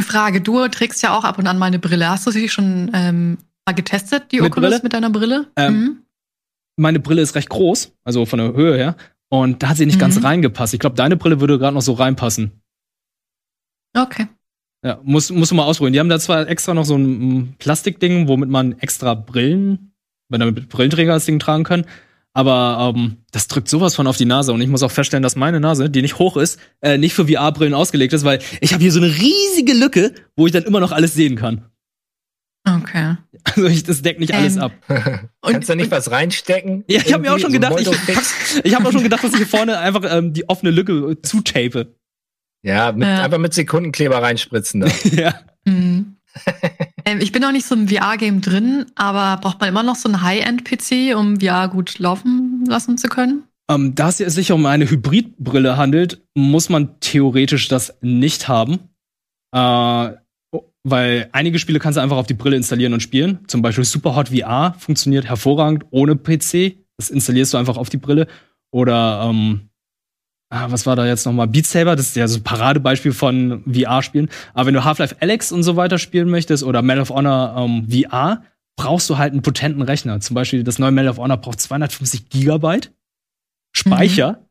Frage, 0.00 0.40
du 0.40 0.66
trägst 0.68 1.02
ja 1.02 1.16
auch 1.16 1.24
ab 1.24 1.38
und 1.38 1.46
an 1.46 1.58
mal 1.58 1.66
eine 1.66 1.78
Brille. 1.78 2.08
Hast 2.08 2.26
du 2.26 2.30
sie 2.30 2.48
schon 2.48 2.90
ähm, 2.94 3.38
mal 3.66 3.72
getestet, 3.74 4.30
die 4.32 4.40
Mit 4.40 4.52
Oculus 4.52 4.70
Brille? 4.70 4.82
mit 4.82 4.92
deiner 4.92 5.10
Brille? 5.10 5.50
Ähm, 5.56 5.74
Mhm. 5.74 6.02
meine 6.76 7.00
Brille 7.00 7.22
ist 7.22 7.34
recht 7.34 7.48
groß, 7.48 7.92
also 8.04 8.24
von 8.26 8.38
der 8.38 8.52
Höhe 8.52 8.76
her. 8.76 8.96
Und 9.30 9.62
da 9.62 9.70
hat 9.70 9.76
sie 9.76 9.86
nicht 9.86 9.96
Mhm. 9.96 10.00
ganz 10.00 10.22
reingepasst. 10.22 10.72
Ich 10.74 10.80
glaube, 10.80 10.96
deine 10.96 11.16
Brille 11.16 11.40
würde 11.40 11.58
gerade 11.58 11.74
noch 11.74 11.82
so 11.82 11.92
reinpassen. 11.94 12.62
Okay. 13.96 14.28
Ja, 14.84 15.00
muss, 15.02 15.30
musst 15.30 15.50
du 15.50 15.54
mal 15.56 15.64
ausprobieren. 15.64 15.92
Die 15.92 16.00
haben 16.00 16.08
da 16.08 16.20
zwar 16.20 16.48
extra 16.48 16.72
noch 16.72 16.84
so 16.84 16.96
ein 16.96 17.04
mm, 17.06 17.54
Plastikding, 17.58 18.28
womit 18.28 18.48
man 18.48 18.78
extra 18.78 19.14
Brillen, 19.14 19.92
wenn 20.28 20.38
man 20.38 20.54
mit 20.54 20.68
Brillenträger 20.68 21.14
das 21.14 21.24
Ding 21.24 21.38
tragen 21.38 21.64
kann. 21.64 21.84
Aber 22.32 22.94
ähm, 22.94 23.16
das 23.32 23.48
drückt 23.48 23.68
sowas 23.68 23.96
von 23.96 24.06
auf 24.06 24.16
die 24.16 24.24
Nase. 24.24 24.52
Und 24.52 24.60
ich 24.60 24.68
muss 24.68 24.84
auch 24.84 24.92
feststellen, 24.92 25.24
dass 25.24 25.34
meine 25.34 25.58
Nase, 25.58 25.90
die 25.90 26.02
nicht 26.02 26.20
hoch 26.20 26.36
ist, 26.36 26.60
äh, 26.80 26.96
nicht 26.96 27.14
für 27.14 27.26
VR-Brillen 27.26 27.74
ausgelegt 27.74 28.12
ist, 28.12 28.24
weil 28.24 28.38
ich 28.60 28.72
habe 28.72 28.82
hier 28.82 28.92
so 28.92 29.00
eine 29.00 29.12
riesige 29.12 29.72
Lücke, 29.72 30.14
wo 30.36 30.46
ich 30.46 30.52
dann 30.52 30.62
immer 30.62 30.78
noch 30.78 30.92
alles 30.92 31.14
sehen 31.14 31.34
kann. 31.34 31.64
Okay. 32.64 33.16
Also 33.44 33.66
ich, 33.66 33.82
das 33.82 34.02
deckt 34.02 34.20
nicht 34.20 34.34
alles 34.34 34.56
Ähm, 34.56 34.62
ab. 34.62 34.72
Und, 35.40 35.52
Kannst 35.52 35.68
du 35.68 35.74
nicht 35.74 35.86
und, 35.86 35.90
was 35.92 36.10
reinstecken? 36.10 36.84
Ja, 36.88 37.00
ich 37.04 37.12
habe 37.12 37.22
mir 37.22 37.32
auch 37.32 37.38
schon 37.38 37.52
gedacht, 37.52 37.80
ich, 37.80 37.88
ich 38.64 38.74
habe 38.74 38.86
auch 38.86 38.92
schon 38.92 39.02
gedacht, 39.02 39.24
dass 39.24 39.32
ich 39.32 39.38
hier 39.38 39.46
vorne 39.46 39.78
einfach 39.78 40.02
ähm, 40.08 40.32
die 40.32 40.48
offene 40.48 40.70
Lücke 40.70 40.92
äh, 40.92 41.22
zutape. 41.22 41.94
Ja, 42.62 42.92
mit, 42.92 43.06
Ja. 43.06 43.22
einfach 43.22 43.38
mit 43.38 43.54
Sekundenkleber 43.54 44.20
reinspritzen. 44.22 44.80
Da. 44.80 44.88
ja. 45.12 45.34
Mhm. 45.64 46.16
ähm, 47.04 47.20
ich 47.20 47.32
bin 47.32 47.44
auch 47.44 47.52
nicht 47.52 47.66
so 47.66 47.74
im 47.74 47.88
VR-Game 47.88 48.40
drin, 48.40 48.86
aber 48.94 49.40
braucht 49.40 49.60
man 49.60 49.68
immer 49.68 49.82
noch 49.82 49.96
so 49.96 50.08
einen 50.08 50.22
High-End-PC, 50.22 51.16
um 51.16 51.40
VR 51.40 51.68
gut 51.68 51.98
laufen 51.98 52.64
lassen 52.66 52.98
zu 52.98 53.08
können? 53.08 53.44
Ähm, 53.70 53.94
da 53.94 54.08
es 54.08 54.16
sich 54.16 54.52
um 54.52 54.64
eine 54.66 54.88
Hybridbrille 54.88 55.76
handelt, 55.76 56.22
muss 56.34 56.68
man 56.68 57.00
theoretisch 57.00 57.68
das 57.68 57.94
nicht 58.00 58.48
haben. 58.48 58.78
Äh, 59.54 60.12
weil 60.84 61.28
einige 61.32 61.58
Spiele 61.58 61.78
kannst 61.78 61.98
du 61.98 62.00
einfach 62.00 62.16
auf 62.16 62.26
die 62.26 62.34
Brille 62.34 62.56
installieren 62.56 62.94
und 62.94 63.02
spielen. 63.02 63.40
Zum 63.46 63.60
Beispiel 63.60 63.84
Superhot 63.84 64.28
VR 64.28 64.74
funktioniert 64.78 65.26
hervorragend 65.26 65.84
ohne 65.90 66.16
PC. 66.16 66.78
Das 66.96 67.10
installierst 67.10 67.52
du 67.52 67.58
einfach 67.58 67.76
auf 67.76 67.90
die 67.90 67.98
Brille. 67.98 68.26
Oder 68.70 69.28
ähm, 69.28 69.67
ah, 70.50 70.70
was 70.70 70.86
war 70.86 70.96
da 70.96 71.06
jetzt 71.06 71.26
nochmal? 71.26 71.48
Beat 71.48 71.66
Saber, 71.66 71.96
das 71.96 72.08
ist 72.08 72.16
ja 72.16 72.26
so 72.28 72.38
ein 72.38 72.44
Paradebeispiel 72.44 73.12
von 73.12 73.62
VR-Spielen. 73.66 74.28
Aber 74.54 74.66
wenn 74.66 74.74
du 74.74 74.84
Half-Life 74.84 75.16
Alex 75.20 75.52
und 75.52 75.62
so 75.62 75.76
weiter 75.76 75.98
spielen 75.98 76.30
möchtest 76.30 76.64
oder 76.64 76.82
Medal 76.82 77.02
of 77.02 77.10
Honor 77.10 77.56
ähm, 77.58 77.88
VR, 77.90 78.42
brauchst 78.76 79.10
du 79.10 79.18
halt 79.18 79.32
einen 79.32 79.42
potenten 79.42 79.82
Rechner. 79.82 80.20
Zum 80.20 80.34
Beispiel 80.34 80.64
das 80.64 80.78
neue 80.78 80.92
Medal 80.92 81.10
of 81.10 81.18
Honor 81.18 81.36
braucht 81.36 81.60
250 81.60 82.28
Gigabyte 82.28 82.92
Speicher. 83.72 84.44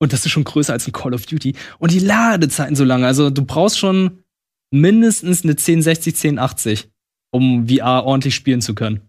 Und 0.00 0.12
das 0.12 0.26
ist 0.26 0.32
schon 0.32 0.44
größer 0.44 0.72
als 0.72 0.86
ein 0.86 0.92
Call 0.92 1.14
of 1.14 1.26
Duty. 1.26 1.54
Und 1.78 1.90
die 1.92 1.98
Ladezeiten 1.98 2.76
so 2.76 2.84
lange. 2.84 3.06
Also 3.06 3.30
du 3.30 3.44
brauchst 3.44 3.78
schon 3.78 4.24
mindestens 4.70 5.44
eine 5.44 5.52
1060, 5.52 6.14
1080, 6.14 6.90
um 7.30 7.68
VR 7.68 8.04
ordentlich 8.04 8.34
spielen 8.34 8.60
zu 8.60 8.74
können. 8.74 9.08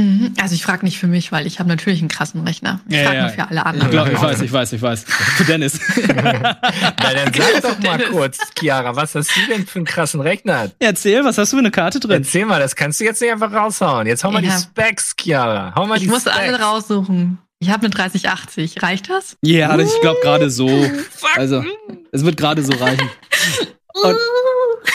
Mhm. 0.00 0.34
Also 0.40 0.54
ich 0.54 0.62
frage 0.64 0.84
nicht 0.84 0.98
für 0.98 1.06
mich, 1.06 1.30
weil 1.32 1.46
ich 1.46 1.58
habe 1.58 1.68
natürlich 1.68 2.00
einen 2.00 2.08
krassen 2.08 2.42
Rechner. 2.46 2.80
Ich 2.88 2.96
Ja, 2.96 3.04
frage 3.04 3.16
ja. 3.16 3.22
nur 3.22 3.30
für 3.32 3.42
alle 3.48 3.60
Ich, 3.60 3.66
anderen. 3.66 3.90
glaub, 3.90 4.08
ich 4.12 4.20
weiß, 4.22 4.40
ich 4.42 4.52
weiß, 4.52 4.72
ich 4.72 4.82
weiß. 4.82 5.04
Für 5.04 5.44
Dennis. 5.44 5.78
Na, 6.14 6.58
dann 7.14 7.32
sag 7.34 7.62
doch 7.62 7.78
mal 7.80 7.98
Dennis. 7.98 8.10
kurz, 8.12 8.38
Chiara, 8.58 8.96
was 8.96 9.14
hast 9.14 9.30
du 9.36 9.40
denn 9.52 9.66
für 9.66 9.78
einen 9.80 9.86
krassen 9.86 10.20
Rechner? 10.20 10.70
Erzähl, 10.78 11.24
was 11.24 11.38
hast 11.38 11.52
du 11.52 11.56
für 11.56 11.60
eine 11.60 11.70
Karte 11.70 12.00
drin? 12.00 12.22
Erzähl 12.22 12.46
mal, 12.46 12.60
das 12.60 12.76
kannst 12.76 13.00
du 13.00 13.04
jetzt 13.04 13.20
nicht 13.20 13.32
einfach 13.32 13.52
raushauen. 13.52 14.06
Jetzt 14.06 14.24
hau 14.24 14.30
mal 14.30 14.42
Ja. 14.44 14.56
die 14.56 14.62
Specs, 14.62 15.14
Chiara. 15.20 15.72
Hau 15.74 15.86
mal 15.86 15.96
Ich 15.96 16.02
die 16.04 16.08
muss 16.08 16.22
Specs. 16.22 16.36
alle 16.36 16.60
raussuchen. 16.60 17.38
Ich 17.58 17.68
habe 17.70 17.80
eine 17.82 17.90
3080. 17.90 18.82
Reicht 18.82 19.10
das? 19.10 19.36
Ja, 19.42 19.78
ich 19.78 20.00
glaube 20.00 20.18
gerade 20.22 20.48
so. 20.50 20.68
Also, 21.36 21.62
es 22.10 22.24
wird 22.24 22.36
gerade 22.38 22.62
so 22.62 22.72
reichen. 22.72 23.08
Und- 24.02 24.16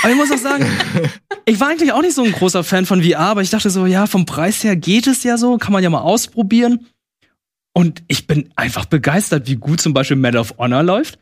Aber 0.06 0.14
ich 0.14 0.20
muss 0.20 0.32
auch 0.32 0.38
sagen, 0.38 0.68
ich 1.46 1.60
war 1.60 1.70
eigentlich 1.70 1.92
auch 1.92 2.04
nicht 2.04 2.14
so 2.14 2.24
ein 2.24 2.32
großer 2.32 2.64
Fan 2.64 2.86
von 2.86 3.02
VR, 3.02 3.22
aber 3.22 3.42
ich 3.42 3.50
dachte 3.50 3.72
so, 3.72 3.88
ja, 3.88 4.06
vom 4.06 4.28
Preis 4.28 4.64
her 4.64 4.76
geht 4.76 5.08
es 5.08 5.24
ja 5.24 5.36
so, 5.36 5.58
kann 5.58 5.74
man 5.74 5.82
ja 5.82 5.90
mal 5.90 6.02
ausprobieren. 6.02 6.86
Und 7.74 8.04
ich 8.08 8.28
bin 8.28 8.52
einfach 8.56 8.86
begeistert, 8.86 9.48
wie 9.48 9.56
gut 9.56 9.82
zum 9.82 9.96
Beispiel 9.96 10.16
Medal 10.16 10.42
of 10.42 10.60
Honor 10.60 10.84
läuft. 10.84 11.18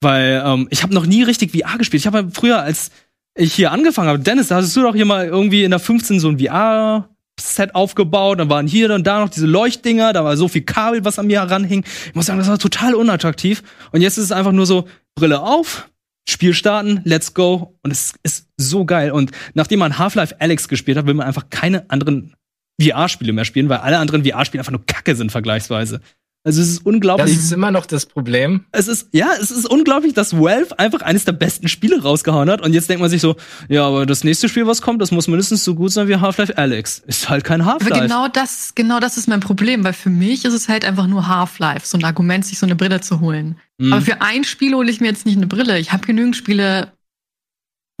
Weil 0.00 0.42
ähm, 0.44 0.66
ich 0.70 0.82
habe 0.82 0.92
noch 0.92 1.06
nie 1.06 1.22
richtig 1.22 1.52
VR 1.52 1.78
gespielt. 1.78 2.00
Ich 2.00 2.08
habe 2.08 2.28
früher, 2.32 2.60
als 2.60 2.90
ich 3.36 3.54
hier 3.54 3.70
angefangen 3.70 4.08
habe, 4.08 4.18
Dennis, 4.18 4.48
da 4.48 4.56
hattest 4.56 4.74
du 4.74 4.82
doch 4.82 4.96
hier 4.96 5.06
mal 5.06 5.26
irgendwie 5.26 5.62
in 5.62 5.70
der 5.70 5.78
15 5.78 6.18
so 6.18 6.28
ein 6.28 6.40
VR-Set 6.40 7.76
aufgebaut. 7.76 8.40
Dann 8.40 8.50
waren 8.50 8.66
hier 8.66 8.92
und 8.92 9.06
da 9.06 9.20
noch 9.20 9.28
diese 9.28 9.46
Leuchtdinger, 9.46 10.12
da 10.12 10.24
war 10.24 10.36
so 10.36 10.48
viel 10.48 10.62
Kabel, 10.62 11.04
was 11.04 11.20
an 11.20 11.28
mir 11.28 11.42
heranhing. 11.42 11.84
Ich 12.08 12.14
muss 12.16 12.26
sagen, 12.26 12.40
das 12.40 12.48
war 12.48 12.58
total 12.58 12.96
unattraktiv. 12.96 13.62
Und 13.92 14.00
jetzt 14.00 14.18
ist 14.18 14.24
es 14.24 14.32
einfach 14.32 14.50
nur 14.50 14.66
so, 14.66 14.88
Brille 15.14 15.40
auf, 15.40 15.88
Spiel 16.28 16.54
starten, 16.54 17.00
let's 17.04 17.34
go. 17.34 17.78
Und 17.82 17.90
es 17.90 18.14
ist 18.22 18.48
so 18.56 18.84
geil. 18.84 19.12
Und 19.12 19.30
nachdem 19.54 19.78
man 19.78 19.98
Half-Life 19.98 20.40
Alex 20.40 20.68
gespielt 20.68 20.98
hat, 20.98 21.06
will 21.06 21.14
man 21.14 21.26
einfach 21.26 21.50
keine 21.50 21.88
anderen 21.90 22.34
VR-Spiele 22.80 23.32
mehr 23.32 23.44
spielen, 23.44 23.68
weil 23.68 23.78
alle 23.78 23.98
anderen 23.98 24.24
VR-Spiele 24.24 24.60
einfach 24.60 24.72
nur 24.72 24.84
Kacke 24.86 25.14
sind 25.14 25.32
vergleichsweise. 25.32 26.00
Also 26.46 26.62
es 26.62 26.68
ist 26.68 26.78
Das 26.78 26.86
unglaublich. 26.86 27.34
ist 27.36 27.52
immer 27.52 27.72
noch 27.72 27.86
das 27.86 28.06
Problem. 28.06 28.64
es 28.70 28.86
ist, 28.86 29.08
ja, 29.12 29.30
es 29.40 29.50
ist 29.50 29.66
unglaublich, 29.68 30.14
dass 30.14 30.32
Valve 30.32 30.78
einfach 30.78 31.02
eines 31.02 31.24
der 31.24 31.32
besten 31.32 31.66
Spiele 31.66 32.00
rausgehauen 32.00 32.48
hat. 32.48 32.62
Und 32.62 32.72
jetzt 32.72 32.88
denkt 32.88 33.00
man 33.00 33.10
sich 33.10 33.20
so, 33.20 33.34
ja, 33.68 33.84
aber 33.84 34.06
das 34.06 34.22
nächste 34.22 34.48
Spiel, 34.48 34.64
was 34.66 34.80
kommt, 34.80 35.02
das 35.02 35.10
muss 35.10 35.26
mindestens 35.26 35.64
so 35.64 35.74
gut 35.74 35.90
sein 35.90 36.06
wie 36.06 36.14
Half-Life 36.16 36.56
Alex. 36.56 37.00
Ist 37.06 37.28
halt 37.28 37.42
kein 37.42 37.60
Aber 37.62 37.72
Half-Life. 37.72 38.00
genau 38.02 38.28
das, 38.28 38.72
genau 38.76 39.00
das 39.00 39.16
ist 39.18 39.26
mein 39.26 39.40
Problem, 39.40 39.82
weil 39.82 39.92
für 39.92 40.08
mich 40.08 40.44
ist 40.44 40.54
es 40.54 40.68
halt 40.68 40.84
einfach 40.84 41.08
nur 41.08 41.26
Half-Life, 41.26 41.84
so 41.86 41.98
ein 41.98 42.04
Argument, 42.04 42.46
sich 42.46 42.58
so 42.60 42.66
eine 42.66 42.76
Brille 42.76 43.00
zu 43.00 43.18
holen. 43.18 43.58
Mhm. 43.78 43.92
Aber 43.92 44.02
für 44.02 44.22
ein 44.22 44.44
Spiel 44.44 44.72
hole 44.74 44.88
ich 44.90 45.00
mir 45.00 45.08
jetzt 45.08 45.26
nicht 45.26 45.36
eine 45.36 45.48
Brille. 45.48 45.78
Ich 45.80 45.90
habe 45.92 46.06
genügend 46.06 46.36
Spiele, 46.36 46.92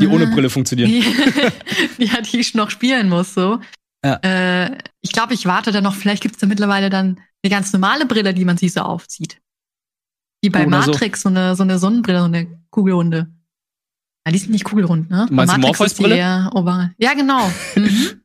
die 0.00 0.06
ohne 0.06 0.26
Mhm. 0.26 0.34
Brille 0.34 0.50
funktionieren. 0.50 0.90
die, 0.90 1.04
ja, 2.04 2.20
die 2.20 2.38
ich 2.38 2.54
noch 2.54 2.70
spielen 2.70 3.08
muss. 3.08 3.34
So. 3.34 3.58
Ja. 4.04 4.20
Äh, 4.22 4.78
ich 5.02 5.10
glaube, 5.12 5.34
ich 5.34 5.46
warte 5.46 5.72
da 5.72 5.80
noch. 5.80 5.94
Vielleicht 5.96 6.22
gibt 6.22 6.36
es 6.36 6.40
da 6.40 6.46
mittlerweile 6.46 6.90
dann 6.90 7.18
eine 7.44 7.50
ganz 7.50 7.72
normale 7.72 8.06
Brille, 8.06 8.34
die 8.34 8.44
man 8.44 8.56
sich 8.56 8.72
so 8.72 8.80
aufzieht. 8.80 9.40
Wie 10.42 10.50
bei 10.50 10.66
Oder 10.66 10.82
so. 10.82 10.90
Matrix, 10.92 11.22
so. 11.22 11.28
eine, 11.28 11.54
so 11.56 11.62
eine 11.62 11.78
Sonnenbrille, 11.78 12.18
so 12.20 12.24
eine 12.26 12.60
Kugelrunde. 12.70 13.28
Ja, 14.26 14.32
die 14.32 14.38
sind 14.38 14.50
nicht 14.50 14.64
kugelrund, 14.64 15.08
ne? 15.10 15.26
Du 15.28 15.34
meinst 15.34 15.52
Bei 15.54 15.60
die 15.60 15.66
Matrix 15.66 15.92
ist 15.92 15.98
die 15.98 16.02
Morpheus-Brille? 16.02 16.16
eher 16.16 16.50
oval. 16.54 16.94
Ja, 16.98 17.14
genau. 17.14 17.50
Mhm. 17.76 18.22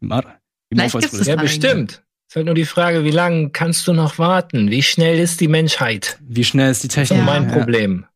Mar- 0.00 0.22
die 0.70 0.76
Vielleicht 0.76 0.94
Morpheus-Brille. 0.94 1.00
gibt's 1.00 1.20
es 1.20 1.26
Ja, 1.26 1.36
bestimmt. 1.36 2.04
ist 2.28 2.36
halt 2.36 2.46
nur 2.46 2.54
die 2.54 2.66
Frage, 2.66 3.02
wie 3.04 3.10
lange 3.10 3.50
kannst 3.50 3.86
du 3.88 3.92
noch 3.94 4.18
warten? 4.18 4.70
Wie 4.70 4.82
schnell 4.82 5.18
ist 5.18 5.40
die 5.40 5.48
Menschheit? 5.48 6.18
Wie 6.20 6.44
schnell 6.44 6.70
ist 6.70 6.82
die 6.84 6.88
Das 6.88 6.96
ist 6.98 7.08
Technik? 7.08 7.24
mein 7.26 7.48
Ja. 7.48 7.52
Problem. 7.56 8.06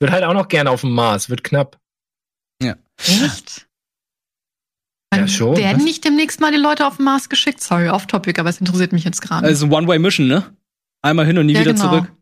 Wird 0.00 0.12
halt 0.12 0.24
auch 0.24 0.32
noch 0.34 0.48
gerne 0.48 0.70
auf 0.70 0.80
dem 0.80 0.92
Mars, 0.92 1.28
wird 1.28 1.44
knapp. 1.44 1.78
Echt? 2.60 3.67
Ja, 5.14 5.26
schon. 5.26 5.56
Werden 5.56 5.78
Was? 5.78 5.84
nicht 5.84 6.04
demnächst 6.04 6.40
mal 6.40 6.52
die 6.52 6.58
Leute 6.58 6.86
auf 6.86 6.96
den 6.96 7.04
Mars 7.04 7.28
geschickt? 7.28 7.62
Sorry, 7.62 7.88
off-topic, 7.88 8.38
aber 8.40 8.50
es 8.50 8.60
interessiert 8.60 8.92
mich 8.92 9.04
jetzt 9.04 9.20
gerade. 9.22 9.46
Also 9.46 9.66
One-Way-Mission, 9.66 10.28
ne? 10.28 10.54
Einmal 11.02 11.26
hin 11.26 11.38
und 11.38 11.46
nie 11.46 11.54
Ja, 11.54 11.60
wieder 11.60 11.72
genau. 11.72 11.88
zurück. 11.90 12.12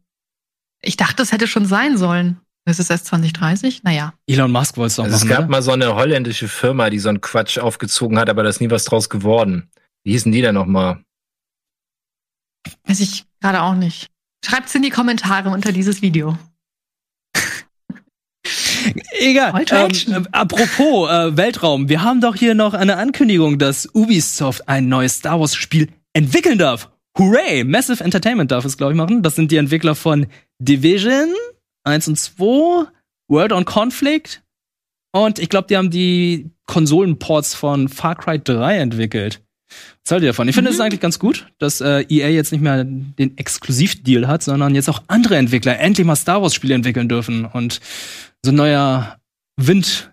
Ich 0.82 0.97
dachte, 0.97 1.16
das 1.16 1.32
hätte 1.32 1.47
schon 1.47 1.66
sein 1.66 1.99
sollen. 1.99 2.39
Das 2.64 2.78
ist 2.78 2.91
erst 2.91 3.07
2030? 3.07 3.82
Naja. 3.84 4.12
Elon 4.26 4.51
Musk 4.53 4.76
wollte 4.76 4.89
es 4.89 4.97
doch 4.97 5.05
Also 5.05 5.16
es 5.16 5.22
machen, 5.24 5.30
gab 5.30 5.39
oder? 5.41 5.49
mal 5.49 5.62
so 5.62 5.72
eine 5.72 5.95
holländische 5.95 6.49
Firma, 6.49 6.91
die 6.91 6.99
so 6.99 7.09
einen 7.09 7.20
Quatsch 7.20 7.59
aufgezogen 7.59 8.18
hat, 8.18 8.28
aber 8.28 8.43
da 8.43 8.49
ist 8.49 8.61
nie 8.61 8.70
was 8.70 8.84
draus 8.84 9.09
geworden. 9.09 9.68
Wie 10.05 10.12
hießen 10.12 10.30
die 10.32 10.41
denn 10.43 10.55
nochmal? 10.55 11.03
Weiß 12.84 13.01
ich 13.01 13.24
gerade 13.41 13.62
auch 13.62 13.74
nicht. 13.74 14.11
Schreibt's 14.45 14.74
in 14.74 14.82
die 14.82 14.91
Kommentare 14.91 15.51
unter 15.51 15.72
dieses 15.72 16.03
Video. 16.03 16.39
Egal. 19.20 19.64
Ähm, 19.70 20.24
äh, 20.24 20.28
apropos 20.32 21.11
äh, 21.11 21.37
Weltraum, 21.37 21.89
wir 21.89 22.03
haben 22.03 22.20
doch 22.20 22.34
hier 22.37 22.55
noch 22.55 22.74
eine 22.74 22.97
Ankündigung, 22.97 23.59
dass 23.59 23.89
Ubisoft 23.95 24.68
ein 24.68 24.89
neues 24.89 25.16
Star 25.16 25.41
Wars 25.41 25.55
Spiel 25.55 25.89
entwickeln 26.12 26.59
darf. 26.59 26.91
Hooray! 27.18 27.64
Massive 27.64 28.03
Entertainment 28.05 28.51
darf 28.51 28.64
es, 28.64 28.76
glaube 28.76 28.93
ich, 28.93 28.97
machen. 28.97 29.22
Das 29.22 29.34
sind 29.37 29.51
die 29.51 29.57
Entwickler 29.57 29.95
von 29.95 30.26
Division 30.59 31.32
1 31.84 32.09
und 32.09 32.18
2, 32.18 32.87
World 33.28 33.53
on 33.53 33.64
Conflict 33.64 34.43
und 35.12 35.39
ich 35.39 35.49
glaube, 35.49 35.68
die 35.68 35.76
haben 35.76 35.91
die 35.91 36.51
Konsolenports 36.66 37.55
von 37.55 37.89
Far 37.89 38.16
Cry 38.16 38.39
3 38.39 38.78
entwickelt. 38.78 39.41
Was 40.05 40.12
haltet 40.12 40.24
ihr 40.26 40.30
davon? 40.30 40.49
Ich 40.49 40.55
finde 40.55 40.70
es 40.70 40.76
Mhm. 40.76 40.82
eigentlich 40.82 41.01
ganz 41.01 41.18
gut, 41.18 41.47
dass 41.59 41.80
äh, 41.80 42.05
EA 42.09 42.28
jetzt 42.28 42.53
nicht 42.53 42.61
mehr 42.61 42.84
den 42.84 43.37
Exklusivdeal 43.37 44.28
hat, 44.28 44.43
sondern 44.43 44.74
jetzt 44.74 44.89
auch 44.89 45.03
andere 45.09 45.37
Entwickler 45.37 45.78
endlich 45.80 46.07
mal 46.07 46.14
Star 46.16 46.41
Wars 46.43 46.55
Spiele 46.55 46.74
entwickeln 46.74 47.09
dürfen 47.09 47.45
und 47.47 47.80
so 48.47 48.53
ein 48.53 48.57
neuer 48.57 49.19
Wind 49.61 50.13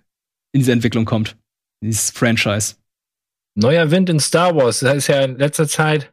in 0.54 0.60
diese 0.60 0.72
Entwicklung 0.72 1.06
kommt. 1.06 1.36
Dieses 1.84 2.12
Franchise. 2.12 2.76
Neuer 3.56 3.92
Wind 3.92 4.10
in 4.10 4.20
Star 4.20 4.56
Wars. 4.56 4.80
Das 4.80 4.90
heißt 4.90 5.08
ja 5.10 5.22
in 5.22 5.38
letzter 5.38 5.68
Zeit 5.68 6.12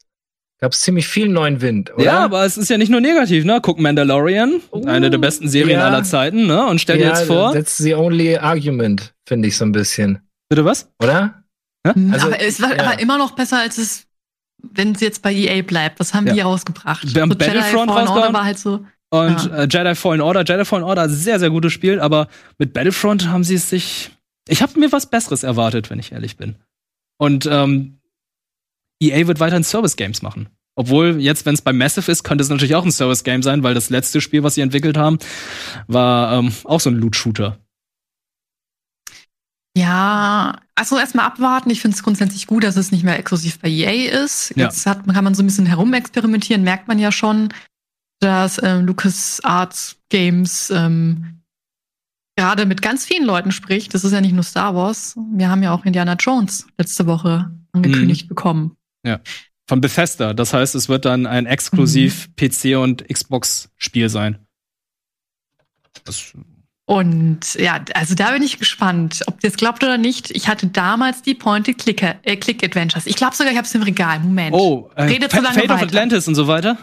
gab 0.60 0.72
es 0.72 0.80
ziemlich 0.82 1.08
viel 1.08 1.28
neuen 1.28 1.62
Wind, 1.62 1.90
oder? 1.94 2.04
Ja, 2.04 2.18
aber 2.18 2.44
es 2.44 2.58
ist 2.58 2.68
ja 2.68 2.76
nicht 2.76 2.90
nur 2.90 3.00
negativ, 3.00 3.44
ne? 3.46 3.60
Guck 3.62 3.78
Mandalorian, 3.80 4.60
Oh, 4.72 4.84
eine 4.84 5.08
der 5.08 5.16
besten 5.16 5.48
Serien 5.48 5.78
ja. 5.80 5.86
aller 5.86 6.04
Zeiten, 6.04 6.46
ne? 6.46 6.66
Und 6.66 6.80
stell 6.82 6.98
dir 6.98 7.04
ja, 7.04 7.08
jetzt 7.10 7.26
vor. 7.26 7.52
That's 7.54 7.78
the 7.78 7.94
only 7.94 8.36
argument, 8.36 9.14
finde 9.26 9.48
ich 9.48 9.56
so 9.56 9.64
ein 9.64 9.72
bisschen. 9.72 10.20
Bitte 10.50 10.64
was? 10.66 10.90
Oder? 11.02 11.44
Also, 11.82 12.26
aber 12.26 12.40
es 12.42 12.60
war 12.60 12.76
ja. 12.76 12.82
aber 12.84 13.00
immer 13.00 13.16
noch 13.16 13.30
besser, 13.30 13.58
als 13.60 13.78
es, 13.78 14.06
wenn 14.62 14.92
es 14.92 15.00
jetzt 15.00 15.22
bei 15.22 15.32
EA 15.32 15.62
bleibt. 15.62 15.98
Was 15.98 16.12
haben 16.12 16.26
Ja. 16.26 16.34
die 16.34 16.40
rausgebracht? 16.40 17.14
Wir 17.14 17.22
haben 17.22 17.30
So 17.32 17.38
Jedi 17.38 17.54
Battlefront 17.56 17.90
rausgehauen. 17.90 18.34
war 18.34 18.44
halt 18.44 18.58
so. 18.58 18.84
Und 19.12 19.44
Ja. 19.46 19.56
äh, 19.64 19.68
Jedi 19.70 19.94
Fallen 19.94 20.20
Order, 20.20 20.44
Jedi 20.44 20.64
Fallen 20.64 20.84
Order, 20.84 21.08
sehr, 21.08 21.38
sehr 21.40 21.50
gutes 21.50 21.72
Spiel, 21.72 22.00
aber 22.00 22.28
mit 22.58 22.72
Battlefront 22.72 23.28
haben 23.28 23.44
sie 23.44 23.56
es 23.56 23.68
sich. 23.68 24.10
Ich 24.48 24.62
habe 24.62 24.78
mir 24.78 24.92
was 24.92 25.10
Besseres 25.10 25.42
erwartet, 25.42 25.90
wenn 25.90 25.98
ich 25.98 26.12
ehrlich 26.12 26.36
bin. 26.36 26.56
Und 27.18 27.46
ähm, 27.50 27.98
EA 29.02 29.26
wird 29.26 29.40
weiterhin 29.40 29.64
Service-Games 29.64 30.22
machen. 30.22 30.48
Obwohl, 30.76 31.20
jetzt, 31.20 31.44
wenn 31.44 31.54
es 31.54 31.62
bei 31.62 31.72
Massive 31.72 32.10
ist, 32.10 32.22
könnte 32.22 32.42
es 32.42 32.48
natürlich 32.48 32.74
auch 32.74 32.84
ein 32.84 32.92
Service-Game 32.92 33.42
sein, 33.42 33.62
weil 33.62 33.74
das 33.74 33.90
letzte 33.90 34.20
Spiel, 34.20 34.42
was 34.42 34.54
sie 34.54 34.60
entwickelt 34.60 34.96
haben, 34.96 35.18
war 35.88 36.32
ähm, 36.38 36.52
auch 36.64 36.80
so 36.80 36.90
ein 36.90 36.96
Loot-Shooter. 36.96 37.58
Ja, 39.76 40.58
also 40.74 40.98
erstmal 40.98 41.26
abwarten. 41.26 41.70
Ich 41.70 41.80
finde 41.80 41.96
es 41.96 42.02
grundsätzlich 42.02 42.46
gut, 42.46 42.64
dass 42.64 42.76
es 42.76 42.90
nicht 42.90 43.04
mehr 43.04 43.18
exklusiv 43.18 43.58
bei 43.60 43.68
EA 43.68 44.10
ist. 44.24 44.52
Ja. 44.56 44.64
Jetzt 44.66 44.84
hat, 44.86 45.06
kann 45.06 45.24
man 45.24 45.34
so 45.34 45.42
ein 45.42 45.46
bisschen 45.46 45.66
herumexperimentieren, 45.66 46.64
merkt 46.64 46.88
man 46.88 46.98
ja 46.98 47.12
schon, 47.12 47.52
dass 48.20 48.62
ähm, 48.62 48.86
Lucas 48.86 49.40
Arts 49.42 49.96
Games 50.10 50.70
ähm, 50.70 51.42
gerade 52.36 52.66
mit 52.66 52.82
ganz 52.82 53.04
vielen 53.04 53.24
Leuten 53.24 53.52
spricht. 53.52 53.92
Das 53.94 54.04
ist 54.04 54.12
ja 54.12 54.20
nicht 54.20 54.32
nur 54.34 54.42
Star 54.44 54.74
Wars. 54.74 55.16
Wir 55.34 55.48
haben 55.48 55.62
ja 55.62 55.72
auch 55.72 55.84
Indiana 55.84 56.14
Jones 56.14 56.66
letzte 56.78 57.06
Woche 57.06 57.50
angekündigt 57.72 58.28
bekommen. 58.28 58.76
Von 59.68 59.80
Bethesda. 59.80 60.34
Das 60.34 60.52
heißt, 60.52 60.74
es 60.74 60.88
wird 60.88 61.04
dann 61.04 61.26
ein 61.26 61.46
exklusiv 61.46 62.28
PC- 62.38 62.76
und 62.76 63.06
Xbox-Spiel 63.08 64.08
sein. 64.08 64.38
Das, 66.04 66.32
Und 66.86 67.54
ja, 67.54 67.84
also 67.94 68.14
da 68.16 68.32
bin 68.32 68.42
ich 68.42 68.58
gespannt, 68.58 69.22
ob 69.26 69.42
ihr 69.44 69.50
es 69.50 69.56
glaubt 69.56 69.84
oder 69.84 69.96
nicht. 69.98 70.30
Ich 70.32 70.48
hatte 70.48 70.66
damals 70.66 71.22
die 71.22 71.34
Point-and-Click-Adventures. 71.34 73.06
ich 73.06 73.16
glaube 73.16 73.36
sogar, 73.36 73.52
ich 73.52 73.58
habe 73.58 73.66
es 73.66 73.74
im 73.74 73.82
Regal. 73.82 74.18
Moment. 74.20 74.54
oh, 74.54 74.90
äh, 74.96 75.04
Redet 75.04 75.30
Fa- 75.32 75.38
lange 75.40 75.54
Fate 75.54 75.64
of 75.70 75.76
weiter. 75.76 75.86
Atlantis 75.86 76.26
und 76.26 76.34
so 76.34 76.46
weiter. 76.48 76.78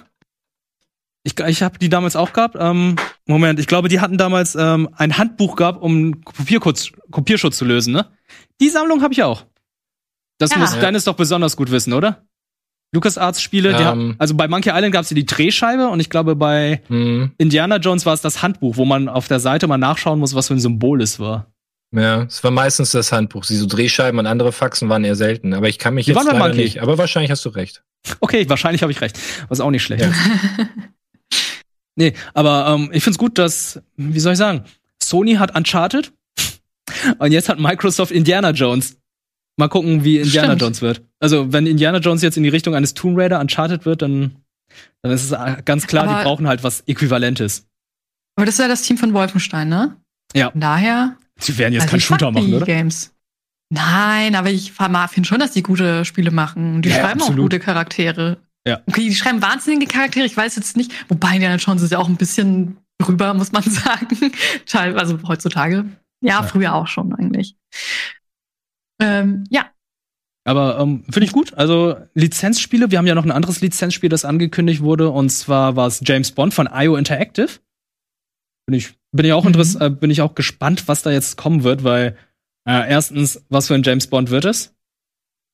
Ich, 1.27 1.37
ich 1.45 1.61
habe 1.61 1.77
die 1.77 1.89
damals 1.89 2.15
auch 2.15 2.31
gehabt. 2.31 2.55
Ähm, 2.57 2.95
Moment, 3.25 3.59
ich 3.59 3.67
glaube, 3.67 3.89
die 3.89 3.99
hatten 3.99 4.17
damals 4.17 4.55
ähm, 4.55 4.87
ein 4.95 5.17
Handbuch 5.17 5.57
gehabt, 5.57 5.81
um 5.81 6.23
Kopierschutz, 6.23 6.91
Kopierschutz 7.11 7.57
zu 7.57 7.65
lösen, 7.65 7.91
ne? 7.93 8.05
Die 8.61 8.69
Sammlung 8.69 9.01
habe 9.01 9.13
ich 9.13 9.23
auch. 9.23 9.45
Das 10.39 10.51
Ja. 10.51 10.57
muss 10.59 10.77
Dennis 10.79 11.03
doch 11.03 11.15
besonders 11.15 11.57
gut 11.57 11.69
wissen, 11.69 11.91
oder? 11.91 12.23
LucasArts 12.93 13.41
Spiele, 13.41 13.71
die 13.73 13.81
Ähm. 13.81 13.85
haben, 13.85 14.15
also 14.19 14.35
bei 14.35 14.47
Monkey 14.47 14.69
Island 14.69 14.93
gab 14.93 15.03
es 15.03 15.09
die 15.09 15.25
Drehscheibe 15.25 15.89
und 15.89 15.99
ich 15.99 16.09
glaube 16.09 16.37
bei 16.37 16.81
Hm, 16.87 17.31
Indiana 17.37 17.75
Jones 17.77 18.05
war 18.05 18.13
es 18.13 18.21
das 18.21 18.41
Handbuch, 18.41 18.77
wo 18.77 18.85
man 18.85 19.09
auf 19.09 19.27
der 19.27 19.41
Seite 19.41 19.67
mal 19.67 19.77
nachschauen 19.77 20.19
muss, 20.19 20.33
was 20.33 20.47
für 20.47 20.53
ein 20.53 20.61
Symbol 20.61 21.01
es 21.01 21.19
war. 21.19 21.47
ja, 21.91 22.23
es 22.23 22.41
war 22.45 22.51
meistens 22.51 22.91
das 22.91 23.11
Handbuch. 23.11 23.45
Diese 23.45 23.67
Drehscheiben 23.67 24.17
und 24.19 24.27
andere 24.27 24.53
Faxen 24.53 24.87
waren 24.87 25.03
eher 25.03 25.15
selten. 25.15 25.53
Aber 25.53 25.67
ich 25.67 25.77
kann 25.79 25.93
mich 25.95 26.05
Die 26.05 26.11
jetzt 26.11 26.17
waren 26.17 26.27
bei 26.27 26.33
leider 26.33 26.45
Monkey. 26.47 26.63
nicht. 26.63 26.81
Aber 26.81 26.97
wahrscheinlich 26.97 27.31
hast 27.31 27.43
du 27.43 27.49
recht. 27.49 27.83
Okay, 28.21 28.47
wahrscheinlich 28.49 28.81
habe 28.83 28.91
ich 28.93 29.01
recht. 29.01 29.19
Was 29.49 29.59
auch 29.59 29.71
nicht 29.71 29.83
schlecht. 29.83 30.05
Ja. 30.05 30.11
nee, 31.97 32.13
aber 32.33 32.67
ähm, 32.73 32.89
ich 32.93 33.03
find's 33.03 33.17
gut, 33.17 33.37
dass, 33.37 33.81
wie 33.97 34.19
soll 34.21 34.31
ich 34.33 34.37
sagen, 34.37 34.63
Sony 35.03 35.33
hat 35.35 35.55
Uncharted 35.55 36.13
und 37.19 37.31
jetzt 37.33 37.49
hat 37.49 37.59
Microsoft 37.59 38.11
Indiana 38.11 38.51
Jones. 38.51 38.97
Mal 39.59 39.67
gucken, 39.69 40.03
wie 40.03 40.17
Indiana 40.19 40.49
Stimmt. 40.49 40.61
Jones 40.61 40.81
wird. 40.81 41.01
Also, 41.19 41.51
wenn 41.51 41.65
Indiana 41.65 41.97
Jones 41.97 42.21
jetzt 42.21 42.37
in 42.37 42.43
die 42.43 42.49
Richtung 42.49 42.75
eines 42.75 42.93
Tomb 42.93 43.17
Raider 43.17 43.39
Uncharted 43.39 43.85
wird, 43.85 44.03
dann, 44.03 44.35
dann 45.01 45.11
ist 45.11 45.23
es 45.23 45.31
äh, 45.31 45.61
ganz 45.65 45.87
klar, 45.87 46.07
Aber- 46.07 46.19
die 46.19 46.23
brauchen 46.23 46.47
halt 46.47 46.63
was 46.63 46.81
Äquivalentes. 46.87 47.65
Aber 48.35 48.45
das 48.45 48.55
ist 48.55 48.59
ja 48.59 48.67
das 48.67 48.83
Team 48.83 48.97
von 48.99 49.13
Wolfenstein, 49.13 49.67
ne? 49.67 49.97
Ja. 50.35 50.51
Von 50.51 50.61
daher. 50.61 51.17
Sie 51.39 51.57
werden 51.57 51.73
jetzt 51.73 51.83
also 51.83 51.91
keinen 51.91 52.01
Shooter 52.01 52.31
machen, 52.31 52.53
oder? 52.53 52.65
Games. 52.67 53.13
Nein, 53.69 54.35
aber 54.35 54.49
ich 54.51 54.71
finde 54.73 55.27
schon, 55.27 55.39
dass 55.39 55.51
die 55.51 55.63
gute 55.63 56.05
Spiele 56.05 56.29
machen. 56.31 56.75
Und 56.75 56.81
Die 56.83 56.89
Ja, 56.89 56.99
schreiben 56.99 57.19
absolut. 57.19 57.39
auch 57.39 57.43
gute 57.43 57.59
Charaktere. 57.59 58.37
Ja. 58.67 58.81
Okay, 58.87 59.01
die 59.09 59.15
schreiben 59.15 59.41
wahnsinnige 59.41 59.87
Charaktere. 59.87 60.25
Ich 60.25 60.35
weiß 60.37 60.55
jetzt 60.57 60.75
nicht, 60.77 60.91
wobei 61.09 61.35
Indiana 61.35 61.55
Jones 61.55 61.81
ist 61.81 61.91
ja 61.91 61.97
auch 61.99 62.09
ein 62.09 62.17
bisschen 62.17 62.77
drüber, 62.99 63.33
muss 63.33 63.51
man 63.51 63.63
sagen. 63.69 64.31
Teilweise, 64.65 65.13
also 65.15 65.27
heutzutage. 65.27 65.85
Ja, 66.21 66.41
Ja. 66.41 66.43
früher 66.43 66.73
auch 66.75 66.87
schon 66.87 67.13
eigentlich. 67.13 67.55
Ähm, 69.01 69.43
ja, 69.49 69.69
Aber 70.45 70.79
ähm, 70.79 71.03
finde 71.05 71.25
ich 71.25 71.31
gut. 71.31 71.53
Also 71.53 71.97
Lizenzspiele, 72.15 72.89
wir 72.91 72.97
haben 72.97 73.05
ja 73.07 73.15
noch 73.15 73.25
ein 73.25 73.31
anderes 73.31 73.61
Lizenzspiel, 73.61 74.09
das 74.09 74.25
angekündigt 74.25 74.81
wurde, 74.81 75.09
und 75.09 75.29
zwar 75.29 75.75
war 75.75 75.87
es 75.87 76.01
James 76.03 76.31
Bond 76.31 76.53
von 76.53 76.67
IO 76.73 76.95
Interactive. 76.95 77.59
Bin 78.65 78.77
ich, 78.77 78.95
bin 79.11 79.25
ich 79.25 79.33
auch 79.33 79.43
Mhm. 79.43 79.49
interess 79.49 79.75
äh, 79.75 79.89
bin 79.89 80.09
ich 80.09 80.21
auch 80.21 80.35
gespannt, 80.35 80.87
was 80.87 81.03
da 81.03 81.11
jetzt 81.11 81.37
kommen 81.37 81.63
wird, 81.63 81.83
weil 81.83 82.17
äh, 82.67 82.89
erstens, 82.89 83.45
was 83.49 83.67
für 83.67 83.75
ein 83.75 83.83
James 83.83 84.07
Bond 84.07 84.29
wird 84.31 84.45
es? 84.45 84.73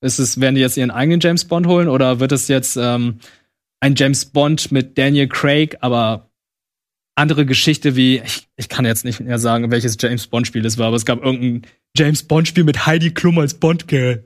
Ist 0.04 0.20
es, 0.20 0.40
werden 0.40 0.56
die 0.56 0.62
jetzt 0.62 0.76
ihren 0.78 0.92
eigenen 0.92 1.22
James 1.22 1.46
Bond 1.46 1.66
holen 1.66 1.88
oder 1.88 2.20
wird 2.20 2.34
es 2.34 2.50
jetzt 2.50 2.76
ähm, 2.76 3.20
ein 3.80 3.96
James 3.96 4.26
Bond 4.26 4.72
mit 4.72 4.98
Daniel 4.98 5.28
Craig, 5.28 5.78
aber 5.80 6.30
andere 7.16 7.46
Geschichte 7.46 7.96
wie, 7.96 8.20
ich, 8.20 8.48
ich 8.58 8.70
kann 8.70 8.86
jetzt 8.86 9.06
nicht 9.06 9.20
mehr 9.20 9.40
sagen, 9.40 9.72
welches 9.72 9.98
James 10.00 10.28
Bond-Spiel 10.28 10.66
es 10.66 10.78
war, 10.78 10.88
aber 10.88 10.96
es 10.96 11.06
gab 11.06 11.24
irgendein 11.24 11.70
James 11.96 12.24
Bond-Spiel 12.24 12.64
mit 12.64 12.86
Heidi 12.86 13.12
Klum 13.12 13.40
als 13.40 13.54
Bond-Girl. 13.54 14.26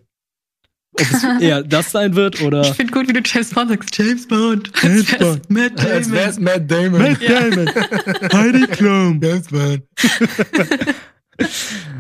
Ob 0.94 1.02
es 1.02 1.24
eher 1.42 1.64
das 1.64 1.92
sein 1.92 2.16
wird 2.16 2.42
oder. 2.42 2.62
ich 2.62 2.74
finde 2.74 2.94
gut, 2.94 3.08
wie 3.08 3.14
du 3.14 3.22
James 3.24 3.52
Bond 3.52 3.70
sagst. 3.70 3.98
James 3.98 4.28
Bond. 4.28 4.72
James 4.82 5.18
Bond. 5.18 5.50
Matt 5.50 5.80
Als 5.86 6.12
wär's 6.12 6.38
Damon. 6.38 7.02
Matt 7.02 7.22
Damon. 7.22 7.66
Damon. 7.66 8.34
Heidi 8.34 8.68
Klum. 8.68 9.22
Yes, 9.22 9.52
man. 9.52 9.84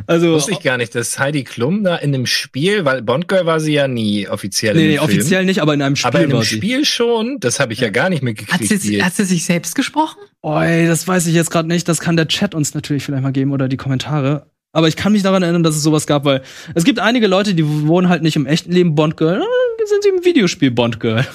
Also, 0.09 0.31
Wusste 0.35 0.53
ich 0.53 0.61
gar 0.61 0.77
nicht, 0.77 0.95
dass 0.95 1.19
Heidi 1.19 1.43
Klum 1.43 1.83
da 1.83 1.97
in 1.97 2.13
dem 2.13 2.25
Spiel, 2.25 2.85
weil 2.85 3.01
Bond 3.01 3.27
Girl 3.27 3.45
war 3.45 3.59
sie 3.59 3.73
ja 3.73 3.89
nie 3.89 4.25
offiziell 4.29 4.73
nee, 4.73 4.87
nee, 4.87 4.99
offiziell 4.99 5.43
nicht, 5.43 5.61
aber 5.61 5.73
in 5.73 5.81
einem 5.81 5.97
Spiel 5.97 6.07
aber 6.07 6.21
in 6.21 6.31
war 6.31 6.39
dem 6.39 6.45
sie. 6.45 6.55
Spiel 6.55 6.85
schon, 6.85 7.41
das 7.41 7.59
habe 7.59 7.73
ich 7.73 7.81
ja. 7.81 7.89
gar 7.89 8.07
nicht 8.09 8.19
Hat 8.19 8.23
mitgekriegt. 8.23 8.81
sie, 8.81 8.89
wie- 8.91 9.03
hat 9.03 9.13
sie 9.15 9.25
sich 9.25 9.43
selbst 9.43 9.75
gesprochen? 9.75 10.17
Oi, 10.43 10.85
das 10.87 11.05
weiß 11.09 11.27
ich 11.27 11.33
jetzt 11.35 11.51
gerade 11.51 11.67
nicht. 11.67 11.89
Das 11.89 11.99
kann 11.99 12.15
der 12.15 12.29
Chat 12.29 12.55
uns 12.55 12.73
natürlich 12.73 13.03
vielleicht 13.03 13.21
mal 13.23 13.33
geben 13.33 13.51
oder 13.51 13.67
die 13.67 13.75
Kommentare. 13.75 14.49
Aber 14.71 14.87
ich 14.87 14.95
kann 14.95 15.11
mich 15.11 15.23
daran 15.23 15.43
erinnern, 15.43 15.63
dass 15.63 15.75
es 15.75 15.83
sowas 15.83 16.07
gab, 16.07 16.23
weil 16.23 16.41
es 16.73 16.85
gibt 16.85 16.99
einige 16.99 17.27
Leute, 17.27 17.53
die 17.53 17.67
wohnen 17.87 18.07
halt 18.07 18.23
nicht 18.23 18.37
im 18.37 18.45
echten 18.45 18.71
Leben 18.71 18.95
Bond 18.95 19.17
Girl, 19.17 19.41
äh, 19.41 19.85
sind 19.87 20.03
sie 20.03 20.09
im 20.09 20.23
Videospiel 20.23 20.71
Bond 20.71 21.01
Girl. 21.01 21.27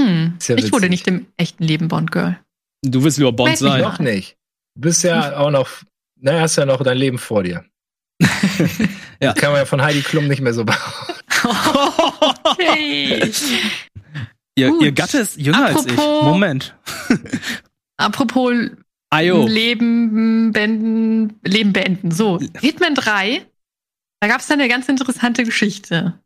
Hm. 0.00 0.34
Ja 0.46 0.56
ich 0.56 0.72
wurde 0.72 0.88
nicht 0.88 1.06
im 1.06 1.26
echten 1.36 1.62
Leben 1.64 1.86
Bond 1.88 2.10
Girl. 2.10 2.38
Du 2.82 3.02
willst 3.04 3.18
lieber 3.18 3.32
Bond 3.32 3.50
Weiß 3.52 3.60
ich 3.62 3.68
sein. 3.68 3.82
noch 3.82 3.98
nicht. 4.00 4.36
Du 4.74 4.82
bist 4.82 5.02
ja 5.04 5.36
auch 5.38 5.50
noch, 5.50 5.68
naja, 6.20 6.40
hast 6.40 6.56
ja 6.56 6.66
noch 6.66 6.82
dein 6.82 6.96
Leben 6.98 7.18
vor 7.18 7.42
dir. 7.42 7.64
Ja. 9.20 9.32
Das 9.32 9.40
kann 9.42 9.50
man 9.50 9.58
ja 9.62 9.64
von 9.64 9.82
Heidi 9.82 10.00
Klum 10.00 10.28
nicht 10.28 10.40
mehr 10.40 10.54
so 10.54 10.64
behaupten. 10.64 11.12
Okay. 12.44 13.28
Ihr, 14.54 14.80
ihr 14.80 14.92
Gatte 14.92 15.18
ist 15.18 15.36
jünger 15.38 15.66
als 15.66 15.86
ich. 15.86 15.92
Apropos- 15.92 16.24
Moment. 16.24 16.76
Apropos 17.96 18.52
Ayo. 19.10 19.46
Leben 19.46 20.52
beenden, 20.52 21.38
Leben 21.44 21.72
beenden. 21.72 22.10
So, 22.12 22.38
Hitman 22.60 22.94
3, 22.94 23.44
da 24.20 24.28
gab 24.28 24.40
es 24.40 24.46
dann 24.46 24.60
eine 24.60 24.68
ganz 24.68 24.88
interessante 24.88 25.42
Geschichte. 25.44 26.20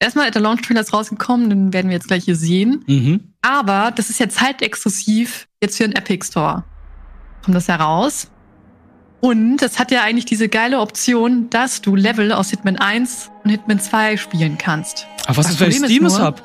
Erstmal, 0.00 0.30
der 0.30 0.42
Launch-Trailer 0.42 0.80
ist 0.82 0.92
rausgekommen, 0.92 1.48
den 1.50 1.72
werden 1.72 1.88
wir 1.88 1.96
jetzt 1.96 2.08
gleich 2.08 2.24
hier 2.24 2.36
sehen. 2.36 2.84
Mhm. 2.86 3.32
Aber 3.42 3.90
das 3.90 4.10
ist 4.10 4.20
ja 4.20 4.28
zeitexklusiv 4.28 5.48
jetzt 5.62 5.76
für 5.78 5.84
den 5.84 5.92
Epic 5.92 6.26
Store. 6.26 6.64
Kommt 7.42 7.56
das 7.56 7.68
heraus? 7.68 8.30
Und 9.20 9.62
es 9.62 9.78
hat 9.80 9.90
ja 9.90 10.02
eigentlich 10.02 10.26
diese 10.26 10.48
geile 10.48 10.78
Option, 10.80 11.50
dass 11.50 11.80
du 11.82 11.96
Level 11.96 12.32
aus 12.32 12.50
Hitman 12.50 12.76
1 12.76 13.30
und 13.42 13.50
Hitman 13.50 13.80
2 13.80 14.16
spielen 14.16 14.58
kannst. 14.58 15.06
Aber 15.26 15.38
was 15.38 15.46
Das 15.46 15.54
ist, 15.54 15.60
wenn 15.60 15.70
ich 15.70 15.76
ist 15.78 15.84
Steam 15.86 16.02
nur- 16.04 16.18
hab? 16.20 16.42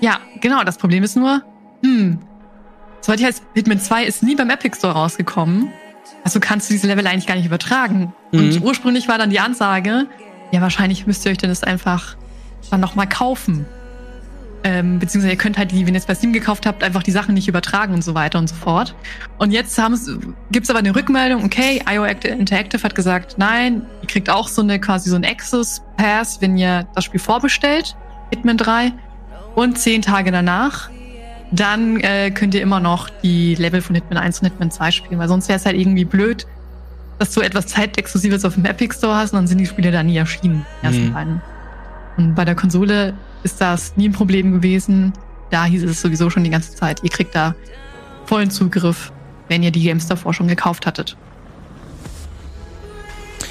Ja, 0.00 0.18
genau. 0.40 0.62
Das 0.64 0.76
Problem 0.78 1.02
ist 1.02 1.16
nur, 1.16 1.42
hm, 1.82 2.18
soweit 3.00 3.20
ich 3.20 3.26
weiß, 3.26 3.42
Hitman 3.54 3.80
2 3.80 4.04
ist 4.04 4.22
nie 4.22 4.34
beim 4.36 4.50
Epic 4.50 4.76
Store 4.78 4.92
rausgekommen. 4.92 5.70
Also 6.22 6.38
kannst 6.40 6.70
du 6.70 6.74
diese 6.74 6.86
Level 6.86 7.06
eigentlich 7.06 7.26
gar 7.26 7.34
nicht 7.36 7.46
übertragen. 7.46 8.14
Und 8.32 8.60
Mhm. 8.60 8.62
ursprünglich 8.62 9.08
war 9.08 9.18
dann 9.18 9.30
die 9.30 9.40
Ansage, 9.40 10.06
ja, 10.52 10.60
wahrscheinlich 10.60 11.06
müsst 11.06 11.24
ihr 11.26 11.32
euch 11.32 11.38
denn 11.38 11.50
das 11.50 11.64
einfach 11.64 12.16
dann 12.70 12.80
nochmal 12.80 13.08
kaufen. 13.08 13.66
Ähm, 14.66 14.98
beziehungsweise 14.98 15.32
ihr 15.34 15.38
könnt 15.38 15.58
halt 15.58 15.72
die, 15.72 15.86
wenn 15.86 15.92
ihr 15.94 15.98
es 15.98 16.06
bei 16.06 16.14
Steam 16.14 16.32
gekauft 16.32 16.64
habt, 16.64 16.82
einfach 16.82 17.02
die 17.02 17.10
Sachen 17.10 17.34
nicht 17.34 17.48
übertragen 17.48 17.92
und 17.92 18.02
so 18.02 18.14
weiter 18.14 18.38
und 18.38 18.48
so 18.48 18.54
fort. 18.54 18.94
Und 19.36 19.50
jetzt 19.50 19.78
gibt 20.50 20.64
es 20.64 20.70
aber 20.70 20.78
eine 20.78 20.96
Rückmeldung, 20.96 21.44
okay, 21.44 21.82
IO 21.86 22.04
Act- 22.06 22.24
Interactive 22.24 22.82
hat 22.82 22.94
gesagt, 22.94 23.34
nein, 23.36 23.82
ihr 24.00 24.08
kriegt 24.08 24.30
auch 24.30 24.48
so 24.48 24.62
eine 24.62 24.80
quasi 24.80 25.10
so 25.10 25.16
ein 25.16 25.24
Access 25.24 25.82
Pass, 25.98 26.40
wenn 26.40 26.56
ihr 26.56 26.86
das 26.94 27.04
Spiel 27.04 27.20
vorbestellt, 27.20 27.94
Hitman 28.30 28.56
3. 28.56 28.92
Und 29.54 29.78
zehn 29.78 30.00
Tage 30.02 30.32
danach, 30.32 30.88
dann 31.52 32.00
äh, 32.00 32.30
könnt 32.30 32.54
ihr 32.54 32.62
immer 32.62 32.80
noch 32.80 33.10
die 33.22 33.54
Level 33.56 33.82
von 33.82 33.94
Hitman 33.94 34.16
1 34.18 34.40
und 34.40 34.46
Hitman 34.46 34.70
2 34.70 34.90
spielen, 34.90 35.20
weil 35.20 35.28
sonst 35.28 35.46
wäre 35.48 35.58
es 35.58 35.66
halt 35.66 35.76
irgendwie 35.76 36.04
blöd, 36.06 36.46
dass 37.18 37.32
du 37.32 37.42
etwas 37.42 37.66
Zeitexklusives 37.66 38.44
auf 38.46 38.54
dem 38.54 38.64
Epic 38.64 38.94
Store 38.96 39.14
hast 39.14 39.32
und 39.32 39.36
dann 39.40 39.46
sind 39.46 39.58
die 39.58 39.66
Spiele 39.66 39.92
da 39.92 40.02
nie 40.02 40.16
erschienen, 40.16 40.64
die 40.82 40.86
ersten 40.86 41.08
Mhm. 41.08 41.12
beiden. 41.12 41.42
Und 42.16 42.34
bei 42.34 42.44
der 42.46 42.54
Konsole 42.56 43.12
ist 43.44 43.60
das 43.60 43.96
nie 43.96 44.08
ein 44.08 44.12
Problem 44.12 44.52
gewesen. 44.52 45.12
Da 45.50 45.66
hieß 45.66 45.84
es 45.84 46.00
sowieso 46.00 46.30
schon 46.30 46.42
die 46.42 46.50
ganze 46.50 46.74
Zeit, 46.74 47.02
ihr 47.02 47.10
kriegt 47.10 47.34
da 47.34 47.54
vollen 48.26 48.50
Zugriff, 48.50 49.12
wenn 49.48 49.62
ihr 49.62 49.70
die 49.70 49.82
Games 49.82 50.06
davor 50.08 50.34
schon 50.34 50.48
gekauft 50.48 50.86
hattet. 50.86 51.16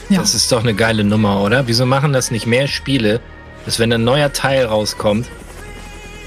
Ja. 0.10 0.20
Das 0.20 0.36
ist 0.36 0.52
doch 0.52 0.62
eine 0.62 0.74
geile 0.74 1.04
Nummer, 1.04 1.42
oder? 1.42 1.68
Wieso 1.68 1.86
machen 1.86 2.12
das 2.12 2.30
nicht 2.30 2.46
mehr 2.46 2.68
Spiele, 2.68 3.22
dass 3.66 3.80
wenn 3.80 3.94
ein 3.94 4.04
neuer 4.04 4.34
Teil 4.34 4.66
rauskommt, 4.66 5.28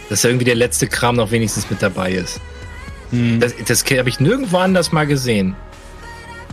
dass 0.08 0.24
irgendwie 0.24 0.44
der 0.44 0.54
letzte 0.54 0.86
Kram 0.86 1.16
noch 1.16 1.30
wenigstens 1.30 1.68
mit 1.68 1.82
dabei 1.82 2.12
ist? 2.12 2.40
Hm. 3.10 3.40
Das, 3.40 3.52
das 3.66 3.84
habe 3.84 4.08
ich 4.08 4.18
nirgendwo 4.18 4.58
anders 4.58 4.92
mal 4.92 5.06
gesehen. 5.06 5.54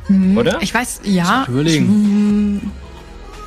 Hm, 0.07 0.37
oder? 0.37 0.61
Ich 0.61 0.73
weiß, 0.73 1.01
ja. 1.05 1.43
Ich 1.43 1.49
überlegen. 1.49 2.71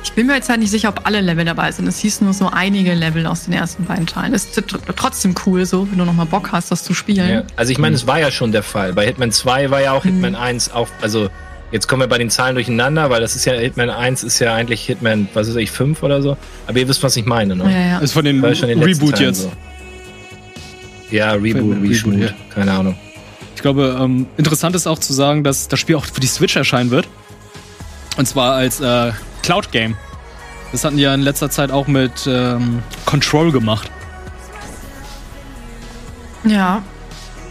Ich, 0.07 0.13
bin 0.13 0.27
mir 0.27 0.35
jetzt 0.35 0.49
halt 0.49 0.59
nicht 0.59 0.71
sicher, 0.71 0.89
ob 0.89 1.05
alle 1.05 1.21
Level 1.21 1.45
dabei 1.45 1.71
sind. 1.71 1.87
Es 1.87 1.99
hieß 1.99 2.21
nur 2.21 2.33
so 2.33 2.49
einige 2.49 2.93
Level 2.93 3.25
aus 3.27 3.43
den 3.45 3.53
ersten 3.53 3.85
beiden 3.85 4.07
Teilen. 4.07 4.33
Ist 4.33 4.57
tr- 4.57 4.79
trotzdem 4.95 5.35
cool 5.45 5.65
so, 5.65 5.87
wenn 5.91 5.97
du 5.99 6.05
noch 6.05 6.13
mal 6.13 6.25
Bock 6.25 6.51
hast, 6.51 6.71
das 6.71 6.83
zu 6.83 6.93
spielen. 6.93 7.29
Ja. 7.29 7.43
Also 7.55 7.71
ich 7.71 7.77
meine, 7.77 7.95
es 7.95 8.07
war 8.07 8.19
ja 8.19 8.31
schon 8.31 8.51
der 8.51 8.63
Fall. 8.63 8.93
Bei 8.93 9.05
Hitman 9.05 9.31
2 9.31 9.69
war 9.69 9.81
ja 9.81 9.91
auch 9.91 10.03
Mhm. 10.05 10.09
Hitman 10.13 10.35
1 10.35 10.71
auch, 10.71 10.87
also 11.01 11.29
jetzt 11.71 11.87
kommen 11.87 12.01
wir 12.01 12.07
bei 12.07 12.17
den 12.17 12.29
Zahlen 12.29 12.55
durcheinander, 12.55 13.09
weil 13.09 13.21
das 13.21 13.35
ist 13.35 13.45
ja, 13.45 13.53
Hitman 13.53 13.89
1 13.89 14.23
ist 14.23 14.39
ja 14.39 14.55
eigentlich 14.55 14.85
Hitman, 14.85 15.27
was 15.33 15.49
weiß 15.49 15.55
ich, 15.57 15.69
5 15.71 16.01
oder 16.01 16.21
so. 16.21 16.37
Aber 16.65 16.79
ihr 16.79 16.87
wisst, 16.87 17.03
was 17.03 17.15
ich 17.17 17.25
meine, 17.25 17.55
ne? 17.55 17.63
Ja, 17.65 17.87
ja. 17.93 17.97
Ist 17.99 18.13
von 18.13 18.25
den 18.25 18.41
den 18.41 18.81
Reboot 18.81 19.15
Teilen 19.15 19.29
jetzt. 19.29 19.41
so. 19.43 19.51
Ja, 21.11 21.31
Reboot, 21.33 21.75
Reboot, 21.77 21.89
Reshoot, 21.89 22.13
ja. 22.19 22.29
keine 22.53 22.71
Ahnung. 22.71 22.97
Ich 23.55 23.61
glaube, 23.61 23.97
ähm, 23.99 24.27
interessant 24.37 24.75
ist 24.75 24.87
auch 24.87 24.99
zu 24.99 25.13
sagen, 25.13 25.43
dass 25.43 25.67
das 25.67 25.79
Spiel 25.79 25.95
auch 25.95 26.05
für 26.05 26.19
die 26.21 26.27
Switch 26.27 26.55
erscheinen 26.55 26.91
wird. 26.91 27.07
Und 28.17 28.27
zwar 28.27 28.53
als 28.53 28.79
äh, 28.81 29.11
Cloud 29.47 29.71
Game. 29.71 29.95
Das 30.73 30.83
hatten 30.83 30.97
die 30.97 31.03
ja 31.03 31.13
in 31.13 31.21
letzter 31.21 31.49
Zeit 31.49 31.71
auch 31.71 31.87
mit 31.87 32.27
ähm, 32.27 32.83
Control 33.05 33.53
gemacht. 33.53 33.89
Ja. 36.43 36.83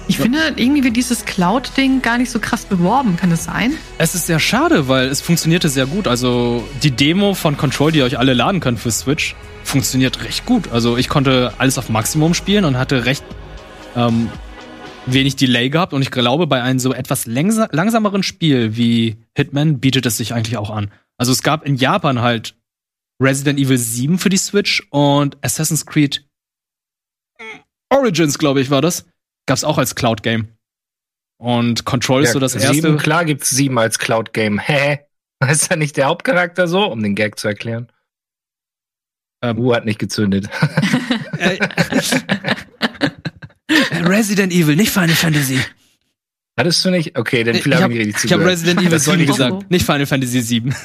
Ich 0.07 0.19
finde, 0.19 0.39
irgendwie 0.57 0.85
wird 0.85 0.95
dieses 0.95 1.25
Cloud-Ding 1.25 2.03
gar 2.03 2.19
nicht 2.19 2.31
so 2.31 2.39
krass 2.39 2.67
beworben. 2.67 3.17
Kann 3.17 3.31
das 3.31 3.45
sein? 3.45 3.73
Es 3.97 4.15
ist 4.15 4.27
sehr 4.27 4.39
schade, 4.39 4.89
weil 4.89 5.09
es 5.09 5.23
funktionierte 5.23 5.71
sehr 5.71 5.87
gut. 5.87 6.07
Also 6.07 6.69
die 6.83 6.91
Demo 6.91 7.33
von 7.33 7.57
Control, 7.57 7.93
die 7.93 8.01
ihr 8.01 8.05
euch 8.05 8.19
alle 8.19 8.35
laden 8.35 8.61
könnt 8.61 8.79
für 8.79 8.91
Switch, 8.91 9.35
funktioniert 9.65 10.23
recht 10.23 10.45
gut. 10.45 10.71
Also 10.71 10.99
ich 10.99 11.09
konnte 11.09 11.55
alles 11.57 11.79
auf 11.79 11.89
Maximum 11.89 12.35
spielen 12.35 12.67
und 12.67 12.77
hatte 12.77 13.07
recht 13.07 13.25
ähm, 13.97 14.29
wenig 15.07 15.37
Delay 15.37 15.71
gehabt. 15.71 15.95
Und 15.95 16.03
ich 16.03 16.11
glaube, 16.11 16.47
bei 16.47 16.61
einem 16.61 16.79
so 16.79 16.93
etwas 16.93 17.25
langsameren 17.25 18.23
Spiel 18.23 18.77
wie 18.77 19.17
Hitman 19.35 19.81
bietet 19.81 20.05
es 20.05 20.19
sich 20.19 20.35
eigentlich 20.35 20.59
auch 20.59 20.69
an. 20.69 20.91
Also 21.19 21.33
es 21.33 21.43
gab 21.43 21.65
in 21.65 21.77
Japan 21.77 22.21
halt 22.21 22.57
Resident 23.21 23.59
Evil 23.59 23.79
7 23.79 24.19
für 24.19 24.29
die 24.29 24.37
Switch 24.37 24.87
und 24.91 25.43
Assassin's 25.43 25.87
Creed 25.87 26.27
Origins, 27.91 28.39
glaube 28.39 28.61
ich, 28.61 28.71
war 28.71 28.83
das. 28.83 29.07
Gab's 29.47 29.65
auch 29.65 29.79
als 29.79 29.95
Cloud-Game. 29.95 30.49
Und 31.39 31.85
Control 31.85 32.25
ist 32.25 32.33
so 32.33 32.41
das 32.41 32.55
erste. 32.55 32.75
Sieben, 32.75 32.97
klar 32.97 33.25
gibt's 33.25 33.51
sieben 33.51 33.79
als 33.79 33.99
Cloud-Game. 33.99 34.59
Hä? 34.59 35.01
Ist 35.51 35.71
ja 35.71 35.77
nicht 35.77 35.97
der 35.97 36.07
Hauptcharakter 36.07 36.67
so, 36.67 36.91
um 36.91 37.03
den 37.03 37.15
Gag 37.15 37.39
zu 37.39 37.47
erklären? 37.49 37.93
Ähm. 39.43 39.59
Uh, 39.59 39.75
hat 39.75 39.85
nicht 39.85 39.99
gezündet. 39.99 40.49
Äh, 43.69 44.03
Resident 44.03 44.53
Evil, 44.53 44.77
nicht 44.77 44.93
Final 44.93 45.09
Fantasy. 45.09 45.59
Hattest 46.59 46.83
du 46.85 46.91
nicht? 46.91 47.19
Okay, 47.19 47.45
dann 47.45 47.55
Ich 47.57 47.63
viele 47.63 47.75
habe 47.77 47.85
haben 47.85 47.93
richtig 47.93 48.15
hab 48.15 48.21
zugehört. 48.23 48.51
Resident 48.53 48.81
Evil 48.81 48.91
Das 48.91 49.05
soll 49.05 49.19
7 49.19 49.27
nicht- 49.27 49.37
gesagt, 49.37 49.71
nicht 49.71 49.85
Final 49.85 50.07
Fantasy 50.07 50.41
7. 50.41 50.75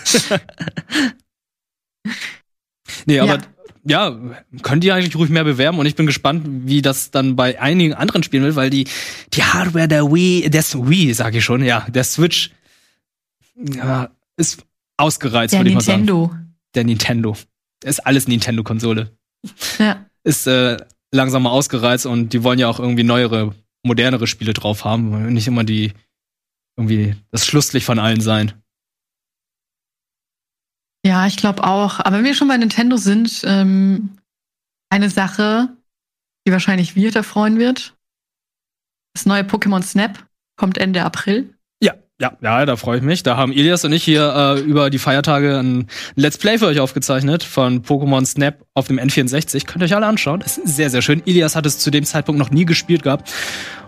nee, 3.05 3.19
aber 3.19 3.39
ja. 3.84 4.17
könnt 4.61 4.84
ihr 4.84 4.95
eigentlich 4.95 5.15
ruhig 5.15 5.30
mehr 5.30 5.43
bewerben 5.43 5.80
und 5.80 5.86
ich 5.86 5.95
bin 5.95 6.05
gespannt, 6.05 6.45
wie 6.67 6.82
das 6.82 7.11
dann 7.11 7.36
bei 7.36 7.59
einigen 7.59 7.93
anderen 7.93 8.24
Spielen 8.24 8.43
wird, 8.43 8.55
weil 8.55 8.69
die, 8.69 8.86
die 9.34 9.43
Hardware 9.43 9.88
der 9.88 10.11
Wii, 10.11 10.49
des 10.49 10.76
Wii, 10.78 11.13
sag 11.13 11.36
ich 11.36 11.43
schon, 11.43 11.63
ja, 11.63 11.86
der 11.89 12.03
Switch 12.03 12.51
ja, 13.55 14.09
ist 14.38 14.63
ausgereizt, 14.97 15.53
Der 15.53 15.59
würde 15.61 15.69
ich 15.69 15.76
mal 15.76 15.82
sagen. 15.82 15.99
Nintendo. 16.01 16.36
Der 16.76 16.84
Nintendo. 16.84 17.36
Ist 17.84 18.05
alles 18.05 18.28
Nintendo-Konsole. 18.28 19.11
Ja. 19.80 20.05
ist 20.24 20.45
äh, 20.47 20.78
langsam 21.11 21.43
mal 21.43 21.49
ausgereizt 21.49 22.05
und 22.05 22.34
die 22.34 22.43
wollen 22.43 22.59
ja 22.59 22.67
auch 22.67 22.80
irgendwie 22.80 23.03
neuere, 23.03 23.55
modernere 23.84 24.27
Spiele 24.27 24.53
drauf 24.53 24.86
haben. 24.86 25.34
Nicht 25.34 25.47
immer 25.47 25.63
die 25.63 25.93
irgendwie 26.77 27.15
das 27.32 27.45
Schlusslicht 27.45 27.86
von 27.86 27.99
allen 27.99 28.21
sein. 28.21 28.53
Ja, 31.05 31.25
ich 31.25 31.36
glaube 31.36 31.63
auch. 31.63 31.99
Aber 31.99 32.17
wenn 32.17 32.25
wir 32.25 32.36
schon 32.36 32.47
bei 32.47 32.57
Nintendo 32.57 32.97
sind, 32.97 33.41
ähm, 33.45 34.17
eine 34.89 35.09
Sache, 35.09 35.75
die 36.45 36.51
wahrscheinlich 36.51 36.95
Wirt 36.95 37.23
freuen 37.25 37.57
wird. 37.57 37.97
Das 39.13 39.25
neue 39.25 39.43
Pokémon 39.43 39.82
Snap 39.82 40.27
kommt 40.57 40.77
Ende 40.77 41.03
April. 41.03 41.57
Ja, 42.22 42.34
ja, 42.39 42.67
da 42.67 42.76
freue 42.76 42.97
ich 42.97 43.03
mich. 43.03 43.24
Da 43.24 43.36
haben 43.36 43.51
Elias 43.51 43.84
und 43.84 43.93
ich 43.93 44.03
hier 44.03 44.32
äh, 44.36 44.59
über 44.59 44.91
die 44.91 44.99
Feiertage 44.99 45.57
ein 45.57 45.88
Let's 46.13 46.38
Play 46.38 46.59
für 46.59 46.67
euch 46.67 46.80
aufgezeichnet 46.80 47.41
von 47.43 47.82
Pokémon 47.82 48.24
Snap 48.28 48.63
auf 48.76 48.86
dem 48.86 48.99
N64. 48.99 49.65
Könnt 49.65 49.82
ihr 49.82 49.86
euch 49.86 49.95
alle 49.95 50.05
anschauen. 50.05 50.39
Das 50.41 50.59
ist 50.59 50.76
sehr, 50.76 50.91
sehr 50.91 51.01
schön. 51.01 51.24
Elias 51.26 51.55
hat 51.55 51.65
es 51.65 51.80
zu 51.80 51.89
dem 51.89 52.03
Zeitpunkt 52.05 52.38
noch 52.38 52.51
nie 52.51 52.65
gespielt 52.65 53.01
gehabt. 53.01 53.34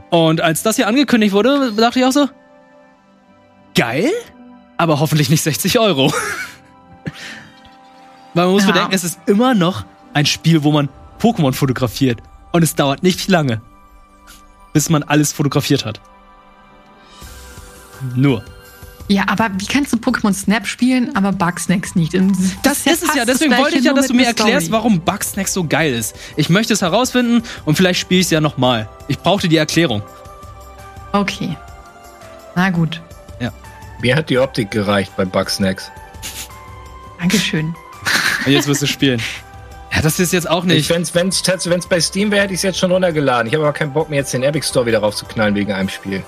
Und 0.09 0.41
als 0.41 0.63
das 0.63 0.77
hier 0.77 0.87
angekündigt 0.87 1.31
wurde, 1.33 1.73
dachte 1.77 1.99
ich 1.99 2.05
auch 2.05 2.11
so, 2.11 2.27
geil, 3.75 4.09
aber 4.77 4.99
hoffentlich 4.99 5.29
nicht 5.29 5.43
60 5.43 5.77
Euro. 5.77 6.11
Weil 8.33 8.45
man 8.45 8.53
muss 8.53 8.63
Ja. 8.65 8.71
bedenken, 8.71 8.95
es 8.95 9.03
ist 9.03 9.19
immer 9.27 9.53
noch 9.53 9.85
ein 10.15 10.25
Spiel, 10.25 10.63
wo 10.63 10.71
man 10.71 10.89
Pokémon 11.19 11.53
fotografiert. 11.53 12.19
Und 12.51 12.63
es 12.63 12.73
dauert 12.73 13.03
nicht 13.03 13.27
lange, 13.29 13.61
bis 14.73 14.89
man 14.89 15.03
alles 15.03 15.33
fotografiert 15.33 15.85
hat. 15.85 16.01
Nur. 18.15 18.43
Ja, 19.09 19.23
aber 19.27 19.49
wie 19.57 19.65
kannst 19.65 19.91
du 19.91 19.97
Pokémon 19.97 20.33
Snap 20.33 20.65
spielen, 20.65 21.13
aber 21.15 21.31
Bugsnacks 21.33 21.93
nicht? 21.95 22.15
Und 22.15 22.35
Das 22.63 22.85
ja 22.85 22.93
ist 22.93 23.03
es 23.03 23.13
ja. 23.15 23.25
das 23.25 23.39
Deswegen 23.39 23.57
wollte 23.57 23.77
ich 23.77 23.83
ja, 23.83 23.93
dass 23.93 24.07
du 24.07 24.13
mir 24.13 24.25
erklärst, 24.27 24.67
Story. 24.67 24.77
warum 24.77 25.01
Bugsnacks 25.01 25.53
so 25.53 25.65
geil 25.65 25.93
ist. 25.93 26.15
Ich 26.37 26.49
möchte 26.49 26.73
es 26.73 26.81
herausfinden 26.81 27.43
und 27.65 27.75
vielleicht 27.75 27.99
spiele 27.99 28.21
ich 28.21 28.27
es 28.27 28.31
ja 28.31 28.39
nochmal. 28.39 28.87
Ich 29.09 29.19
brauchte 29.19 29.47
die 29.49 29.57
Erklärung. 29.57 30.01
Okay. 31.11 31.57
Na 32.55 32.69
gut. 32.69 33.01
Mir 34.01 34.17
hat 34.17 34.29
die 34.29 34.37
Optik 34.37 34.69
gereicht 34.69 35.15
bei 35.15 35.23
Bugsnacks. 35.23 35.89
Dankeschön. 37.19 37.73
Und 38.45 38.51
jetzt 38.51 38.67
wirst 38.67 38.81
du 38.81 38.85
spielen. 38.87 39.21
Ja, 39.93 40.01
das 40.01 40.19
ist 40.19 40.33
jetzt 40.33 40.49
auch 40.49 40.63
Ich, 40.65 40.71
nicht. 40.73 40.89
wenn's, 40.89 41.15
wenn's, 41.15 41.41
tats- 41.41 41.69
wenn's 41.69 41.87
bei 41.87 42.01
Steam 42.01 42.29
wäre, 42.29 42.41
hätte 42.43 42.53
ich 42.53 42.59
es 42.59 42.63
jetzt 42.63 42.79
schon 42.79 42.91
runtergeladen. 42.91 43.47
Ich 43.47 43.53
habe 43.53 43.63
aber 43.63 43.71
keinen 43.71 43.93
Bock, 43.93 44.09
mir 44.09 44.17
jetzt 44.17 44.33
den 44.33 44.43
Epic 44.43 44.67
Store 44.67 44.85
wieder 44.85 44.99
raufzuknallen 44.99 45.55
wegen 45.55 45.71
einem 45.71 45.87
Spiel. 45.87 46.21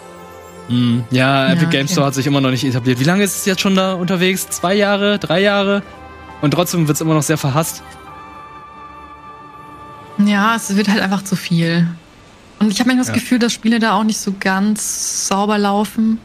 Hm, 0.67 1.03
ja, 1.11 1.47
Ja, 1.47 1.53
Epic 1.53 1.69
Game 1.71 1.81
okay. 1.85 1.91
Store 1.93 2.07
hat 2.07 2.13
sich 2.15 2.25
immer 2.27 2.41
noch 2.41 2.49
nicht 2.51 2.63
etabliert. 2.63 2.99
Wie 2.99 3.03
lange 3.03 3.23
ist 3.23 3.35
es 3.37 3.45
jetzt 3.45 3.61
schon 3.61 3.75
da 3.75 3.93
unterwegs? 3.93 4.49
Zwei 4.49 4.73
Jahre? 4.75 5.19
Drei 5.19 5.41
Jahre? 5.41 5.83
Und 6.41 6.51
trotzdem 6.51 6.87
wird 6.87 6.95
es 6.95 7.01
immer 7.01 7.13
noch 7.13 7.23
sehr 7.23 7.37
verhasst. 7.37 7.83
Ja, 10.17 10.55
es 10.55 10.75
wird 10.75 10.87
halt 10.87 11.01
einfach 11.01 11.23
zu 11.23 11.35
viel. 11.35 11.87
Und 12.59 12.71
ich 12.71 12.79
habe 12.79 12.87
manchmal 12.87 13.05
das 13.05 13.07
Ja. 13.09 13.13
Gefühl, 13.15 13.39
dass 13.39 13.53
Spiele 13.53 13.79
da 13.79 13.93
auch 13.93 14.03
nicht 14.03 14.17
so 14.17 14.33
ganz 14.39 15.27
sauber 15.27 15.57
laufen. 15.57 16.19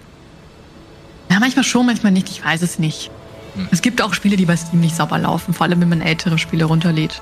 Ja, 1.31 1.39
manchmal 1.41 1.65
schon, 1.65 1.87
manchmal 1.87 2.13
nicht. 2.13 2.29
Ich 2.31 2.45
weiß 2.45 2.63
es 2.63 2.79
nicht. 2.79 3.11
Hm. 3.57 3.69
Es 3.71 3.83
gibt 3.83 4.01
auch 4.01 4.15
Spiele, 4.15 4.37
die 4.37 4.47
bei 4.47 4.57
Steam 4.57 4.81
nicht 4.81 4.95
sauber 4.97 5.19
laufen, 5.19 5.55
vor 5.55 5.67
allem 5.67 5.81
wenn 5.81 5.89
man 5.89 6.01
ältere 6.03 6.39
Spiele 6.39 6.65
runterlädt. 6.67 7.21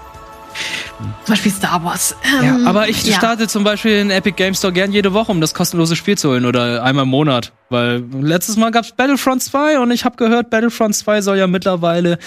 Zum 1.24 1.32
Beispiel 1.34 1.52
Star 1.52 1.84
Wars. 1.84 2.16
Ja, 2.42 2.42
Ähm, 2.56 2.66
aber 2.66 2.88
ich 2.88 3.04
ja. 3.04 3.14
starte 3.14 3.46
zum 3.48 3.64
Beispiel 3.64 3.98
in 3.98 4.10
Epic 4.10 4.34
Game 4.36 4.54
Store 4.54 4.72
gern 4.72 4.92
jede 4.92 5.12
Woche, 5.12 5.30
um 5.30 5.40
das 5.40 5.54
kostenlose 5.54 5.94
Spiel 5.96 6.18
zu 6.18 6.30
holen 6.30 6.44
oder 6.44 6.82
einmal 6.82 7.04
im 7.04 7.10
Monat. 7.10 7.52
Weil 7.70 8.04
letztes 8.20 8.56
Mal 8.56 8.70
gab's 8.70 8.92
Battlefront 8.96 9.42
2 9.42 9.78
und 9.78 9.90
ich 9.90 10.04
habe 10.04 10.16
gehört, 10.16 10.50
Battlefront 10.50 10.94
2 10.96 11.20
soll 11.22 11.38
ja 11.38 11.46
mittlerweile 11.46 12.18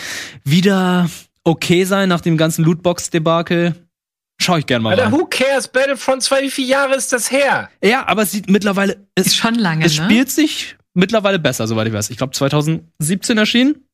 wieder 0.43 1.09
okay 1.43 1.83
sein 1.83 2.09
nach 2.09 2.21
dem 2.21 2.37
ganzen 2.37 2.63
Lootbox-Debakel. 2.65 3.75
Schau 4.39 4.57
ich 4.57 4.65
gern 4.65 4.81
mal 4.81 4.91
Alter, 4.91 5.05
rein. 5.05 5.11
who 5.11 5.25
cares? 5.25 5.67
Battlefront 5.67 6.23
2, 6.23 6.41
wie 6.43 6.49
viele 6.51 6.67
Jahre 6.67 6.95
ist 6.95 7.13
das 7.13 7.31
her? 7.31 7.69
Ja, 7.83 8.07
aber 8.07 8.23
es 8.23 8.31
sieht 8.31 8.49
mittlerweile, 8.49 9.05
Ist 9.15 9.27
es, 9.27 9.35
schon 9.35 9.55
lange, 9.55 9.85
es 9.85 9.97
ne? 9.99 10.05
spielt 10.05 10.31
sich 10.31 10.77
mittlerweile 10.93 11.37
besser, 11.39 11.67
soweit 11.67 11.87
ich 11.87 11.93
weiß. 11.93 12.09
Ich 12.09 12.17
glaube 12.17 12.33
2017 12.33 13.37
erschienen. 13.37 13.85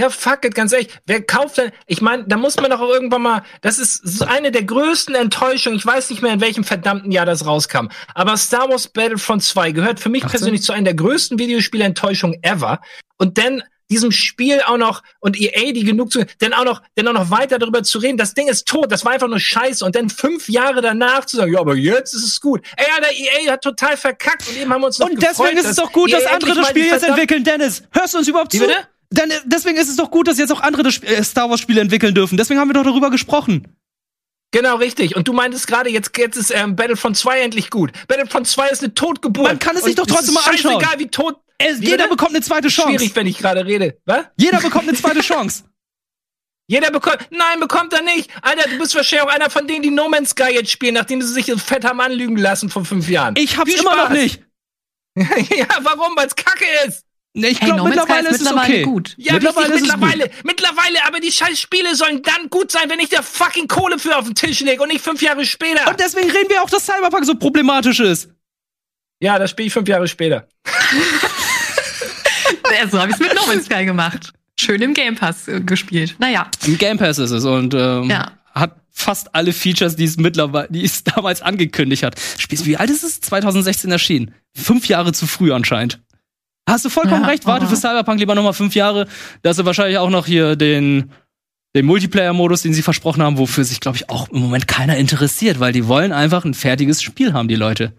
Ja, 0.00 0.08
fuck 0.08 0.46
it, 0.46 0.54
ganz 0.54 0.72
ehrlich. 0.72 0.88
Wer 1.04 1.20
kauft 1.20 1.58
denn? 1.58 1.72
Ich 1.86 2.00
meine, 2.00 2.24
da 2.26 2.38
muss 2.38 2.56
man 2.56 2.70
doch 2.70 2.80
auch 2.80 2.88
irgendwann 2.88 3.20
mal. 3.20 3.42
Das 3.60 3.78
ist 3.78 4.22
eine 4.22 4.50
der 4.50 4.62
größten 4.62 5.14
Enttäuschungen. 5.14 5.78
Ich 5.78 5.84
weiß 5.84 6.08
nicht 6.08 6.22
mehr, 6.22 6.32
in 6.32 6.40
welchem 6.40 6.64
verdammten 6.64 7.12
Jahr 7.12 7.26
das 7.26 7.44
rauskam. 7.44 7.88
Aber 8.14 8.38
Star 8.38 8.70
Wars 8.70 8.88
Battlefront 8.88 9.42
2 9.42 9.72
gehört 9.72 10.00
für 10.00 10.08
mich 10.08 10.24
18? 10.24 10.30
persönlich 10.30 10.62
zu 10.62 10.72
einer 10.72 10.84
der 10.84 10.94
größten 10.94 11.38
Videospiele-Enttäuschungen 11.38 12.42
ever. 12.42 12.80
Und 13.18 13.36
dann 13.36 13.62
diesem 13.90 14.10
Spiel 14.10 14.62
auch 14.62 14.78
noch 14.78 15.02
und 15.18 15.38
EA, 15.38 15.72
die 15.72 15.84
genug 15.84 16.12
zu, 16.12 16.24
dann 16.38 16.54
auch 16.54 16.64
noch, 16.64 16.80
dann 16.94 17.08
auch 17.08 17.12
noch 17.12 17.30
weiter 17.30 17.58
darüber 17.58 17.82
zu 17.82 17.98
reden. 17.98 18.16
Das 18.16 18.32
Ding 18.32 18.48
ist 18.48 18.66
tot. 18.66 18.90
Das 18.90 19.04
war 19.04 19.12
einfach 19.12 19.28
nur 19.28 19.40
Scheiße. 19.40 19.84
Und 19.84 19.96
dann 19.96 20.08
fünf 20.08 20.48
Jahre 20.48 20.80
danach 20.80 21.26
zu 21.26 21.36
sagen, 21.36 21.52
ja, 21.52 21.60
aber 21.60 21.76
jetzt 21.76 22.14
ist 22.14 22.24
es 22.24 22.40
gut. 22.40 22.64
Ey, 22.78 22.86
Alter, 22.94 23.12
EA 23.12 23.52
hat 23.52 23.62
total 23.62 23.98
verkackt 23.98 24.48
und 24.48 24.56
eben 24.56 24.72
haben 24.72 24.80
wir 24.80 24.86
uns 24.86 24.98
noch 24.98 25.10
Und 25.10 25.20
gefreut, 25.20 25.36
deswegen 25.38 25.58
ist 25.58 25.66
es 25.66 25.76
dass 25.76 25.84
doch 25.84 25.92
gut, 25.92 26.10
EA 26.10 26.20
dass 26.20 26.26
andere 26.26 26.52
endlich 26.52 26.56
das 26.56 26.68
Spiel 26.70 26.86
jetzt 26.86 27.04
entwickeln, 27.06 27.44
Dennis. 27.44 27.82
Hörst 27.90 28.14
du 28.14 28.18
uns 28.18 28.28
überhaupt 28.28 28.52
zu? 28.52 28.60
bitte? 28.60 28.88
Dann, 29.10 29.30
äh, 29.30 29.40
deswegen 29.44 29.76
ist 29.76 29.88
es 29.88 29.96
doch 29.96 30.10
gut, 30.10 30.28
dass 30.28 30.38
jetzt 30.38 30.52
auch 30.52 30.60
andere 30.60 30.88
äh, 30.88 31.22
Star 31.22 31.50
Wars 31.50 31.60
Spiele 31.60 31.80
entwickeln 31.80 32.14
dürfen. 32.14 32.36
Deswegen 32.36 32.60
haben 32.60 32.68
wir 32.68 32.74
doch 32.74 32.84
darüber 32.84 33.10
gesprochen. 33.10 33.76
Genau, 34.52 34.76
richtig. 34.76 35.14
Und 35.14 35.28
du 35.28 35.32
meintest 35.32 35.66
gerade, 35.66 35.90
jetzt, 35.90 36.16
jetzt 36.16 36.36
ist 36.36 36.50
ähm, 36.52 36.74
Battlefront 36.74 37.16
2 37.16 37.40
endlich 37.40 37.70
gut. 37.70 37.92
Battlefront 38.08 38.48
2 38.48 38.68
ist 38.70 38.82
eine 38.82 38.94
Totgeburt. 38.94 39.46
Man 39.46 39.58
kann 39.58 39.76
es 39.76 39.84
sich 39.84 39.94
doch 39.94 40.06
trotzdem 40.06 40.34
mal 40.34 40.40
anschauen. 40.40 40.80
Scheißegal, 40.80 40.98
wie 40.98 41.08
tot. 41.08 41.36
Es, 41.58 41.80
Wie 41.80 41.88
jeder 41.88 42.08
bekommt 42.08 42.30
eine 42.30 42.40
zweite 42.40 42.68
Chance. 42.68 42.96
Schwierig, 42.96 43.14
wenn 43.14 43.26
ich 43.26 43.36
gerade 43.36 43.66
rede. 43.66 43.98
Was? 44.06 44.24
Jeder 44.38 44.60
bekommt 44.60 44.88
eine 44.88 44.96
zweite 44.96 45.20
Chance. 45.20 45.64
Jeder 46.68 46.90
bekommt. 46.92 47.18
Nein, 47.30 47.58
bekommt 47.58 47.92
er 47.92 48.02
nicht. 48.02 48.30
Alter, 48.42 48.70
du 48.70 48.78
bist 48.78 48.94
wahrscheinlich 48.94 49.28
auch 49.28 49.34
einer 49.34 49.50
von 49.50 49.66
denen, 49.66 49.82
die 49.82 49.90
No 49.90 50.08
Man's 50.08 50.30
Sky 50.30 50.54
jetzt 50.54 50.70
spielen, 50.70 50.94
nachdem 50.94 51.20
sie 51.20 51.32
sich 51.32 51.52
fett 51.60 51.84
haben 51.84 52.00
anlügen 52.00 52.36
lassen 52.36 52.70
vor 52.70 52.84
fünf 52.84 53.08
Jahren. 53.08 53.34
Ich 53.36 53.56
hab's 53.58 53.74
immer 53.74 53.96
noch 53.96 54.10
nicht. 54.10 54.40
ja, 55.16 55.66
warum? 55.82 56.16
Weil's 56.16 56.36
kacke 56.36 56.64
ist. 56.86 57.04
Nee, 57.32 57.48
ich 57.48 57.60
Hey, 57.60 57.66
glaube, 57.68 57.82
No 57.82 57.88
mittlerweile 57.88 58.28
ist 58.28 58.36
ist 58.36 58.40
es 58.40 58.46
mittlerweile 58.48 58.74
okay. 58.74 58.82
gut. 58.82 59.14
Ja, 59.16 59.34
mittlerweile 59.34 59.66
richtig, 59.74 59.82
ist 59.82 59.88
es 59.88 59.94
gut. 60.00 60.08
mittlerweile, 60.08 60.30
mittlerweile, 60.44 61.04
aber 61.06 61.20
die 61.20 61.30
scheiß 61.30 61.60
Spiele 61.60 61.94
sollen 61.94 62.22
dann 62.22 62.50
gut 62.50 62.72
sein, 62.72 62.88
wenn 62.88 62.98
ich 62.98 63.08
der 63.08 63.22
fucking 63.22 63.68
Kohle 63.68 63.98
für 64.00 64.16
auf 64.16 64.24
den 64.24 64.34
Tisch 64.34 64.60
lege 64.60 64.82
und 64.82 64.88
nicht 64.88 65.00
fünf 65.04 65.22
Jahre 65.22 65.44
später. 65.44 65.88
Und 65.88 66.00
deswegen 66.00 66.28
reden 66.30 66.48
wir 66.50 66.62
auch, 66.62 66.70
dass 66.70 66.84
Cyberpunk 66.86 67.24
so 67.24 67.36
problematisch 67.36 68.00
ist. 68.00 68.30
ja, 69.20 69.38
das 69.38 69.50
spiele 69.50 69.68
ich 69.68 69.72
fünf 69.72 69.88
Jahre 69.88 70.08
später. 70.08 70.48
So 72.90 72.98
habe 73.00 73.10
ich 73.10 73.14
es 73.16 73.20
mit 73.20 73.34
No 73.34 73.46
Man's 73.46 73.66
Sky 73.66 73.84
gemacht. 73.84 74.32
Schön 74.58 74.80
im 74.82 74.94
Game 74.94 75.14
Pass 75.16 75.48
äh, 75.48 75.60
gespielt. 75.60 76.14
Naja, 76.18 76.48
Im 76.66 76.78
Game 76.78 76.98
Pass 76.98 77.18
ist 77.18 77.30
es 77.30 77.44
und 77.44 77.74
ähm, 77.74 78.08
Ja. 78.08 78.32
hat 78.54 78.76
fast 78.92 79.34
alle 79.34 79.52
Features, 79.52 79.96
die 79.96 80.04
es 80.04 80.16
mittlerweile, 80.16 80.68
die 80.70 80.84
es 80.84 81.02
damals 81.04 81.42
angekündigt 81.42 82.02
hat. 82.02 82.14
Spielst 82.38 82.66
wie 82.66 82.76
alt 82.76 82.90
ist 82.90 83.02
es? 83.02 83.20
2016 83.20 83.90
erschienen. 83.90 84.34
Fünf 84.54 84.86
Jahre 84.86 85.12
zu 85.12 85.26
früh 85.26 85.52
anscheinend. 85.52 86.00
Hast 86.70 86.84
du 86.84 86.88
vollkommen 86.88 87.22
Ja, 87.22 87.28
recht. 87.28 87.46
Warte 87.46 87.66
für 87.66 87.76
Cyberpunk 87.76 88.20
lieber 88.20 88.34
noch 88.34 88.42
mal 88.44 88.52
fünf 88.52 88.74
Jahre. 88.74 89.06
Da 89.42 89.50
hast 89.50 89.58
du 89.58 89.64
wahrscheinlich 89.64 89.98
auch 89.98 90.10
noch 90.10 90.26
hier 90.26 90.56
den 90.56 91.10
den 91.76 91.86
Multiplayer-Modus, 91.86 92.62
den 92.62 92.74
sie 92.74 92.82
versprochen 92.82 93.22
haben, 93.22 93.38
wofür 93.38 93.62
sich, 93.62 93.78
glaube 93.78 93.96
ich, 93.96 94.10
auch 94.10 94.28
im 94.30 94.40
Moment 94.40 94.66
keiner 94.66 94.96
interessiert, 94.96 95.60
weil 95.60 95.72
die 95.72 95.86
wollen 95.86 96.10
einfach 96.10 96.44
ein 96.44 96.52
fertiges 96.54 97.00
Spiel 97.00 97.32
haben, 97.32 97.46
die 97.46 97.54
Leute. 97.54 97.92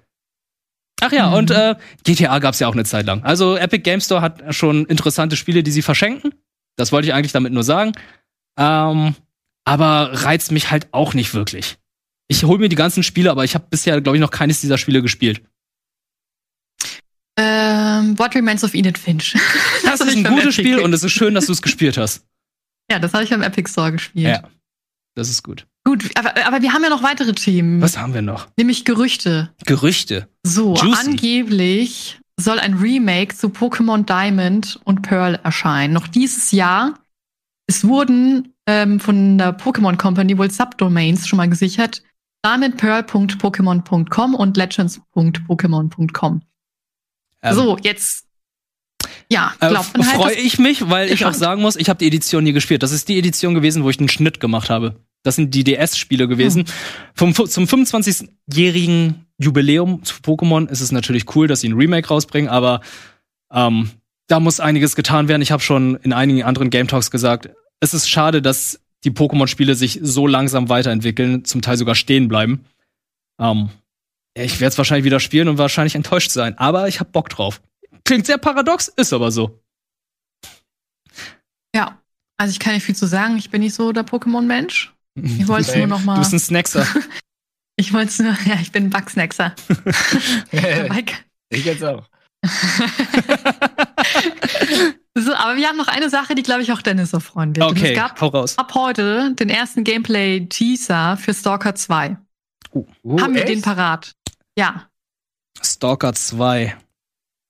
Ach 0.99 1.11
ja, 1.13 1.29
Mhm. 1.29 1.33
und 1.35 1.51
äh, 1.51 1.75
GTA 2.03 2.39
gab's 2.39 2.59
ja 2.59 2.67
auch 2.67 2.73
eine 2.73 2.83
Zeit 2.83 3.05
lang. 3.05 3.23
Also 3.23 3.55
Epic 3.55 3.83
Game 3.83 4.01
Store 4.01 4.19
hat 4.21 4.53
schon 4.53 4.85
interessante 4.87 5.37
Spiele, 5.37 5.63
die 5.63 5.71
sie 5.71 5.81
verschenken. 5.81 6.33
Das 6.75 6.91
wollte 6.91 7.07
ich 7.07 7.13
eigentlich 7.13 7.31
damit 7.31 7.53
nur 7.53 7.63
sagen. 7.63 7.93
Ähm, 8.59 9.15
aber 9.63 10.09
reizt 10.25 10.51
mich 10.51 10.69
halt 10.69 10.89
auch 10.91 11.13
nicht 11.13 11.33
wirklich. 11.33 11.77
Ich 12.27 12.43
hole 12.43 12.59
mir 12.59 12.67
die 12.69 12.75
ganzen 12.75 13.03
Spiele, 13.03 13.31
aber 13.31 13.45
ich 13.45 13.55
habe 13.55 13.67
bisher, 13.69 14.01
glaube 14.01 14.17
ich, 14.17 14.21
noch 14.21 14.31
keines 14.31 14.59
dieser 14.59 14.77
Spiele 14.77 15.01
gespielt. 15.01 15.41
Ähm, 18.01 18.19
What 18.19 18.35
Remains 18.35 18.63
of 18.63 18.73
Edith 18.73 18.97
Finch. 18.97 19.35
Das, 19.83 19.99
hab 19.99 20.07
ist 20.07 20.15
ein 20.15 20.23
gutes 20.23 20.55
Spiel 20.55 20.79
und 20.79 20.93
es 20.93 21.03
ist 21.03 21.11
schön, 21.11 21.33
dass 21.33 21.47
du 21.47 21.51
es 21.51 21.61
gespielt 21.61 21.97
hast. 21.97 22.25
Ja, 22.89 22.99
das 22.99 23.13
habe 23.13 23.23
ich 23.23 23.29
beim 23.29 23.41
Epic 23.41 23.69
Store 23.69 23.91
gespielt. 23.91 24.27
Ja. 24.27 24.43
Das 25.15 25.29
ist 25.29 25.43
gut. 25.43 25.67
Gut, 25.83 26.09
aber, 26.15 26.45
aber 26.45 26.61
wir 26.61 26.71
haben 26.73 26.83
ja 26.83 26.89
noch 26.89 27.03
weitere 27.03 27.33
Themen. 27.33 27.81
Was 27.81 27.97
haben 27.97 28.13
wir 28.13 28.21
noch? 28.21 28.47
Nämlich 28.57 28.85
Gerüchte. 28.85 29.53
Gerüchte. 29.65 30.29
So, 30.43 30.75
Juicy. 30.75 31.09
angeblich 31.09 32.19
soll 32.39 32.59
ein 32.59 32.75
Remake 32.75 33.35
zu 33.35 33.47
Pokémon 33.47 34.05
Diamond 34.05 34.79
und 34.83 35.01
Pearl 35.01 35.39
erscheinen. 35.43 35.93
Noch 35.93 36.07
dieses 36.07 36.51
Jahr. 36.51 36.99
Es 37.67 37.83
wurden 37.85 38.53
ähm, 38.67 38.99
von 38.99 39.37
der 39.37 39.57
Pokémon 39.57 39.97
Company 39.97 40.37
wohl 40.37 40.51
Subdomains 40.51 41.27
schon 41.27 41.37
mal 41.37 41.49
gesichert. 41.49 42.03
diamondpearl.pokémon.com 42.45 44.35
und 44.35 44.57
legends.pokémon.com. 44.57 46.41
Ähm, 47.43 47.55
so, 47.55 47.77
jetzt. 47.81 48.25
Ja, 49.29 49.53
Äh, 49.59 49.69
glaubt 49.69 49.97
man 49.97 50.05
halt. 50.07 50.15
freue 50.15 50.35
ich 50.35 50.59
mich, 50.59 50.89
weil 50.89 51.11
ich 51.11 51.25
auch 51.25 51.33
sagen 51.33 51.61
muss, 51.61 51.75
ich 51.75 51.89
habe 51.89 51.97
die 51.97 52.07
Edition 52.07 52.43
nie 52.43 52.53
gespielt. 52.53 52.83
Das 52.83 52.91
ist 52.91 53.07
die 53.07 53.17
Edition 53.17 53.53
gewesen, 53.53 53.83
wo 53.83 53.89
ich 53.89 53.97
einen 53.99 54.09
Schnitt 54.09 54.39
gemacht 54.39 54.69
habe. 54.69 54.95
Das 55.23 55.35
sind 55.35 55.53
die 55.55 55.63
DS-Spiele 55.63 56.27
gewesen. 56.27 56.65
Hm. 57.15 57.33
Vom, 57.33 57.49
zum 57.49 57.65
25-jährigen 57.65 59.25
Jubiläum 59.37 60.03
zu 60.03 60.15
Pokémon 60.15 60.67
ist 60.69 60.81
es 60.81 60.91
natürlich 60.91 61.35
cool, 61.35 61.47
dass 61.47 61.61
sie 61.61 61.69
ein 61.69 61.73
Remake 61.77 62.07
rausbringen, 62.07 62.49
aber 62.49 62.81
ähm, 63.51 63.89
da 64.27 64.39
muss 64.39 64.59
einiges 64.59 64.95
getan 64.95 65.27
werden. 65.27 65.41
Ich 65.41 65.51
habe 65.51 65.61
schon 65.61 65.95
in 65.97 66.13
einigen 66.13 66.43
anderen 66.43 66.69
Game 66.69 66.87
Talks 66.87 67.11
gesagt, 67.11 67.49
es 67.79 67.93
ist 67.93 68.09
schade, 68.09 68.41
dass 68.41 68.79
die 69.03 69.11
Pokémon-Spiele 69.11 69.75
sich 69.75 69.99
so 70.03 70.27
langsam 70.27 70.69
weiterentwickeln, 70.69 71.43
zum 71.45 71.61
Teil 71.61 71.77
sogar 71.77 71.95
stehen 71.95 72.27
bleiben. 72.27 72.65
Ähm, 73.39 73.69
ich 74.33 74.59
werde 74.59 74.71
es 74.71 74.77
wahrscheinlich 74.77 75.05
wieder 75.05 75.19
spielen 75.19 75.47
und 75.47 75.57
wahrscheinlich 75.57 75.95
enttäuscht 75.95 76.31
sein, 76.31 76.57
aber 76.57 76.87
ich 76.87 76.99
habe 76.99 77.11
Bock 77.11 77.29
drauf. 77.29 77.61
Klingt 78.05 78.25
sehr 78.25 78.37
paradox, 78.37 78.87
ist 78.87 79.13
aber 79.13 79.31
so. 79.31 79.61
Ja, 81.75 81.99
also 82.37 82.51
ich 82.51 82.59
kann 82.59 82.73
nicht 82.73 82.83
viel 82.83 82.95
zu 82.95 83.07
sagen. 83.07 83.37
Ich 83.37 83.49
bin 83.49 83.61
nicht 83.61 83.75
so 83.75 83.91
der 83.91 84.05
Pokémon-Mensch. 84.05 84.93
Ich 85.15 85.47
wollte 85.47 85.69
es 85.69 85.75
nur 85.75 85.87
noch 85.87 86.03
mal. 86.03 86.15
Du 86.15 86.21
bist 86.21 86.33
ein 86.33 86.39
Snackser. 86.39 86.87
Ich 87.77 87.93
wollte 87.93 88.09
es 88.09 88.19
nur. 88.19 88.37
Ja, 88.45 88.59
ich 88.61 88.71
bin 88.71 88.85
ein 88.85 88.89
Bugsnackser. 88.91 89.55
Ich 91.49 91.65
jetzt 91.65 91.83
auch. 91.83 92.07
So, 95.13 95.33
aber 95.33 95.57
wir 95.57 95.67
haben 95.67 95.75
noch 95.75 95.89
eine 95.89 96.09
Sache, 96.09 96.35
die, 96.35 96.41
glaube 96.41 96.61
ich, 96.61 96.71
auch 96.71 96.81
Dennis 96.81 97.11
so 97.11 97.19
freuen 97.19 97.53
wird. 97.53 97.69
Okay, 97.69 97.91
es 97.91 97.97
gab 97.97 98.21
hau 98.21 98.27
raus. 98.27 98.57
ab 98.57 98.73
heute 98.75 99.33
den 99.33 99.49
ersten 99.49 99.83
Gameplay-Teaser 99.83 101.17
für 101.17 101.33
Stalker 101.33 101.75
2. 101.75 102.15
Uh, 102.73 102.85
haben 103.19 103.35
wir 103.35 103.41
echt? 103.41 103.49
den 103.49 103.61
parat? 103.61 104.13
Ja. 104.57 104.87
Stalker 105.61 106.13
2. 106.13 106.75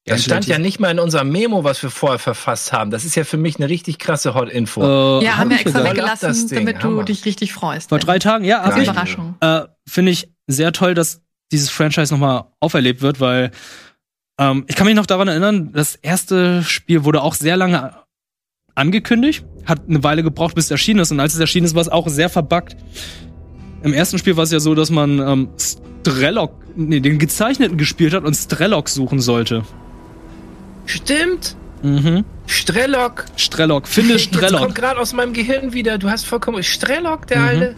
Das 0.05 0.23
stand 0.23 0.47
ja 0.47 0.57
nicht 0.57 0.79
mal 0.79 0.89
in 0.89 0.99
unserem 0.99 1.31
Memo, 1.31 1.63
was 1.63 1.81
wir 1.83 1.91
vorher 1.91 2.17
verfasst 2.17 2.73
haben. 2.73 2.89
Das 2.89 3.05
ist 3.05 3.15
ja 3.15 3.23
für 3.23 3.37
mich 3.37 3.57
eine 3.57 3.69
richtig 3.69 3.99
krasse 3.99 4.33
Hot-Info. 4.33 5.19
Äh, 5.19 5.23
Ja, 5.25 5.31
hab 5.33 5.37
haben 5.41 5.49
wir 5.51 5.59
extra 5.59 5.83
weggelassen, 5.83 6.49
damit 6.49 6.77
du 6.77 6.87
Hammer. 6.87 7.03
dich 7.03 7.23
richtig 7.25 7.53
freust. 7.53 7.89
Vor 7.89 7.99
drei 7.99 8.17
Tagen, 8.17 8.43
ja, 8.43 8.61
hab 8.63 8.69
ich. 8.71 8.73
eine 8.77 8.83
Überraschung. 8.83 9.35
Äh, 9.41 9.61
Finde 9.87 10.11
ich 10.11 10.31
sehr 10.47 10.71
toll, 10.73 10.95
dass 10.95 11.21
dieses 11.51 11.69
Franchise 11.69 12.11
nochmal 12.13 12.45
auferlebt 12.59 13.01
wird, 13.01 13.19
weil 13.19 13.51
ähm, 14.39 14.65
ich 14.67 14.75
kann 14.75 14.87
mich 14.87 14.95
noch 14.95 15.05
daran 15.05 15.27
erinnern, 15.27 15.71
das 15.71 15.95
erste 15.95 16.63
Spiel 16.63 17.03
wurde 17.03 17.21
auch 17.21 17.35
sehr 17.35 17.55
lange 17.55 17.93
angekündigt, 18.73 19.45
hat 19.65 19.81
eine 19.87 20.03
Weile 20.03 20.23
gebraucht, 20.23 20.55
bis 20.55 20.65
es 20.65 20.71
erschienen 20.71 21.01
ist 21.01 21.11
und 21.11 21.19
als 21.19 21.35
es 21.35 21.39
erschienen 21.39 21.65
ist, 21.65 21.75
war 21.75 21.81
es 21.81 21.89
auch 21.89 22.07
sehr 22.07 22.29
verbuggt. 22.29 22.75
Im 23.83 23.93
ersten 23.93 24.17
Spiel 24.17 24.35
war 24.37 24.45
es 24.45 24.51
ja 24.51 24.59
so, 24.59 24.73
dass 24.73 24.89
man 24.89 25.19
ähm, 25.19 25.49
Strelok, 26.01 26.51
nee, 26.75 26.99
den 26.99 27.19
gezeichneten 27.19 27.77
gespielt 27.77 28.13
hat 28.13 28.23
und 28.23 28.33
Strelok 28.35 28.89
suchen 28.89 29.19
sollte. 29.19 29.63
Stimmt. 30.85 31.55
Mhm. 31.83 32.25
Strelok. 32.47 33.25
Strelok, 33.35 33.87
finde 33.87 34.13
Jetzt 34.17 34.31
kommt 34.31 34.43
Strelok. 34.45 34.75
gerade 34.75 34.99
aus 34.99 35.13
meinem 35.13 35.33
Gehirn 35.33 35.73
wieder. 35.73 35.97
Du 35.97 36.09
hast 36.09 36.25
vollkommen. 36.25 36.61
Strelok, 36.63 37.27
der 37.27 37.37
Mhm. 37.39 37.47
alte. 37.47 37.75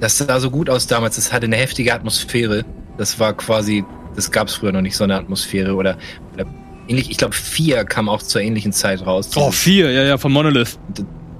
Das 0.00 0.16
sah 0.18 0.38
so 0.40 0.50
gut 0.50 0.70
aus 0.70 0.86
damals. 0.86 1.16
Das 1.16 1.32
hatte 1.32 1.46
eine 1.46 1.56
heftige 1.56 1.92
Atmosphäre. 1.92 2.64
Das 2.96 3.18
war 3.18 3.32
quasi. 3.36 3.84
Das 4.14 4.30
gab 4.30 4.48
es 4.48 4.54
früher 4.54 4.72
noch 4.72 4.80
nicht, 4.80 4.96
so 4.96 5.04
eine 5.04 5.16
Atmosphäre. 5.16 5.74
Oder, 5.74 5.98
oder 6.34 6.46
ähnlich. 6.88 7.10
Ich 7.10 7.18
glaube, 7.18 7.34
vier 7.34 7.84
kam 7.84 8.08
auch 8.08 8.22
zur 8.22 8.40
ähnlichen 8.40 8.72
Zeit 8.72 9.04
raus. 9.04 9.30
Oh, 9.36 9.46
Dieses- 9.48 9.60
vier, 9.60 9.90
ja, 9.90 10.02
ja, 10.04 10.18
von 10.18 10.32
Monolith. 10.32 10.78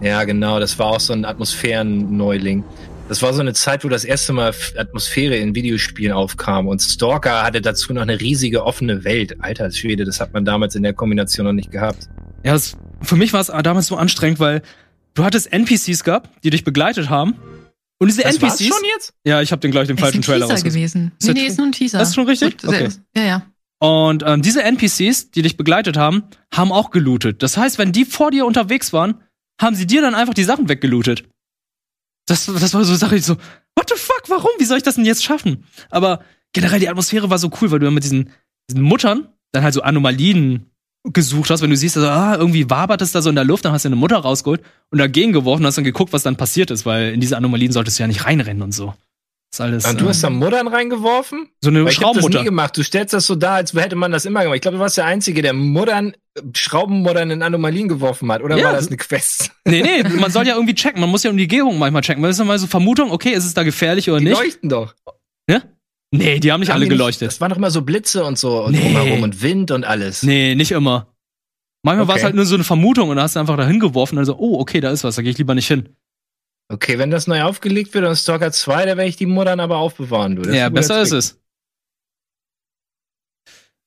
Ja, 0.01 0.23
genau, 0.25 0.61
das 0.61 0.79
war 0.79 0.87
auch 0.87 1.01
so 1.01 1.13
ein 1.13 1.25
Atmosphären-Neuling. 1.25 2.63
Das 3.09 3.23
war 3.23 3.33
so 3.33 3.41
eine 3.41 3.55
Zeit, 3.55 3.85
wo 3.85 3.89
das 3.89 4.05
erste 4.05 4.35
Mal 4.35 4.53
Atmosphäre 4.77 5.37
in 5.37 5.55
Videospielen 5.55 6.13
aufkam 6.13 6.69
und 6.69 6.83
Stalker 6.83 7.43
hatte 7.43 7.63
dazu 7.63 7.95
noch 7.95 8.03
eine 8.03 8.21
riesige 8.21 8.65
offene 8.65 9.03
Welt. 9.03 9.37
Alter 9.41 9.71
Schwede, 9.71 10.05
das 10.05 10.21
hat 10.21 10.35
man 10.35 10.45
damals 10.45 10.75
in 10.75 10.83
der 10.83 10.93
Kombination 10.93 11.47
noch 11.47 11.55
nicht 11.55 11.71
gehabt. 11.71 12.07
Ja, 12.45 12.55
es, 12.55 12.77
für 13.01 13.17
mich 13.17 13.33
war 13.33 13.41
es 13.41 13.47
damals 13.47 13.87
so 13.87 13.97
anstrengend, 13.97 14.41
weil 14.41 14.61
du 15.15 15.25
hattest 15.25 15.51
NPCs 15.51 16.05
gehabt, 16.05 16.29
die 16.45 16.51
dich 16.51 16.65
begleitet 16.65 17.09
haben. 17.09 17.35
Und 17.99 18.09
diese 18.09 18.23
Das 18.23 18.41
war's 18.43 18.61
NPCs. 18.61 18.77
schon 18.77 18.85
jetzt? 18.95 19.15
Ja, 19.25 19.41
ich 19.41 19.53
habe 19.53 19.61
den 19.61 19.71
gleich 19.71 19.89
den 19.89 19.97
ist 19.97 20.03
falschen 20.03 20.19
ein 20.19 20.23
Trailer 20.23 20.49
Teaser 20.49 20.63
gewesen. 20.63 21.13
Ist 21.19 21.29
Nee, 21.29 21.33
nee, 21.33 21.47
ist 21.47 21.57
nur 21.57 21.67
ein 21.67 21.73
Teaser. 21.73 21.99
Das 21.99 22.11
ist 22.11 22.15
schon 22.15 22.27
richtig? 22.27 22.57
Okay. 22.63 22.89
Ja, 23.17 23.25
ja. 23.25 23.43
Und 23.81 24.23
ähm, 24.27 24.43
diese 24.43 24.63
NPCs, 24.63 25.31
die 25.31 25.41
dich 25.43 25.57
begleitet 25.57 25.97
haben, 25.97 26.25
haben 26.53 26.73
auch 26.73 26.91
gelootet. 26.91 27.43
Das 27.43 27.57
heißt, 27.57 27.79
wenn 27.79 27.93
die 27.93 28.05
vor 28.05 28.31
dir 28.31 28.45
unterwegs 28.45 28.93
waren, 28.93 29.23
haben 29.61 29.77
sie 29.77 29.87
dir 29.87 30.03
dann 30.03 30.15
einfach 30.15 30.35
die 30.35 30.45
Sachen 30.45 30.69
weggelootet. 30.69 31.25
Das, 32.29 32.47
das 32.47 32.75
war 32.75 32.85
so 32.85 32.91
eine 32.91 32.99
Sache, 32.99 33.17
ich 33.17 33.25
so, 33.25 33.37
what 33.75 33.89
the 33.89 33.97
fuck, 33.97 34.23
warum? 34.29 34.51
Wie 34.59 34.65
soll 34.65 34.77
ich 34.77 34.83
das 34.83 34.97
denn 34.97 35.05
jetzt 35.05 35.25
schaffen? 35.25 35.65
Aber 35.91 36.21
generell 36.53 36.79
die 36.79 36.89
Atmosphäre 36.89 37.31
war 37.31 37.39
so 37.39 37.51
cool, 37.61 37.71
weil 37.71 37.79
du 37.79 37.91
mit 37.91 38.05
diesen, 38.05 38.31
diesen 38.71 38.83
Muttern 38.83 39.29
dann 39.53 39.65
halt 39.65 39.75
so 39.75 39.83
Anomalien 39.83 40.71
gesucht 41.05 41.51
hast, 41.51 41.63
wenn 41.63 41.71
du 41.71 41.77
siehst, 41.77 41.97
also, 41.97 42.09
ah, 42.09 42.37
irgendwie 42.37 42.69
wabert 42.69 43.01
es 43.01 43.13
da 43.13 43.23
so 43.23 43.31
in 43.31 43.35
der 43.35 43.45
Luft, 43.45 43.65
dann 43.65 43.73
hast 43.73 43.85
du 43.85 43.89
eine 43.89 43.97
Mutter 43.97 44.19
rausgeholt 44.19 44.63
und 44.91 44.99
dagegen 44.99 45.33
geworfen 45.33 45.63
und 45.63 45.67
hast 45.67 45.79
dann 45.79 45.85
geguckt, 45.85 46.13
was 46.13 46.23
dann 46.23 46.37
passiert 46.37 46.71
ist, 46.71 46.85
weil 46.85 47.15
in 47.15 47.21
diese 47.21 47.37
Anomalien 47.37 47.73
solltest 47.73 47.99
du 47.99 48.03
ja 48.03 48.07
nicht 48.07 48.27
reinrennen 48.27 48.63
und 48.63 48.73
so. 48.73 48.95
Ist 49.51 49.61
alles 49.63 49.85
Und 49.87 50.01
du 50.01 50.05
äh, 50.05 50.09
hast 50.09 50.23
da 50.23 50.29
Muttern 50.31 50.69
reingeworfen? 50.69 51.49
so 51.65 51.71
eine 51.71 51.85
Weil 51.85 51.93
ich 51.93 51.97
hab 51.99 52.13
das 52.13 52.17
nie 52.17 52.21
Schraubenmutter. 52.21 52.45
gemacht. 52.45 52.77
Du 52.77 52.83
stellst 52.83 53.15
das 53.15 53.27
so 53.27 53.35
dar, 53.35 53.55
als 53.55 53.73
hätte 53.73 53.97
man 53.97 54.11
das 54.13 54.27
immer 54.27 54.43
gemacht. 54.43 54.57
Ich 54.57 54.61
glaube, 54.63 54.77
du 54.77 54.83
warst 54.83 54.99
der 54.99 55.07
Einzige, 55.07 55.41
der 55.41 55.55
Muttern, 55.55 56.13
äh, 56.35 56.43
Schraubenmuttern 56.55 57.31
in 57.31 57.43
Anomalien 57.43 57.89
geworfen 57.89 58.31
hat. 58.31 58.43
Oder 58.43 58.59
Ja, 58.59 58.67
war 58.67 58.73
das 58.75 58.89
eine 58.89 58.99
Quest? 58.99 59.51
Nee, 59.67 59.83
nee, 59.83 60.03
man 60.21 60.31
soll 60.31 60.47
ja 60.47 60.55
irgendwie 60.55 60.75
checken. 60.75 61.01
Man 61.01 61.09
muss 61.11 61.23
ja 61.23 61.31
um 61.31 61.37
die 61.39 61.45
Umgebung 61.45 61.79
manchmal 61.79 62.03
checken. 62.03 62.23
Weil 62.23 62.29
das 62.31 62.37
ist 62.39 62.43
immer 62.43 62.59
so 62.59 62.67
Vermutung, 62.67 63.11
okay, 63.11 63.31
ist 63.31 63.47
es 63.47 63.55
da 63.55 63.63
gefährlich 63.63 64.11
oder 64.11 64.19
Die 64.19 64.27
nicht? 64.27 64.37
leuchten 64.39 64.69
doch. 64.69 64.95
Nee, 66.11 66.41
die 66.41 66.51
haben 66.53 66.61
nicht 66.61 66.71
Haben 66.71 66.77
alle 66.77 66.85
die 66.87 66.89
geleuchtet. 66.89 67.29
Das 67.29 67.39
waren 67.43 67.51
doch 67.51 67.59
immer 67.59 67.71
so 67.71 67.83
Blitze 67.83 68.25
und 68.25 68.39
so 68.39 68.65
und 68.65 68.73
Nee. 68.73 68.81
drumherum 68.81 69.23
und 69.25 69.43
Wind 69.43 69.71
und 69.71 69.85
alles. 69.85 70.23
Nee, 70.23 70.55
nicht 70.55 70.71
immer. 70.73 71.09
Manchmal 71.83 72.09
war 72.09 72.15
es 72.17 72.21
Okay. 72.21 72.25
halt 72.29 72.35
nur 72.35 72.47
so 72.47 72.55
eine 72.55 72.65
Vermutung 72.65 73.11
und 73.11 73.17
da 73.17 73.25
hast 73.25 73.37
du 73.37 73.41
einfach 73.41 73.59
da 73.59 73.67
hingeworfen 73.67 74.17
und 74.17 74.21
dann 74.21 74.25
so, 74.25 74.39
oh, 74.39 74.59
okay, 74.59 74.81
da 74.81 74.91
ist 74.91 75.05
was, 75.05 75.17
da 75.17 75.23
gehe 75.23 75.31
ich 75.33 75.37
lieber 75.37 75.55
nicht 75.55 75.69
hin. 75.69 75.91
Okay, 76.71 76.99
wenn 76.99 77.11
das 77.11 77.27
neu 77.27 77.43
aufgelegt 77.43 77.95
wird 77.95 78.05
und 78.05 78.17
Stalker 78.17 78.53
2, 78.53 78.85
da 78.85 78.97
werde 78.97 79.09
ich 79.09 79.17
die 79.17 79.27
Muttern 79.27 79.59
aber 79.61 79.79
aufbewahren, 79.79 80.37
du. 80.37 80.43
Das 80.43 80.55
ja, 80.55 80.69
guter 80.69 80.81
besser 80.81 81.03
ist 81.03 81.13
es. 81.13 81.41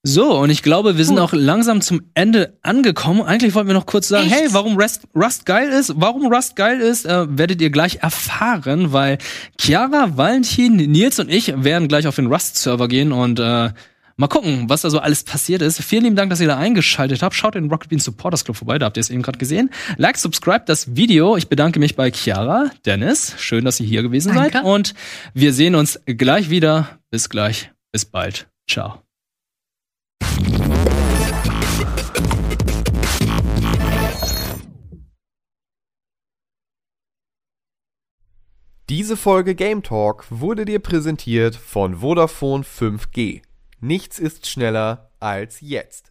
So, 0.04 0.40
und 0.40 0.50
ich 0.50 0.64
glaube, 0.64 0.98
wir 0.98 1.06
sind 1.06 1.18
Gut. 1.18 1.26
auch 1.26 1.34
langsam 1.34 1.80
zum 1.82 2.02
Ende 2.16 2.58
angekommen. 2.64 3.22
Eigentlich 3.22 3.54
wollten 3.54 3.68
wir 3.68 3.76
noch 3.76 3.86
kurz 3.86 4.08
sagen, 4.08 4.26
Echt? 4.26 4.36
hey, 4.36 4.48
warum 4.50 4.76
Rust, 4.80 5.02
Rust 5.16 5.46
geil 5.46 5.70
ist, 5.70 5.94
warum 5.96 6.34
Rust 6.34 6.56
geil 6.56 6.82
ist, 6.82 7.06
äh, 7.06 7.38
werdet 7.38 7.62
ihr 7.62 7.70
gleich 7.70 7.98
erfahren, 7.98 8.94
weil 8.94 9.20
Chiara, 9.60 10.18
Valentin, 10.18 10.78
Nils 10.78 11.20
und 11.20 11.30
ich 11.30 11.54
werden 11.64 11.88
gleich 11.88 12.08
auf 12.08 12.16
den 12.16 12.26
Rust-Server 12.26 12.88
gehen 12.88 13.12
und 13.12 13.40
äh, 13.40 13.70
Mal 14.18 14.28
gucken, 14.28 14.70
was 14.70 14.82
da 14.82 14.90
so 14.90 15.00
alles 15.00 15.24
passiert 15.24 15.62
ist. 15.62 15.82
Vielen 15.82 16.04
lieben 16.04 16.16
Dank, 16.16 16.30
dass 16.30 16.40
ihr 16.40 16.48
da 16.48 16.58
eingeschaltet 16.58 17.24
habt. 17.24 17.36
Schaut 17.36 17.56
in 17.56 17.64
den 17.64 17.72
Rocket 17.72 17.90
Beans 17.90 18.04
Supporters 18.04 18.46
Club 18.46 18.58
vorbei, 18.58 18.78
da 18.78 18.86
habt 18.88 18.98
ihr 18.98 19.02
es 19.02 19.10
eben 19.10 19.22
gerade 19.22 19.38
gesehen. 19.38 19.70
Like, 19.98 20.18
subscribe 20.18 20.64
das 20.66 20.96
Video. 20.96 21.38
Ich 21.38 21.48
bedanke 21.48 21.80
mich 21.80 21.96
bei 21.96 22.12
Chiara, 22.12 22.72
Dennis. 22.86 23.36
Schön, 23.38 23.66
dass 23.66 23.80
ihr 23.80 23.88
hier 23.88 24.02
gewesen 24.02 24.34
Danke. 24.34 24.60
seid. 24.60 24.64
Und 24.64 24.94
wir 25.34 25.54
sehen 25.54 25.76
uns 25.76 26.00
gleich 26.06 26.50
wieder. 26.50 27.00
Bis 27.10 27.30
gleich. 27.30 27.72
Bis 27.92 28.06
bald. 28.06 28.48
Ciao. 28.70 29.02
Diese 38.92 39.16
Folge 39.16 39.56
Game 39.56 39.84
Talk 39.84 40.26
wurde 40.30 40.66
dir 40.66 40.80
präsentiert 40.80 41.56
von 41.56 42.02
Vodafone 42.02 42.66
5G. 42.66 43.42
Nichts 43.84 44.20
ist 44.20 44.46
schneller 44.46 45.10
als 45.20 45.60
jetzt. 45.60 46.11